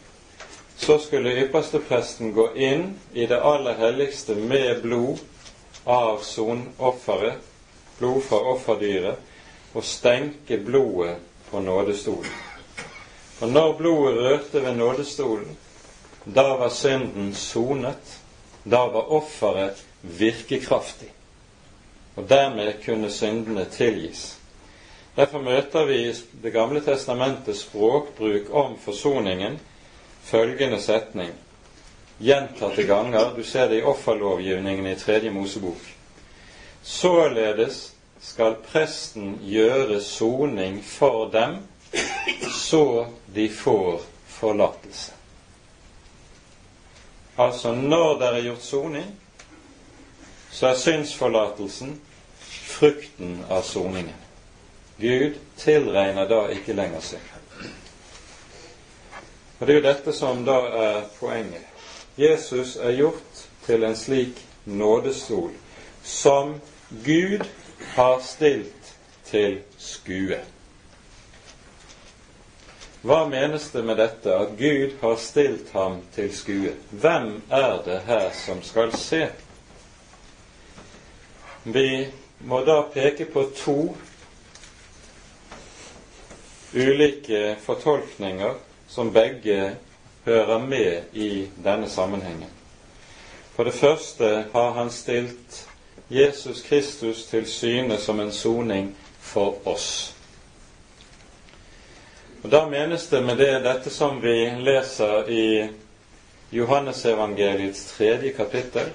så 0.77 0.99
skulle 1.01 1.33
ypperstepresten 1.41 2.33
gå 2.33 2.51
inn 2.53 2.91
i 3.13 3.25
det 3.25 3.39
aller 3.41 3.77
helligste 3.79 4.35
med 4.35 4.83
blod 4.83 5.17
av 5.85 6.19
sonofferet, 6.21 7.41
blod 7.99 8.21
fra 8.21 8.41
offerdyret, 8.53 9.15
og 9.73 9.83
stenke 9.83 10.57
blodet 10.57 11.17
på 11.51 11.59
nådestolen. 11.59 12.31
Og 13.41 13.49
når 13.49 13.73
blodet 13.77 14.17
rørte 14.17 14.63
ved 14.63 14.75
nådestolen, 14.75 15.57
da 16.35 16.41
var 16.41 16.69
synden 16.69 17.33
sonet. 17.33 18.19
Da 18.63 18.77
var 18.77 19.11
offeret 19.11 19.85
virkekraftig. 20.01 21.07
Og 22.15 22.29
dermed 22.29 22.73
kunne 22.85 23.11
syndene 23.11 23.65
tilgis. 23.65 24.37
Derfor 25.15 25.41
møter 25.41 25.85
vi 25.85 26.09
i 26.09 26.13
Det 26.43 26.53
gamle 26.53 26.81
testamentet 26.81 27.57
språkbruk 27.57 28.49
om 28.51 28.77
forsoningen 28.79 29.59
følgende 30.23 30.81
setning 30.81 31.31
gjentatte 32.19 32.83
ganger. 32.83 33.33
Du 33.37 33.43
ser 33.43 33.69
det 33.69 33.79
i 33.79 33.83
offerlovgivningen 33.83 34.87
i 34.87 34.95
Tredje 34.95 35.29
Mosebok. 35.31 35.96
Således 36.87 37.93
skal 38.19 38.55
presten 38.63 39.39
gjøre 39.43 39.99
soning 40.01 40.79
for 40.83 41.27
dem, 41.31 41.57
så 42.53 43.07
de 43.35 43.49
får 43.49 44.01
forlatelse. 44.27 45.13
Altså, 47.37 47.71
når 47.75 48.19
det 48.19 48.27
er 48.27 48.45
gjort 48.45 48.63
soning, 48.63 49.09
så 50.51 50.67
er 50.67 50.79
synsforlatelsen 50.79 51.91
frukten 52.39 53.43
av 53.49 53.61
soningen. 53.67 54.15
Gud 54.97 55.35
tilregner 55.57 56.25
da 56.31 56.39
ikke 56.55 56.73
lenger 56.73 57.03
synd. 57.03 57.27
Og 59.59 59.67
Det 59.67 59.73
er 59.75 59.79
jo 59.81 59.85
dette 59.89 60.13
som 60.13 60.45
da 60.45 60.57
er 60.85 61.03
poenget. 61.19 61.67
Jesus 62.17 62.75
er 62.75 62.95
gjort 62.95 63.45
til 63.65 63.83
en 63.83 63.95
slik 63.95 64.39
nådestol 64.65 65.51
som 66.03 66.55
Gud 66.89 67.43
har 67.95 68.19
stilt 68.19 68.95
til 69.27 69.57
skue. 69.77 70.39
Hva 73.03 73.17
menes 73.27 73.67
det 73.73 73.83
med 73.83 73.99
dette 73.99 74.31
at 74.31 74.53
Gud 74.59 74.95
har 75.01 75.17
stilt 75.19 75.73
ham 75.75 75.99
til 76.15 76.31
skue? 76.35 76.71
Hvem 76.91 77.41
er 77.51 77.81
det 77.85 77.99
her 78.07 78.31
som 78.35 78.63
skal 78.63 78.95
se? 78.95 79.27
Vi 81.63 82.07
må 82.47 82.63
da 82.63 82.81
peke 82.93 83.27
på 83.35 83.49
to 83.55 83.77
ulike 86.73 87.57
fortolkninger 87.67 88.55
som 88.87 89.11
begge 89.13 89.75
hører 90.25 90.59
med 90.59 91.01
i 91.13 91.49
denne 91.63 91.89
sammenhengen. 91.89 92.49
For 93.55 93.63
det 93.63 93.73
første 93.73 94.45
har 94.53 94.71
han 94.71 94.91
stilt 94.91 95.66
Jesus 96.09 96.61
Kristus 96.61 97.25
til 97.25 97.47
syne 97.47 97.97
som 97.97 98.19
en 98.19 98.31
soning 98.31 98.95
for 99.19 99.67
oss. 99.67 100.13
Og 102.43 102.51
Da 102.51 102.65
menes 102.69 103.07
det 103.09 103.23
med 103.23 103.37
det 103.37 103.63
dette 103.63 103.89
som 103.89 104.21
vi 104.21 104.49
leser 104.63 105.29
i 105.29 105.69
Johannesevangeliets 106.51 107.85
tredje 107.91 108.31
kapittel, 108.31 108.91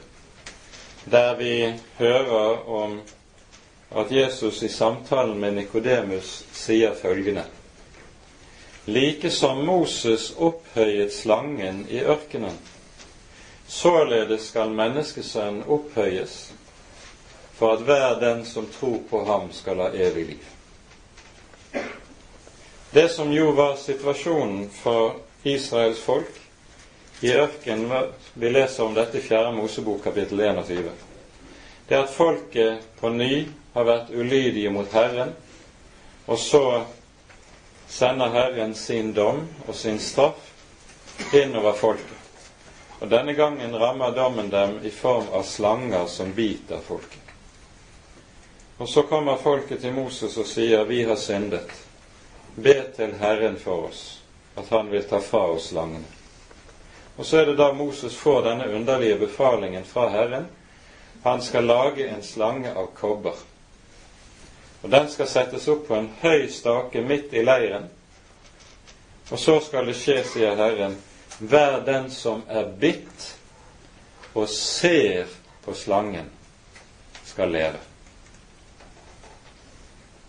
der 1.04 1.34
vi 1.36 1.74
hører 1.98 2.68
om 2.68 3.00
at 3.90 4.12
Jesus 4.12 4.62
i 4.62 4.68
samtalen 4.68 5.40
med 5.40 5.52
Nikodemus 5.52 6.44
sier 6.52 6.94
følgende 6.94 7.44
like 8.84 9.30
som 9.30 9.64
Moses 9.66 10.32
opphøyet 10.38 11.12
slangen 11.14 11.86
i 11.90 12.00
ørkenen, 12.00 12.58
således 13.66 14.48
skal 14.50 14.70
menneskesønnen 14.74 15.62
opphøyes, 15.68 16.52
for 17.62 17.72
at 17.72 17.80
hver 17.86 18.20
den 18.20 18.44
som 18.44 18.66
tror 18.66 18.98
på 19.10 19.24
ham, 19.24 19.52
skal 19.52 19.78
ha 19.78 19.88
evig 19.94 20.24
liv. 20.26 20.46
Det 22.90 23.08
som 23.08 23.30
jo 23.32 23.52
var 23.54 23.76
situasjonen 23.76 24.64
for 24.74 25.12
Israels 25.42 26.00
folk 26.02 26.40
i 27.20 27.30
ørkenen 27.32 28.10
Vi 28.34 28.50
leser 28.50 28.82
om 28.82 28.96
dette 28.98 29.18
i 29.18 29.22
4. 29.22 29.52
Mosebok 29.54 30.02
kapittel 30.02 30.40
21. 30.40 30.90
Det 31.88 32.00
at 32.00 32.10
folket 32.10 32.82
på 32.98 33.14
ny 33.14 33.46
har 33.76 33.86
vært 33.86 34.10
ulydige 34.10 34.70
mot 34.70 34.90
Herren, 34.92 35.30
og 36.26 36.38
så 36.42 36.82
sender 37.86 38.34
Herren 38.34 38.74
sin 38.74 39.14
dom 39.14 39.44
og 39.68 39.74
sin 39.74 40.02
straff 40.02 40.50
innover 41.30 41.78
folket. 41.78 42.18
Og 42.98 43.10
denne 43.10 43.38
gangen 43.38 43.78
rammer 43.78 44.10
dommen 44.18 44.50
dem 44.50 44.80
i 44.82 44.90
form 44.90 45.30
av 45.30 45.46
slanger 45.46 46.10
som 46.10 46.34
biter 46.34 46.82
folket. 46.82 47.21
Og 48.82 48.88
så 48.88 49.02
kommer 49.02 49.36
folket 49.36 49.78
til 49.80 49.92
Moses 49.94 50.36
og 50.36 50.46
sier, 50.46 50.84
'Vi 50.84 51.02
har 51.02 51.16
syndet. 51.16 51.70
Be 52.56 52.82
til 52.96 53.12
Herren 53.14 53.56
for 53.56 53.86
oss, 53.86 54.22
at 54.56 54.68
Han 54.68 54.90
vil 54.90 55.04
ta 55.04 55.18
fra 55.18 55.38
oss 55.50 55.68
slangene.' 55.68 56.10
Og 57.16 57.26
så 57.26 57.36
er 57.36 57.44
det 57.44 57.58
da 57.58 57.72
Moses 57.72 58.16
får 58.16 58.42
denne 58.42 58.74
underlige 58.74 59.18
befalingen 59.18 59.84
fra 59.84 60.08
Herren. 60.08 60.46
Han 61.22 61.42
skal 61.42 61.64
lage 61.64 62.08
en 62.08 62.22
slange 62.22 62.74
av 62.74 62.86
kobber. 62.94 63.36
Og 64.82 64.90
den 64.90 65.08
skal 65.08 65.28
settes 65.28 65.68
opp 65.68 65.86
på 65.88 65.94
en 65.94 66.10
høy 66.20 66.48
stake 66.48 67.00
midt 67.00 67.32
i 67.32 67.44
leiren. 67.44 67.86
Og 69.30 69.38
så 69.38 69.60
skal 69.60 69.86
det 69.86 69.94
skje, 69.94 70.24
sier 70.24 70.56
Herren, 70.56 70.96
hver 71.38 71.80
den 71.86 72.10
som 72.10 72.42
er 72.48 72.64
bitt 72.80 73.36
og 74.34 74.48
ser 74.48 75.26
på 75.64 75.74
slangen, 75.74 76.30
skal 77.24 77.48
leve. 77.48 77.91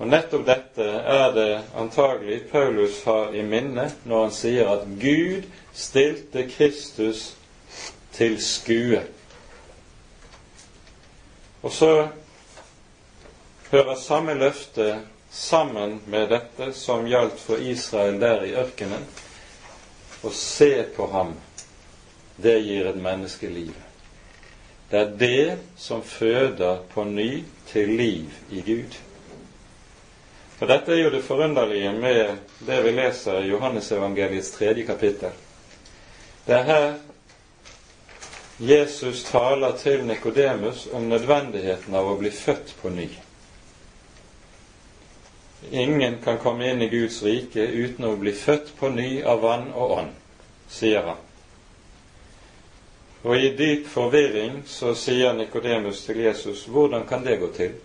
Og 0.01 0.09
nettopp 0.09 0.45
dette 0.47 0.85
er 0.89 1.33
det 1.35 1.51
antagelig 1.77 2.39
Paulus 2.51 3.03
har 3.05 3.35
i 3.35 3.43
minne 3.45 3.85
når 4.09 4.23
han 4.25 4.33
sier 4.33 4.71
at 4.71 4.87
Gud 5.01 5.45
stilte 5.73 6.47
Kristus 6.49 7.33
til 8.13 8.39
skue. 8.41 9.03
Og 11.63 11.71
så 11.71 11.91
hører 13.71 13.95
samme 13.95 14.33
løfte 14.33 14.89
sammen 15.31 16.01
med 16.05 16.27
dette 16.29 16.73
som 16.77 17.07
gjaldt 17.09 17.39
for 17.41 17.61
Israel 17.61 18.19
der 18.21 18.43
i 18.45 18.53
ørkenen. 18.59 19.05
Å 20.23 20.29
se 20.33 20.83
på 20.95 21.07
ham, 21.11 21.33
det 22.37 22.59
gir 22.65 22.89
et 22.89 22.99
menneske 23.01 23.49
liv. 23.49 23.73
Det 24.91 24.99
er 24.99 25.15
det 25.17 25.57
som 25.77 26.03
føder 26.05 26.83
på 26.93 27.03
ny 27.09 27.43
til 27.71 27.95
liv 27.97 28.29
i 28.51 28.61
Gud. 28.61 28.99
For 30.59 30.69
dette 30.69 30.93
er 30.93 31.01
jo 31.03 31.09
det 31.13 31.23
forunderlige 31.25 31.91
med 31.97 32.37
det 32.67 32.81
vi 32.85 32.91
leser 32.95 33.41
i 33.41 33.49
Johannesevangeliets 33.49 34.51
tredje 34.55 34.85
kapittel. 34.85 35.33
Det 36.45 36.55
er 36.55 36.63
her 36.63 36.87
Jesus 38.59 39.23
taler 39.23 39.77
til 39.77 40.05
Nikodemus 40.05 40.87
om 40.93 41.07
nødvendigheten 41.09 41.95
av 41.95 42.11
å 42.11 42.17
bli 42.19 42.29
født 42.31 42.75
på 42.81 42.89
ny. 42.93 43.09
ingen 45.71 46.17
kan 46.23 46.37
komme 46.37 46.69
inn 46.69 46.81
i 46.81 46.89
Guds 46.89 47.23
rike 47.23 47.63
uten 47.63 48.05
å 48.05 48.15
bli 48.15 48.31
født 48.31 48.73
på 48.79 48.89
ny 48.89 49.23
av 49.23 49.41
vann 49.41 49.71
og 49.73 49.91
ånd, 49.97 50.11
sier 50.69 51.01
han. 51.07 51.21
Og 53.23 53.37
i 53.37 53.49
dyp 53.57 53.87
forvirring 53.87 54.61
så 54.67 54.93
sier 54.95 55.33
Nikodemus 55.33 56.03
til 56.05 56.19
Jesus 56.25 56.67
hvordan 56.67 57.07
kan 57.07 57.23
det 57.23 57.39
gå 57.39 57.47
til? 57.55 57.77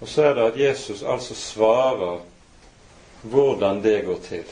Og 0.00 0.08
så 0.08 0.22
er 0.22 0.34
det 0.34 0.42
at 0.42 0.60
Jesus 0.60 1.02
altså 1.02 1.34
svarer 1.34 2.20
hvordan 3.22 3.82
det 3.84 4.04
går 4.04 4.18
til. 4.28 4.44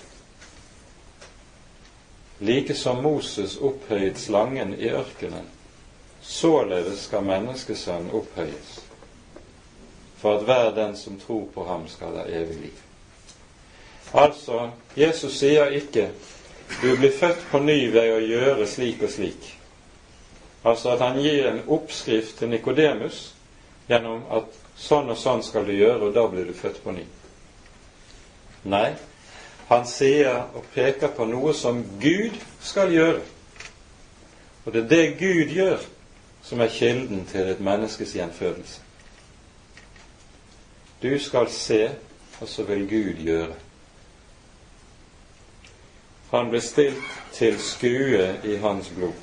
Like 2.41 2.75
som 2.75 3.03
Moses 3.03 3.57
opphøyet 3.57 4.19
slangen 4.19 4.75
i 4.79 4.89
ørkenen, 4.89 5.49
således 6.21 6.99
skal 6.99 7.23
menneskesønnen 7.23 8.11
opphøyes, 8.11 8.85
for 10.17 10.37
at 10.37 10.45
hver 10.45 10.71
den 10.75 10.97
som 10.97 11.21
tror 11.21 11.49
på 11.55 11.65
ham, 11.65 11.89
skal 11.89 12.17
ha 12.17 12.27
evig 12.29 12.57
liv. 12.57 12.77
Altså, 14.15 14.71
Jesus 14.97 15.39
sier 15.39 15.67
ikke 15.67 16.11
'du 16.83 16.97
blir 16.97 17.13
født 17.13 17.47
på 17.51 17.59
ny 17.59 17.93
ved 17.93 18.13
å 18.13 18.19
gjøre 18.21 18.67
slik 18.67 19.03
og 19.03 19.09
slik'. 19.09 19.55
Altså 20.65 20.91
at 20.91 20.99
han 20.99 21.23
gir 21.23 21.49
en 21.49 21.63
oppskrift 21.69 22.39
til 22.39 22.49
Nikodemus 22.49 23.35
gjennom 23.89 24.23
at 24.31 24.45
sånn 24.79 25.11
og 25.11 25.19
sånn 25.19 25.43
skal 25.43 25.67
du 25.67 25.75
gjøre, 25.75 26.09
og 26.09 26.15
da 26.15 26.27
blir 26.31 26.47
du 26.47 26.55
født 26.57 26.83
på 26.85 26.95
ny. 26.95 27.05
Nei, 28.69 28.93
han 29.69 29.87
sier 29.87 30.47
og 30.57 30.67
peker 30.75 31.13
på 31.17 31.27
noe 31.29 31.53
som 31.55 31.83
Gud 32.01 32.37
skal 32.65 32.93
gjøre. 32.95 33.23
Og 34.65 34.75
det 34.75 34.85
er 34.85 34.91
det 34.93 35.19
Gud 35.21 35.55
gjør, 35.55 35.83
som 36.43 36.61
er 36.61 36.73
kilden 36.73 37.25
til 37.29 37.51
et 37.53 37.61
menneskes 37.65 38.15
gjenfødelse. 38.17 38.85
Du 41.03 41.13
skal 41.23 41.51
se, 41.55 41.83
og 42.41 42.49
så 42.49 42.65
vil 42.67 42.87
Gud 42.89 43.23
gjøre. 43.23 43.55
Han 46.31 46.51
ble 46.51 46.61
stilt 46.61 47.19
til 47.33 47.57
skue 47.63 48.25
i 48.45 48.57
hans 48.61 48.91
blod. 48.93 49.15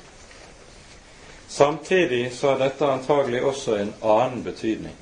Samtidig 1.48 2.32
så 2.34 2.52
har 2.52 2.64
dette 2.64 2.86
antagelig 2.90 3.44
også 3.44 3.76
en 3.78 3.92
annen 4.02 4.42
betydning 4.44 4.96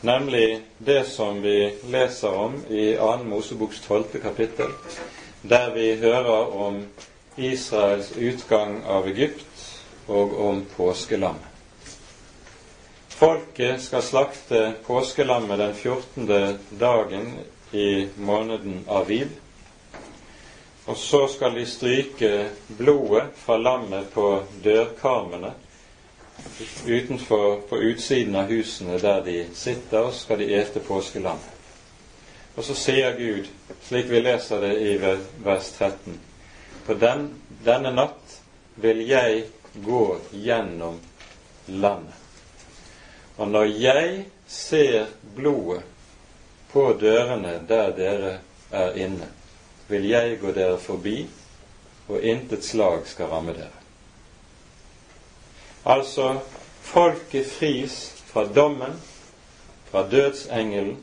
nemlig 0.00 0.60
det 0.78 1.04
som 1.04 1.42
vi 1.42 1.74
leser 1.90 2.34
om 2.34 2.56
i 2.68 2.96
2. 2.96 3.16
Moseboks 3.24 3.80
12. 3.80 4.04
kapittel, 4.22 4.70
der 5.42 5.70
vi 5.74 5.94
hører 5.96 6.56
om 6.56 6.86
Israels 7.36 8.12
utgang 8.16 8.82
av 8.86 9.06
Egypt 9.08 9.66
og 10.06 10.34
om 10.40 10.64
påskelammet. 10.76 11.44
Folket 13.18 13.82
skal 13.82 14.02
slakte 14.02 14.72
påskelammet 14.86 15.58
den 15.58 15.74
14. 15.74 16.58
dagen 16.78 17.32
i 17.72 18.08
måneden 18.16 18.84
Aviv. 18.86 19.28
Og 20.86 20.96
så 20.96 21.26
skal 21.28 21.54
de 21.58 21.66
stryke 21.66 22.30
blodet 22.78 23.26
fra 23.36 23.56
lammet 23.58 24.06
på 24.14 24.42
dørkarmene 24.62 25.50
utenfor, 26.86 27.60
på 27.68 27.78
utsiden 27.78 28.36
av 28.36 28.50
husene 28.50 28.98
der 28.98 29.22
de 29.24 29.46
sitter, 29.54 30.10
skal 30.10 30.38
de 30.38 30.50
ete 30.54 30.80
påskelam. 30.80 31.38
Og 32.56 32.64
så 32.64 32.74
sier 32.74 33.14
Gud, 33.18 33.46
slik 33.86 34.08
vi 34.10 34.22
leser 34.22 34.62
det 34.64 34.72
i 34.82 34.96
vers 35.44 35.70
13, 35.78 36.18
på 36.86 36.94
den, 36.98 37.28
denne 37.64 37.92
natt 37.94 38.38
vil 38.82 39.04
jeg 39.06 39.44
gå 39.84 40.18
gjennom 40.32 40.98
landet. 41.66 42.14
Og 43.38 43.48
når 43.48 43.70
jeg 43.78 44.24
ser 44.50 45.06
blodet 45.36 45.84
på 46.72 46.90
dørene 47.00 47.60
der 47.68 47.92
dere 47.96 48.32
er 48.74 48.96
inne, 48.98 49.28
vil 49.88 50.08
jeg 50.10 50.40
gå 50.40 50.52
dere 50.52 50.78
forbi, 50.82 51.20
og 52.08 52.24
intet 52.24 52.64
slag 52.64 53.06
skal 53.06 53.30
ramme 53.30 53.54
dere. 53.56 53.77
Altså 55.84 56.40
folket 56.82 57.46
fris 57.46 58.22
fra 58.26 58.44
dommen, 58.44 59.00
fra 59.90 60.08
dødsengelen, 60.10 60.96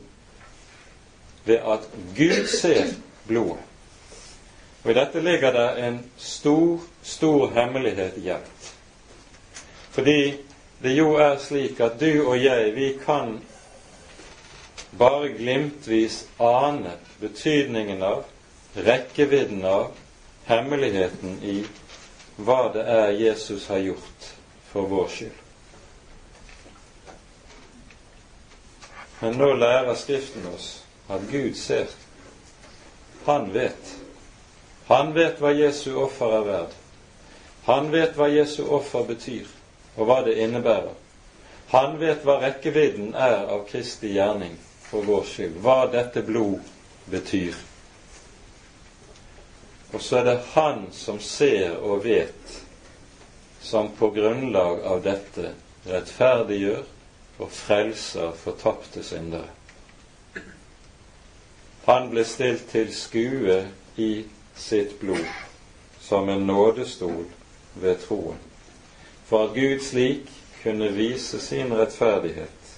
ved 1.44 1.54
at 1.56 1.88
Gud 2.16 2.46
ser 2.46 2.86
blodet. 3.26 3.62
Og 4.84 4.90
I 4.90 4.94
dette 4.94 5.20
ligger 5.20 5.52
det 5.52 5.86
en 5.86 5.98
stor, 6.16 6.80
stor 7.02 7.50
hemmelighet 7.50 8.14
gjemt. 8.22 8.74
Fordi 9.90 10.36
det 10.82 10.92
jo 10.98 11.14
er 11.14 11.38
slik 11.38 11.80
at 11.80 12.00
du 12.00 12.28
og 12.28 12.44
jeg, 12.44 12.74
vi 12.74 12.92
kan 13.06 13.40
bare 14.98 15.28
glimtvis 15.28 16.26
ane 16.38 16.92
betydningen 17.20 18.02
av, 18.02 18.24
rekkevidden 18.76 19.64
av, 19.64 19.90
hemmeligheten 20.46 21.40
i 21.42 21.58
hva 22.36 22.68
det 22.74 22.84
er 22.86 23.14
Jesus 23.16 23.66
har 23.72 23.82
gjort 23.82 24.35
for 24.76 24.86
vår 24.86 25.08
skyld. 25.08 25.30
Men 29.20 29.38
nå 29.40 29.54
lærer 29.54 29.94
Skriften 29.94 30.44
oss 30.54 30.82
at 31.08 31.22
Gud 31.30 31.54
ser. 31.56 31.86
Han 33.24 33.52
vet. 33.52 33.94
Han 34.86 35.14
vet 35.16 35.40
hva 35.40 35.54
Jesu 35.56 35.94
offer 35.96 36.34
er 36.40 36.44
verd. 36.44 36.74
Han 37.64 37.88
vet 37.94 38.20
hva 38.20 38.28
Jesu 38.28 38.66
offer 38.68 39.08
betyr, 39.08 39.48
og 39.96 40.10
hva 40.10 40.18
det 40.28 40.36
innebærer. 40.44 40.92
Han 41.72 41.96
vet 41.98 42.28
hva 42.28 42.36
rekkevidden 42.44 43.14
er 43.16 43.48
av 43.48 43.64
Kristi 43.70 44.12
gjerning 44.12 44.60
for 44.90 45.08
vår 45.08 45.24
skyld, 45.32 45.56
hva 45.64 45.86
dette 45.88 46.20
blod 46.22 46.60
betyr. 47.08 47.56
Og 49.96 50.04
så 50.04 50.20
er 50.20 50.28
det 50.28 50.38
Han 50.52 50.86
som 50.92 51.16
ser 51.20 51.80
og 51.80 52.04
vet 52.04 52.65
som 53.66 53.88
på 53.98 54.10
grunnlag 54.14 54.84
av 54.86 55.00
dette 55.02 55.50
rettferdiggjør 55.90 56.84
og 57.42 57.50
frelser 57.50 58.34
fortapte 58.38 59.02
syndere. 59.02 59.48
Han 61.86 62.06
ble 62.12 62.22
stilt 62.26 62.68
til 62.70 62.92
skue 62.94 63.56
i 64.02 64.10
sitt 64.58 64.94
blod 65.00 65.26
som 66.00 66.30
en 66.30 66.46
nådestol 66.46 67.24
ved 67.82 67.98
troen, 68.04 68.38
for 69.26 69.48
at 69.48 69.58
Gud 69.58 69.82
slik 69.82 70.30
kunne 70.62 70.92
vise 70.94 71.40
sin 71.42 71.74
rettferdighet, 71.74 72.70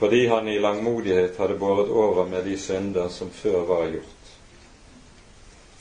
fordi 0.00 0.22
han 0.32 0.48
i 0.48 0.58
langmodighet 0.58 1.36
hadde 1.36 1.58
båret 1.60 1.92
over 1.92 2.28
med 2.28 2.48
de 2.48 2.56
synder 2.58 3.08
som 3.12 3.30
før 3.30 3.60
var 3.68 3.86
gjort, 3.92 4.34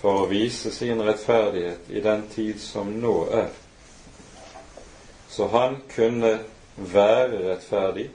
for 0.03 0.25
å 0.25 0.29
vise 0.31 0.71
sin 0.75 0.99
rettferdighet 1.03 1.91
i 1.95 2.03
den 2.03 2.27
tid 2.35 2.59
som 2.63 2.91
nå 2.99 3.15
er 3.31 3.49
så 5.29 5.47
han 5.47 5.77
kunne 5.95 6.39
være 6.75 7.43
rettferdig 7.51 8.09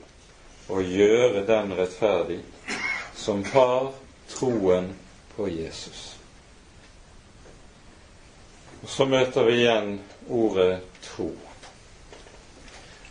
og 0.69 0.83
gjøre 0.83 1.45
den 1.47 1.73
rettferdig 1.77 2.39
som 3.15 3.43
har 3.53 3.91
troen 4.29 4.91
på 5.35 5.47
Jesus. 5.47 6.15
Og 8.83 8.89
Så 8.89 9.05
møter 9.05 9.43
vi 9.43 9.53
igjen 9.61 9.99
ordet 10.29 10.81
tro. 11.01 11.31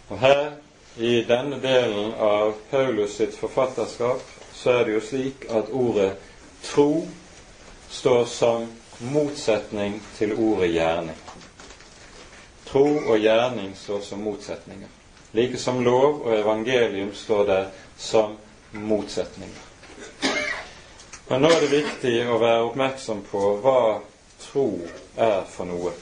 Og 0.09 0.19
her, 0.19 0.53
i 0.97 1.25
denne 1.27 1.59
delen 1.63 2.13
av 2.23 2.53
Paulus 2.71 3.17
sitt 3.19 3.35
forfatterskap, 3.35 4.23
så 4.55 4.71
er 4.71 4.85
det 4.85 4.95
jo 4.95 5.01
slik 5.03 5.47
at 5.51 5.73
ordet 5.73 6.13
tro 6.63 7.07
står 7.91 8.25
som 8.31 8.69
motsetning 9.01 9.99
til 10.19 10.37
ordet 10.39 10.71
gjerning. 10.77 11.24
Tro 12.75 12.89
og 13.07 13.19
gjerning 13.23 13.71
står 13.79 14.01
som 14.01 14.23
motsetninger. 14.27 14.89
Like 15.31 15.59
som 15.63 15.85
lov 15.85 16.25
og 16.25 16.33
evangelium 16.35 17.13
står 17.15 17.45
der 17.47 17.67
som 17.97 18.33
motsetninger. 18.73 19.61
Men 21.29 21.45
nå 21.45 21.51
er 21.55 21.61
det 21.63 21.69
viktig 21.71 22.15
å 22.27 22.39
være 22.43 22.65
oppmerksom 22.65 23.21
på 23.29 23.43
hva 23.63 24.01
tro 24.43 24.65
er 25.15 25.47
for 25.53 25.71
noe. 25.71 25.93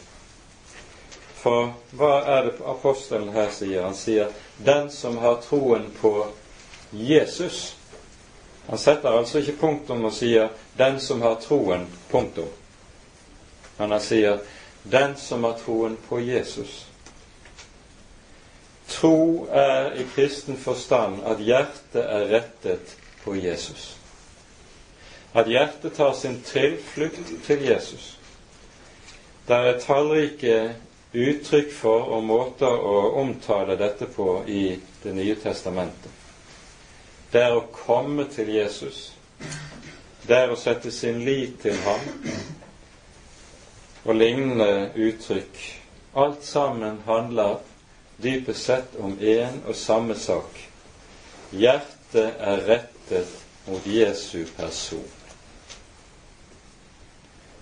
For 1.42 1.74
hva 2.00 2.14
er 2.38 2.48
det 2.48 2.64
apostelen 2.72 3.28
her 3.36 3.52
sier? 3.52 3.82
Han 3.84 3.94
sier 3.94 4.32
'den 4.56 4.90
som 4.90 5.18
har 5.18 5.42
troen 5.44 5.90
på 6.00 6.26
Jesus'. 6.92 7.74
Han 8.66 8.78
setter 8.78 9.18
altså 9.18 9.38
ikke 9.38 9.60
punktum 9.60 10.04
og 10.04 10.12
sier 10.12 10.48
'den 10.76 11.00
som 11.00 11.22
har 11.22 11.34
troen', 11.34 11.86
punktum. 12.10 12.48
Men 13.78 13.90
han 13.90 14.00
sier 14.00 14.40
den 14.82 15.16
som 15.16 15.44
har 15.44 15.52
troen 15.52 15.96
på 16.08 16.20
Jesus. 16.20 16.86
Tro 18.88 19.48
er 19.50 19.94
i 20.00 20.04
kristen 20.14 20.56
forstand 20.56 21.22
at 21.26 21.40
hjertet 21.40 22.02
er 22.02 22.28
rettet 22.32 22.96
på 23.24 23.36
Jesus. 23.38 23.96
At 25.32 25.48
hjertet 25.48 25.94
tar 25.96 26.12
sin 26.12 26.42
tilflukt 26.44 27.30
til 27.46 27.62
Jesus. 27.64 28.18
Det 29.46 29.56
er 29.56 29.78
tallrike 29.80 30.56
uttrykk 31.12 31.72
for 31.74 32.12
og 32.16 32.24
måter 32.24 32.68
å 32.72 33.14
omtale 33.22 33.76
dette 33.76 34.06
på 34.06 34.42
i 34.46 34.80
Det 35.02 35.14
nye 35.14 35.34
testamentet. 35.34 36.10
det 37.32 37.40
er 37.42 37.56
å 37.56 37.64
komme 37.72 38.24
til 38.30 38.48
Jesus. 38.54 39.12
Det 40.28 40.36
er 40.36 40.50
å 40.52 40.56
sette 40.56 40.90
sin 40.90 41.24
lit 41.24 41.56
til 41.62 41.74
ham 41.82 42.04
og 44.04 44.14
lignende 44.14 44.90
uttrykk. 44.96 45.62
Alt 46.16 46.44
sammen 46.44 47.00
handler 47.06 47.60
dypest 48.22 48.64
sett 48.64 48.96
om 49.00 49.16
én 49.20 49.62
og 49.66 49.76
samme 49.76 50.14
sak. 50.14 50.58
Hjertet 51.52 52.38
er 52.38 52.64
rettet 52.68 53.28
mot 53.66 53.86
Jesu 53.86 54.44
person. 54.56 55.06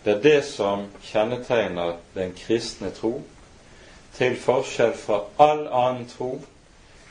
Det 0.04 0.12
er 0.16 0.22
det 0.22 0.44
som 0.44 0.86
kjennetegner 1.04 1.98
den 2.14 2.32
kristne 2.32 2.90
tro, 2.90 3.20
til 4.16 4.36
forskjell 4.36 4.94
fra 4.96 5.20
all 5.38 5.66
annen 5.68 6.06
tro, 6.08 6.38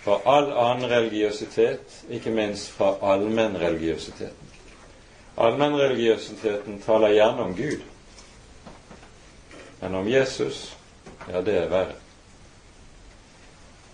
fra 0.03 0.17
all 0.25 0.49
annen 0.51 0.89
religiøsitet, 0.89 2.01
ikke 2.09 2.33
minst 2.33 2.71
fra 2.73 2.95
allmennreligiøsiteten. 3.13 4.49
Allmennreligiøsiteten 5.37 6.81
taler 6.81 7.13
gjerne 7.13 7.45
om 7.45 7.55
Gud, 7.55 7.85
men 9.79 9.95
om 9.95 10.07
Jesus, 10.07 10.77
ja, 11.31 11.41
det 11.41 11.55
er 11.57 11.69
verre. 11.71 11.95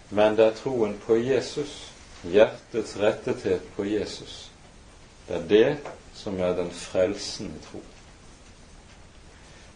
Men 0.10 0.38
det 0.38 0.46
er 0.46 0.58
troen 0.58 0.96
på 1.06 1.18
Jesus, 1.18 1.92
hjertets 2.24 2.96
rettethet 3.02 3.66
på 3.76 3.86
Jesus, 3.86 4.52
det 5.28 5.36
er 5.36 5.48
det 5.50 5.94
som 6.16 6.40
er 6.40 6.56
den 6.58 6.72
frelsende 6.72 7.60
tro. 7.70 7.82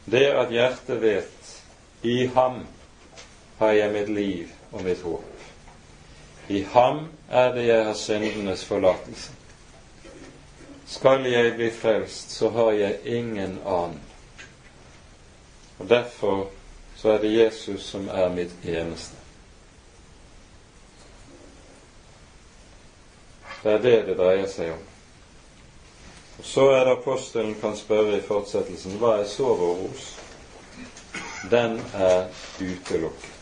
Det 0.10 0.26
at 0.34 0.54
hjertet 0.54 1.02
vet 1.02 1.56
i 2.02 2.26
ham 2.34 2.64
har 3.60 3.72
jeg 3.76 3.94
mitt 3.94 4.10
liv 4.10 4.54
og 4.72 4.84
mitt 4.84 5.02
håp. 5.02 5.26
I 6.50 6.62
ham 6.74 7.08
er 7.30 7.52
det 7.54 7.68
jeg 7.68 7.86
har 7.86 7.94
syndenes 7.94 8.66
forlatelse. 8.66 9.34
Skal 10.90 11.28
jeg 11.30 11.54
bli 11.56 11.70
frelst, 11.72 12.32
så 12.32 12.50
har 12.50 12.72
jeg 12.72 13.00
ingen 13.06 13.60
annen. 13.66 14.00
Og 15.80 15.90
Derfor 15.90 16.48
så 16.96 17.10
er 17.10 17.18
det 17.18 17.34
Jesus 17.34 17.84
som 17.84 18.08
er 18.08 18.30
mitt 18.30 18.52
eneste. 18.66 19.16
Det 23.64 23.72
er 23.72 23.82
det 23.84 23.96
det 24.08 24.18
dreier 24.18 24.48
seg 24.48 24.72
om. 24.72 24.84
Og 26.40 26.46
Så 26.46 26.70
er 26.72 26.86
det 26.86 26.92
apostelen 26.92 27.56
kan 27.62 27.76
spørre 27.76 28.18
i 28.18 28.24
fortsettelsen 28.24 29.00
hva 29.00 29.18
er 29.20 29.28
så 29.28 29.56
vår 29.56 29.76
ros? 29.82 30.14
Den 31.52 31.80
er 31.96 32.28
utelukket. 32.60 33.36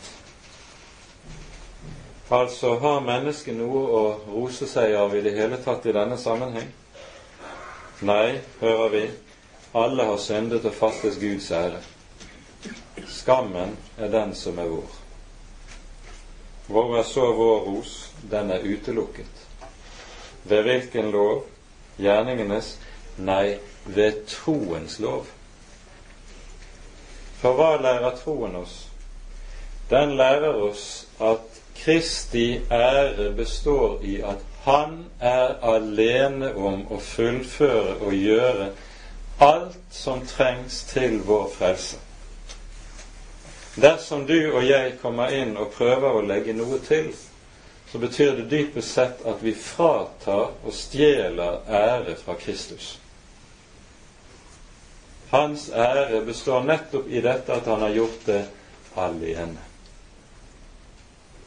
Altså, 2.30 2.74
har 2.80 3.06
mennesket 3.06 3.56
noe 3.56 3.84
å 3.88 4.02
rose 4.28 4.68
seg 4.68 4.94
av 5.00 5.14
i 5.16 5.22
det 5.24 5.32
hele 5.38 5.58
tatt 5.64 5.86
i 5.86 5.94
denne 5.96 6.18
sammenheng? 6.20 6.68
Nei, 8.02 8.42
hører 8.60 8.90
vi, 8.94 9.06
alle 9.74 10.10
har 10.10 10.18
syndet 10.22 10.66
og 10.66 10.76
fattes 10.76 11.16
Guds 11.22 11.52
ære. 11.52 11.80
Skammen 13.10 13.78
er 13.98 14.12
den 14.12 14.36
som 14.36 14.60
er 14.60 14.70
vår. 14.72 14.96
Hvor 16.68 16.98
er 17.00 17.04
så 17.04 17.32
vår 17.34 17.60
ros? 17.60 18.12
Den 18.32 18.52
er 18.52 18.64
utelukket. 18.64 19.48
Ved 20.44 20.64
hvilken 20.64 21.12
lov? 21.12 21.44
Gjerningenes? 21.98 22.78
Nei, 23.18 23.58
ved 23.86 24.26
troens 24.28 25.00
lov. 25.00 25.26
For 27.38 27.54
hva 27.54 27.76
lærer 27.82 28.16
troen 28.18 28.56
oss? 28.56 28.88
Den 29.90 30.18
lærer 30.18 30.58
oss 30.68 31.08
at 31.22 31.62
Kristi 31.78 32.62
ære 32.72 33.32
består 33.38 34.02
i 34.04 34.22
at 34.22 34.44
han 34.66 35.06
er 35.20 35.54
alene 35.64 36.50
om 36.56 36.82
å 36.92 36.98
fullføre 37.00 37.96
og 38.02 38.14
gjøre 38.14 38.72
alt 39.40 39.78
som 39.94 40.26
trengs 40.28 40.82
til 40.90 41.22
vår 41.24 41.48
frelse. 41.54 42.02
Dersom 43.78 44.26
du 44.26 44.52
og 44.52 44.64
jeg 44.66 44.96
kommer 45.02 45.34
inn 45.38 45.54
og 45.58 45.70
prøver 45.76 46.18
å 46.18 46.26
legge 46.26 46.56
noe 46.58 46.80
til, 46.82 47.12
så 47.92 48.00
betyr 48.02 48.40
det 48.40 48.48
dypest 48.50 48.96
sett 48.98 49.22
at 49.30 49.44
vi 49.46 49.54
fratar 49.54 50.56
og 50.66 50.74
stjeler 50.74 51.62
ære 51.70 52.16
fra 52.18 52.36
Kristus. 52.42 52.96
Hans 55.30 55.70
ære 55.70 56.24
består 56.26 56.66
nettopp 56.66 57.08
i 57.08 57.22
dette 57.22 57.54
at 57.54 57.70
han 57.70 57.86
har 57.86 57.94
gjort 57.96 58.26
det 58.26 58.42
alene. 58.98 59.62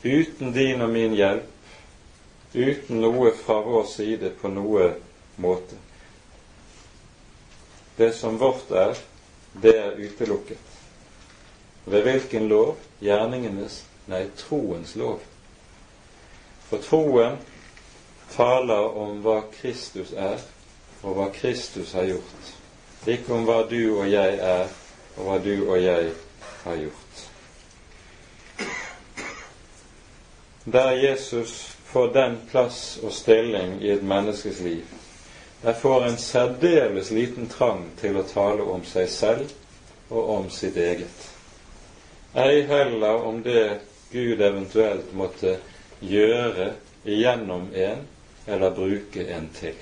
Uten 0.05 0.55
din 0.55 0.81
og 0.81 0.95
min 0.95 1.17
hjelp 1.19 2.55
uten 2.55 3.03
noe 3.03 3.35
fra 3.37 3.61
vår 3.67 3.85
side 3.91 4.33
på 4.41 4.49
noe 4.55 4.93
måte. 5.43 5.77
Det 7.99 8.13
som 8.17 8.39
vårt 8.41 8.71
er, 8.71 8.97
det 9.61 9.77
er 9.77 9.99
utelukket. 9.99 10.80
Ved 11.85 12.03
hvilken 12.03 12.49
lov? 12.49 12.77
Gjerningenes? 13.01 13.85
Nei, 14.07 14.27
troens 14.37 14.97
lov. 14.97 15.21
For 16.69 16.83
troen 16.83 17.39
taler 18.35 18.97
om 18.99 19.21
hva 19.25 19.41
Kristus 19.55 20.13
er, 20.13 20.39
og 21.03 21.17
hva 21.17 21.29
Kristus 21.35 21.93
har 21.97 22.07
gjort. 22.11 22.53
Ikke 23.09 23.35
om 23.35 23.47
hva 23.49 23.63
du 23.71 23.81
og 23.97 24.11
jeg 24.11 24.37
er, 24.39 24.69
og 25.17 25.27
hva 25.27 25.39
du 25.43 25.55
og 25.65 25.81
jeg 25.83 26.13
har 26.65 26.77
gjort. 26.85 27.27
Der 30.65 30.91
Jesus 30.91 31.77
får 31.85 32.13
den 32.15 32.39
plass 32.51 32.99
og 33.03 33.13
stilling 33.13 33.81
i 33.83 33.91
et 33.91 34.03
menneskes 34.03 34.61
liv. 34.61 34.85
Der 35.63 35.75
får 35.75 36.05
en 36.05 36.17
særdeles 36.17 37.11
liten 37.11 37.49
trang 37.49 37.89
til 38.01 38.17
å 38.21 38.25
tale 38.29 38.63
om 38.63 38.85
seg 38.85 39.09
selv 39.11 39.51
og 40.11 40.31
om 40.37 40.51
sitt 40.51 40.77
eget. 40.77 41.30
Ei 42.35 42.63
heller 42.63 43.15
om 43.15 43.43
det 43.43 43.81
Gud 44.11 44.41
eventuelt 44.43 45.13
måtte 45.13 45.57
gjøre 46.01 46.73
igjennom 47.05 47.69
en 47.75 48.05
eller 48.47 48.71
bruke 48.71 49.25
en 49.35 49.49
til. 49.55 49.75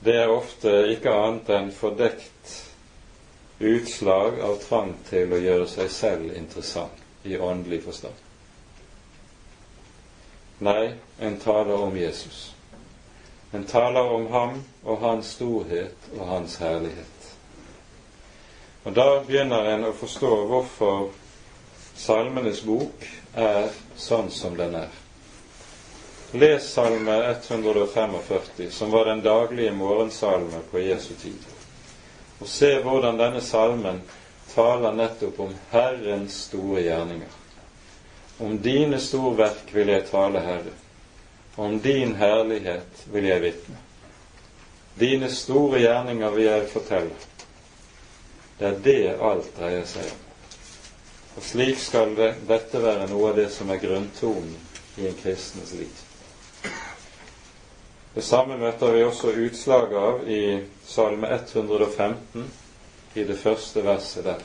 Det 0.00 0.16
er 0.16 0.30
ofte 0.30 0.72
ikke 0.92 1.14
annet 1.14 1.50
enn 1.54 1.70
fordekt 1.74 2.54
utslag 3.58 4.40
av 4.46 4.58
trang 4.62 4.94
til 5.08 5.34
å 5.34 5.40
gjøre 5.42 5.66
seg 5.70 5.90
selv 5.90 6.36
interessant 6.38 7.26
i 7.26 7.38
åndelig 7.38 7.82
forstand. 7.86 8.14
Nei, 10.62 10.94
en 11.18 11.38
taler 11.42 11.82
om 11.82 11.94
Jesus. 11.98 12.52
En 13.54 13.64
taler 13.66 14.10
om 14.14 14.26
ham 14.34 14.58
og 14.84 15.02
hans 15.02 15.34
storhet 15.34 16.10
og 16.16 16.26
hans 16.26 16.58
herlighet. 16.62 17.17
Og 18.84 18.94
da 18.94 19.08
begynner 19.26 19.72
en 19.74 19.88
å 19.88 19.96
forstå 19.96 20.30
hvorfor 20.50 21.08
Salmenes 21.98 22.62
bok 22.62 23.04
er 23.34 23.72
sånn 23.98 24.30
som 24.30 24.54
den 24.58 24.76
er. 24.78 24.92
Les 26.38 26.62
Salme 26.62 27.16
145, 27.34 28.70
som 28.70 28.90
var 28.90 29.08
den 29.08 29.22
daglige 29.24 29.72
morgensalme 29.72 30.60
på 30.70 30.82
Jesu 30.84 31.14
tid, 31.18 31.46
og 32.38 32.46
se 32.48 32.74
hvordan 32.84 33.18
denne 33.18 33.40
salmen 33.42 34.02
taler 34.52 34.92
nettopp 34.94 35.40
om 35.40 35.54
Herrens 35.72 36.36
store 36.46 36.84
gjerninger. 36.84 37.38
Om 38.38 38.58
dine 38.62 39.00
storverk 39.02 39.72
vil 39.74 39.90
jeg 39.90 40.06
tale, 40.10 40.44
Herre. 40.44 40.74
Om 41.56 41.80
din 41.82 42.14
herlighet 42.14 43.02
vil 43.10 43.26
jeg 43.26 43.42
vitne. 43.42 43.80
Dine 45.00 45.30
store 45.34 45.80
gjerninger 45.82 46.36
vil 46.36 46.46
jeg 46.46 46.68
fortelle. 46.70 47.27
Det 48.58 48.66
er 48.66 48.80
det 48.82 49.18
alt 49.22 49.52
dreier 49.58 49.86
seg 49.86 50.08
om. 50.10 50.24
Og 51.38 51.44
slik 51.46 51.78
skal 51.78 52.16
det, 52.18 52.32
dette 52.48 52.80
være 52.82 53.06
noe 53.12 53.30
av 53.30 53.36
det 53.38 53.46
som 53.54 53.70
er 53.70 53.78
grunntonen 53.78 54.56
i 54.98 55.06
en 55.06 55.18
kristens 55.20 55.70
liv. 55.78 56.00
Det 58.14 58.24
samme 58.26 58.56
møter 58.58 58.96
vi 58.96 59.04
også 59.06 59.30
utslag 59.30 59.94
av 59.94 60.24
i 60.26 60.42
Salme 60.88 61.30
115, 61.36 62.48
i 63.14 63.24
det 63.24 63.38
første 63.38 63.84
verset 63.86 64.26
der. 64.26 64.42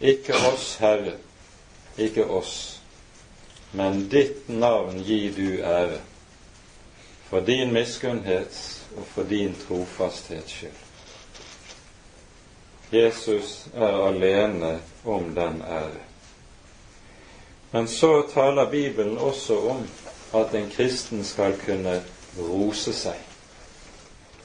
Ikke 0.00 0.40
oss, 0.48 0.76
Herre, 0.80 1.18
ikke 1.98 2.24
oss, 2.24 2.80
men 3.76 4.06
ditt 4.08 4.48
navn 4.48 5.02
gir 5.04 5.36
du 5.36 5.60
ære, 5.60 6.00
for 7.28 7.44
din 7.44 7.74
miskunnhets 7.76 8.86
og 8.96 9.04
for 9.12 9.28
din 9.28 9.56
trofasthets 9.66 10.60
skyld. 10.62 10.87
Jesus 12.90 13.66
er 13.74 14.06
alene 14.08 14.78
om 15.04 15.34
den 15.34 15.62
ære. 15.62 16.04
Men 17.70 17.88
så 17.88 18.22
taler 18.34 18.70
Bibelen 18.70 19.18
også 19.18 19.58
om 19.70 19.88
at 20.34 20.54
en 20.54 20.70
kristen 20.70 21.24
skal 21.24 21.58
kunne 21.64 22.02
rose 22.38 22.92
seg. 22.92 23.18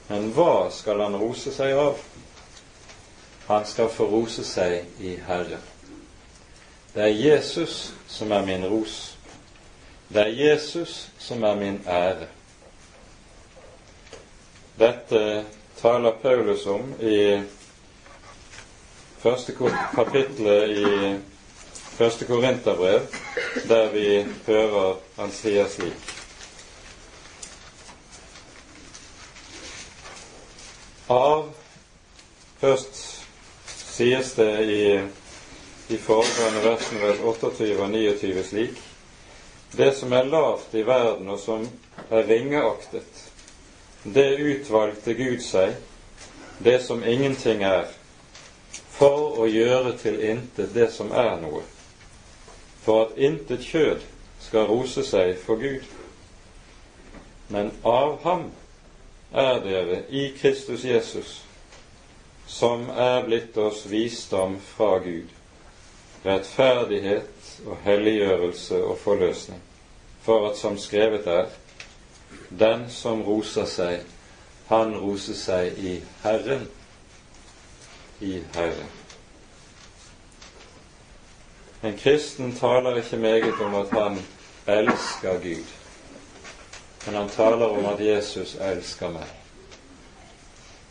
Men 0.10 0.32
hva 0.36 0.68
skal 0.72 1.00
han 1.02 1.16
rose 1.16 1.54
seg 1.56 1.72
av? 1.80 2.00
Han 3.48 3.66
skal 3.66 3.89
få 3.89 4.08
rose 4.12 4.44
seg 4.44 4.84
i 5.00 5.16
Herren. 5.28 5.64
Det 6.94 7.04
er 7.04 7.16
Jesus 7.16 7.94
som 8.08 8.32
er 8.32 8.46
min 8.46 8.66
ros. 8.68 9.18
Det 10.14 10.22
er 10.22 10.36
Jesus 10.38 11.10
som 11.20 11.44
er 11.44 11.56
min 11.56 11.80
ære. 11.88 12.28
Dette 14.80 15.46
taler 15.80 16.12
Paulus 16.22 16.66
om 16.66 16.94
i 17.00 17.41
første 19.24 19.55
kapitlet 19.95 20.78
i 20.78 21.15
første 21.95 22.26
Korinterbrev, 22.26 23.01
der 23.67 23.91
vi 23.93 24.07
hører 24.47 24.97
han 25.17 25.32
sier 25.32 25.67
slik. 25.71 26.09
Av 31.09 31.51
Først 32.63 32.95
sies 33.67 34.30
det 34.38 34.51
i 34.71 34.84
de 35.89 35.97
foregående 35.99 36.61
versene 36.63 37.01
vers 37.01 37.17
28 37.19 37.74
og 37.76 37.89
29 37.91 38.43
slik 38.47 38.78
Det 39.76 39.89
som 39.97 40.13
er 40.15 40.30
lavt 40.32 40.71
i 40.80 40.86
verden, 40.88 41.28
og 41.30 41.39
som 41.39 41.65
er 42.09 42.24
ringeaktet, 42.30 43.19
det 44.03 44.30
utvalgte 44.39 45.15
Gud 45.17 45.41
seg, 45.41 45.74
det 46.63 46.78
som 46.86 47.03
ingenting 47.03 47.63
er, 47.65 47.89
for 48.94 49.39
å 49.41 49.48
gjøre 49.50 49.96
til 49.98 50.20
intet 50.22 50.74
det 50.76 50.89
som 50.94 51.12
er 51.12 51.38
noe, 51.41 51.64
for 52.84 53.08
at 53.08 53.18
intet 53.18 53.66
kjød 53.66 54.04
skal 54.44 54.68
rose 54.70 55.04
seg 55.08 55.38
for 55.41 55.62
Gud. 55.62 55.86
Men 57.54 57.72
av 57.88 58.20
ham 58.24 58.50
er 59.34 59.64
dere 59.64 60.04
i 60.10 60.28
Kristus 60.38 60.86
Jesus, 60.86 61.39
som 62.48 62.89
er 62.89 63.24
blitt 63.26 63.58
oss 63.58 63.86
visdom 63.89 64.60
fra 64.76 64.98
Gud, 65.04 65.32
rettferdighet 66.24 67.50
og 67.66 67.82
helliggjørelse 67.86 68.84
og 68.84 68.98
forløsning, 69.02 69.62
for 70.24 70.50
at 70.52 70.60
som 70.60 70.78
skrevet 70.78 71.28
er, 71.28 71.50
den 72.50 72.86
som 72.94 73.24
roser 73.26 73.66
seg, 73.70 74.04
han 74.70 74.94
roser 75.02 75.38
seg 75.38 75.80
i 75.82 75.98
Herren, 76.24 76.68
i 78.20 78.41
Herren. 78.53 78.91
En 81.84 81.97
kristen 81.97 82.55
taler 82.55 82.95
ikke 82.95 83.18
meget 83.18 83.61
om 83.61 83.76
at 83.76 83.89
han 83.91 84.20
elsker 84.68 85.39
Gud, 85.43 85.66
men 87.05 87.16
han 87.16 87.30
taler 87.30 87.66
om 87.66 87.86
at 87.86 88.05
Jesus 88.05 88.55
elsker 88.55 89.11
meg. 89.11 89.28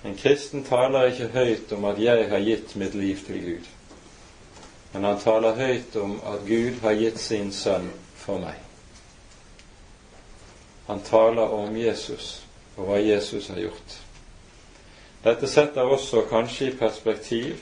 En 0.04 0.16
kristen 0.18 0.64
taler 0.64 1.08
ikke 1.12 1.28
høyt 1.32 1.72
om 1.72 1.84
at 1.84 1.98
'jeg 1.98 2.28
har 2.28 2.40
gitt 2.40 2.76
mitt 2.76 2.94
liv 2.94 3.16
til 3.26 3.40
Gud', 3.44 3.68
men 4.92 5.04
han 5.04 5.20
taler 5.20 5.54
høyt 5.54 5.96
om 5.96 6.20
at 6.26 6.40
Gud 6.48 6.80
har 6.80 6.94
gitt 6.94 7.18
sin 7.18 7.52
sønn 7.52 7.90
for 8.14 8.38
meg. 8.38 8.54
Han 10.86 11.00
taler 11.00 11.42
om 11.42 11.76
Jesus 11.76 12.42
og 12.76 12.84
hva 12.84 12.98
Jesus 13.00 13.48
har 13.48 13.56
gjort. 13.56 14.00
Dette 15.22 15.46
setter 15.46 15.86
også 15.86 16.24
kanskje 16.30 16.66
i 16.66 16.76
perspektiv 16.78 17.60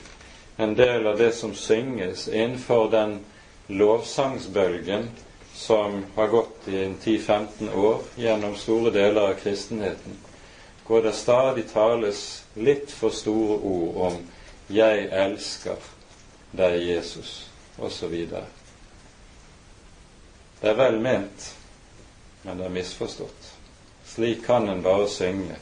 en 0.57 0.73
del 0.75 1.07
av 1.07 1.19
det 1.21 1.31
som 1.37 1.53
synges 1.55 2.27
innenfor 2.27 2.89
den 2.91 3.19
lovsangsbølgen 3.67 5.09
som 5.53 6.05
har 6.15 6.27
gått 6.27 6.67
i 6.67 6.87
10-15 7.03 7.69
år 7.75 8.01
gjennom 8.17 8.55
store 8.57 8.91
deler 8.95 9.21
av 9.29 9.39
kristenheten 9.43 10.17
hvor 10.87 11.05
det 11.05 11.13
stadig 11.15 11.67
tales 11.71 12.43
litt 12.59 12.91
for 12.91 13.13
store 13.15 13.57
ord 13.63 13.95
om 14.07 14.17
'jeg 14.69 15.07
elsker 15.11 15.75
deg, 16.51 16.81
Jesus', 16.81 17.47
osv. 17.79 18.27
Det 20.61 20.69
er 20.69 20.73
vel 20.73 20.99
ment, 20.99 21.55
men 22.43 22.57
det 22.57 22.65
er 22.65 22.69
misforstått. 22.69 23.53
Slik 24.05 24.43
kan 24.43 24.69
en 24.69 24.83
bare 24.83 25.07
synge 25.09 25.55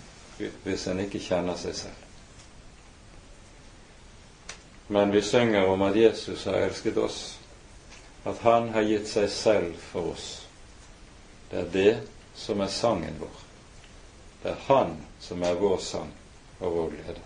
hvis 0.63 0.87
en 0.87 1.01
ikke 1.03 1.21
kjenner 1.23 1.57
seg 1.59 1.75
selv. 1.75 2.05
Men 4.91 5.11
vi 5.11 5.21
synger 5.21 5.67
om 5.69 5.81
at 5.85 5.95
Jesus 5.95 6.45
har 6.49 6.53
elsket 6.65 6.97
oss, 6.97 7.39
at 8.23 8.39
Han 8.41 8.69
har 8.73 8.81
gitt 8.81 9.07
seg 9.07 9.29
selv 9.29 9.75
for 9.91 10.13
oss. 10.13 10.29
Det 11.51 11.59
er 11.59 11.69
det 11.73 11.97
som 12.35 12.61
er 12.61 12.71
sangen 12.73 13.19
vår. 13.19 13.43
Det 14.43 14.49
er 14.51 14.63
Han 14.67 14.95
som 15.19 15.43
er 15.43 15.59
vår 15.59 15.77
sang 15.77 16.09
og 16.59 16.73
vår 16.73 16.89
glede. 16.95 17.21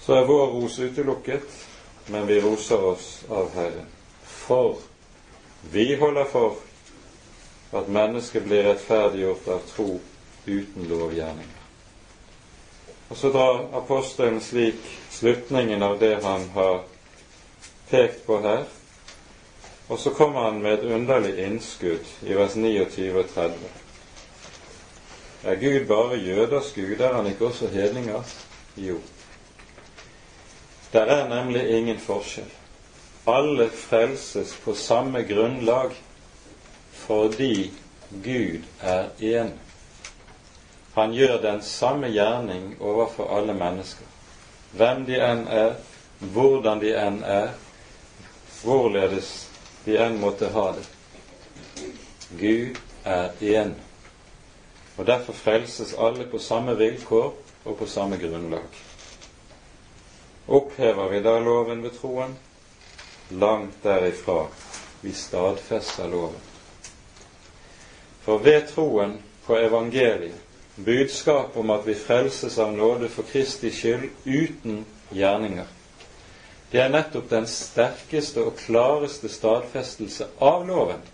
Så 0.00 0.14
er 0.14 0.28
vår 0.28 0.46
ros 0.54 0.78
utelukket, 0.78 1.66
men 2.06 2.26
vi 2.26 2.40
roser 2.40 2.84
oss 2.84 3.24
av 3.28 3.50
Herren. 3.54 3.90
For 4.24 4.78
vi 5.70 5.96
holder 5.96 6.24
for 6.24 6.56
at 7.76 7.88
mennesket 7.88 8.46
blir 8.46 8.64
rettferdiggjort 8.64 9.48
av 9.52 9.66
tro 9.68 9.98
uten 10.48 10.88
lovgjerninger. 10.88 11.58
Og 13.08 13.16
så 13.16 13.30
drar 13.32 13.62
apostelen 13.78 14.40
slik 14.40 14.80
slutningen 15.10 15.82
av 15.82 15.98
det 15.98 16.18
han 16.22 16.48
har 16.54 16.82
pekt 17.90 18.26
på 18.26 18.40
her. 18.44 18.64
Og 19.88 19.98
så 19.98 20.10
kommer 20.10 20.50
han 20.50 20.60
med 20.62 20.78
et 20.78 20.90
underlig 20.92 21.38
innskudd 21.44 22.04
i 22.28 22.36
vers 22.36 22.56
29 22.56 23.14
og 23.16 23.30
30. 23.34 23.70
Er 25.48 25.54
Gud 25.56 25.86
bare 25.88 26.18
jøders 26.18 26.72
gud, 26.74 27.00
er 27.00 27.14
han 27.14 27.26
ikke 27.26 27.46
også 27.46 27.68
hedningers? 27.72 28.36
Jo. 28.76 28.98
Der 30.92 31.00
er 31.00 31.28
nemlig 31.28 31.68
ingen 31.70 31.98
forskjell. 31.98 32.52
Alle 33.26 33.70
frelses 33.70 34.56
på 34.64 34.74
samme 34.74 35.22
grunnlag 35.22 35.96
fordi 36.92 37.72
Gud 38.10 38.64
er 38.80 39.08
én. 39.20 39.50
Han 40.98 41.12
gjør 41.14 41.36
den 41.42 41.62
samme 41.62 42.08
gjerning 42.10 42.72
overfor 42.82 43.30
alle 43.38 43.54
mennesker. 43.54 44.06
Hvem 44.74 45.04
de 45.06 45.20
enn 45.22 45.44
er, 45.46 45.76
hvordan 46.18 46.80
de 46.82 46.90
enn 46.98 47.20
er, 47.22 47.52
hvorledes 48.64 49.28
de 49.84 49.94
enn 50.02 50.18
måtte 50.18 50.48
ha 50.50 50.64
det. 50.74 50.82
Gud 52.40 52.80
er 53.06 53.30
én. 53.40 53.76
Og 54.98 55.06
derfor 55.06 55.38
frelses 55.38 55.94
alle 55.94 56.26
på 56.26 56.42
samme 56.42 56.74
vilkår 56.74 57.30
og 57.64 57.78
på 57.78 57.86
samme 57.86 58.18
grunnlag. 58.18 58.82
Opphever 60.48 61.14
vi 61.14 61.22
da 61.22 61.38
loven 61.38 61.86
ved 61.86 61.94
troen? 62.00 62.34
Langt 63.30 63.78
derifra. 63.86 64.48
Vi 65.00 65.14
stadfester 65.14 66.10
loven. 66.10 66.42
For 68.26 68.42
ved 68.42 68.66
troen 68.74 69.20
på 69.46 69.62
evangeliet, 69.62 70.47
budskap 70.84 71.56
om 71.56 71.70
at 71.70 71.86
vi 71.86 71.94
frelses 71.98 72.58
av 72.58 72.72
nåde 72.76 73.08
for 73.08 73.26
Kristi 73.28 73.70
skyld 73.74 74.08
uten 74.24 74.84
gjerninger, 75.10 75.66
det 76.70 76.80
er 76.84 76.90
nettopp 76.92 77.30
den 77.30 77.46
sterkeste 77.48 78.44
og 78.44 78.58
klareste 78.60 79.30
stadfestelse 79.32 80.28
av 80.44 80.66
loven 80.68 81.06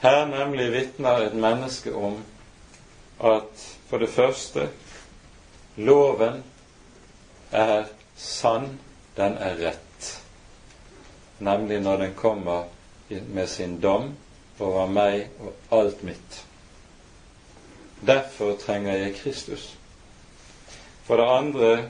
her 0.00 0.26
nemlig 0.26 0.70
vitner 0.72 1.26
et 1.26 1.34
menneske 1.36 1.92
om 1.92 2.22
at 3.20 3.64
for 3.88 4.00
det 4.00 4.08
første 4.08 4.68
loven 5.76 6.40
er 7.52 7.90
sann, 8.16 8.78
den 9.16 9.36
er 9.36 9.58
rett. 9.60 10.08
Nemlig 11.38 11.80
når 11.84 11.96
den 11.96 12.14
kommer 12.14 12.64
med 13.10 13.48
sin 13.48 13.80
dom 13.80 14.14
over 14.60 14.88
meg 14.88 15.28
og 15.40 15.76
alt 15.80 16.02
mitt. 16.02 16.40
Derfor 18.06 18.56
trenger 18.56 18.96
jeg 18.96 19.14
Kristus. 19.14 19.76
For 21.04 21.16
det 21.16 21.26
andre 21.28 21.88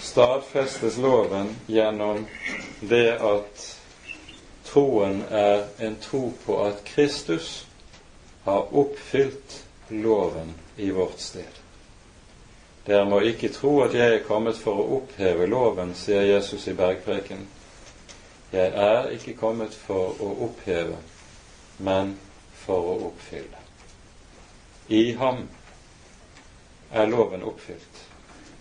stadfestes 0.00 0.96
loven 0.98 1.56
gjennom 1.66 2.26
det 2.80 3.16
at 3.18 3.78
Troen 4.64 5.22
er 5.30 5.64
en 5.78 5.96
tro 6.00 6.32
på 6.44 6.58
at 6.64 6.84
Kristus 6.84 7.66
har 8.44 8.74
oppfylt 8.74 9.64
loven 9.88 10.54
i 10.76 10.90
vårt 10.90 11.20
sted. 11.20 11.60
Dere 12.86 13.04
må 13.06 13.20
ikke 13.20 13.52
tro 13.52 13.76
at 13.84 13.94
jeg 13.94 14.14
er 14.14 14.24
kommet 14.26 14.58
for 14.58 14.80
å 14.80 14.86
oppheve 14.98 15.46
loven, 15.46 15.94
sier 15.94 16.24
Jesus 16.26 16.66
i 16.66 16.74
bergpreken. 16.74 17.44
Jeg 18.52 18.72
er 18.74 19.10
ikke 19.14 19.36
kommet 19.38 19.74
for 19.74 20.18
å 20.20 20.32
oppheve, 20.48 20.98
men 21.78 22.16
for 22.64 22.94
å 22.94 22.96
oppfylle. 23.10 23.61
I 24.88 25.12
ham 25.12 25.48
er 26.90 27.06
loven 27.06 27.42
oppfylt, 27.42 28.02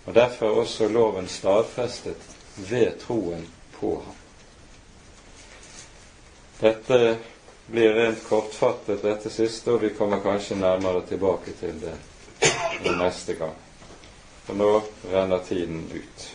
og 0.06 0.14
derfor 0.14 0.46
er 0.46 0.62
også 0.64 0.88
loven 0.88 1.28
stadfestet 1.28 2.22
ved 2.56 3.00
troen 3.00 3.48
på 3.80 3.96
ham. 4.06 4.16
Dette 6.62 7.18
blir 7.66 7.94
rent 7.94 8.24
kortfattet, 8.30 9.02
dette 9.02 9.30
siste, 9.30 9.72
og 9.72 9.82
vi 9.82 9.90
kommer 9.98 10.20
kanskje 10.22 10.60
nærmere 10.60 11.02
tilbake 11.10 11.56
til 11.60 11.80
det 11.82 11.96
neste 13.00 13.34
gang. 13.34 13.56
For 14.46 14.58
nå 14.58 14.82
renner 15.12 15.42
tiden 15.48 15.86
ut. 15.94 16.28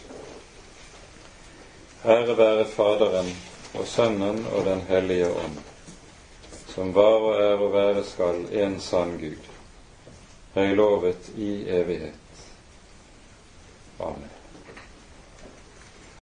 Ære 2.06 2.36
være 2.38 2.64
Faderen 2.70 3.30
og 3.74 3.86
Sønnen 3.86 4.46
og 4.54 4.64
Den 4.64 4.80
hellige 4.88 5.30
ånd, 5.30 5.58
som 6.74 6.94
var 6.94 7.20
og 7.28 7.42
er 7.42 7.62
og 7.62 7.72
være 7.72 8.04
skal 8.04 8.46
en 8.52 8.80
sann 8.80 9.18
Gud, 9.20 9.42
høylovet 10.56 11.30
i 11.36 11.50
evighet. 11.68 12.46
Amen. 14.00 14.35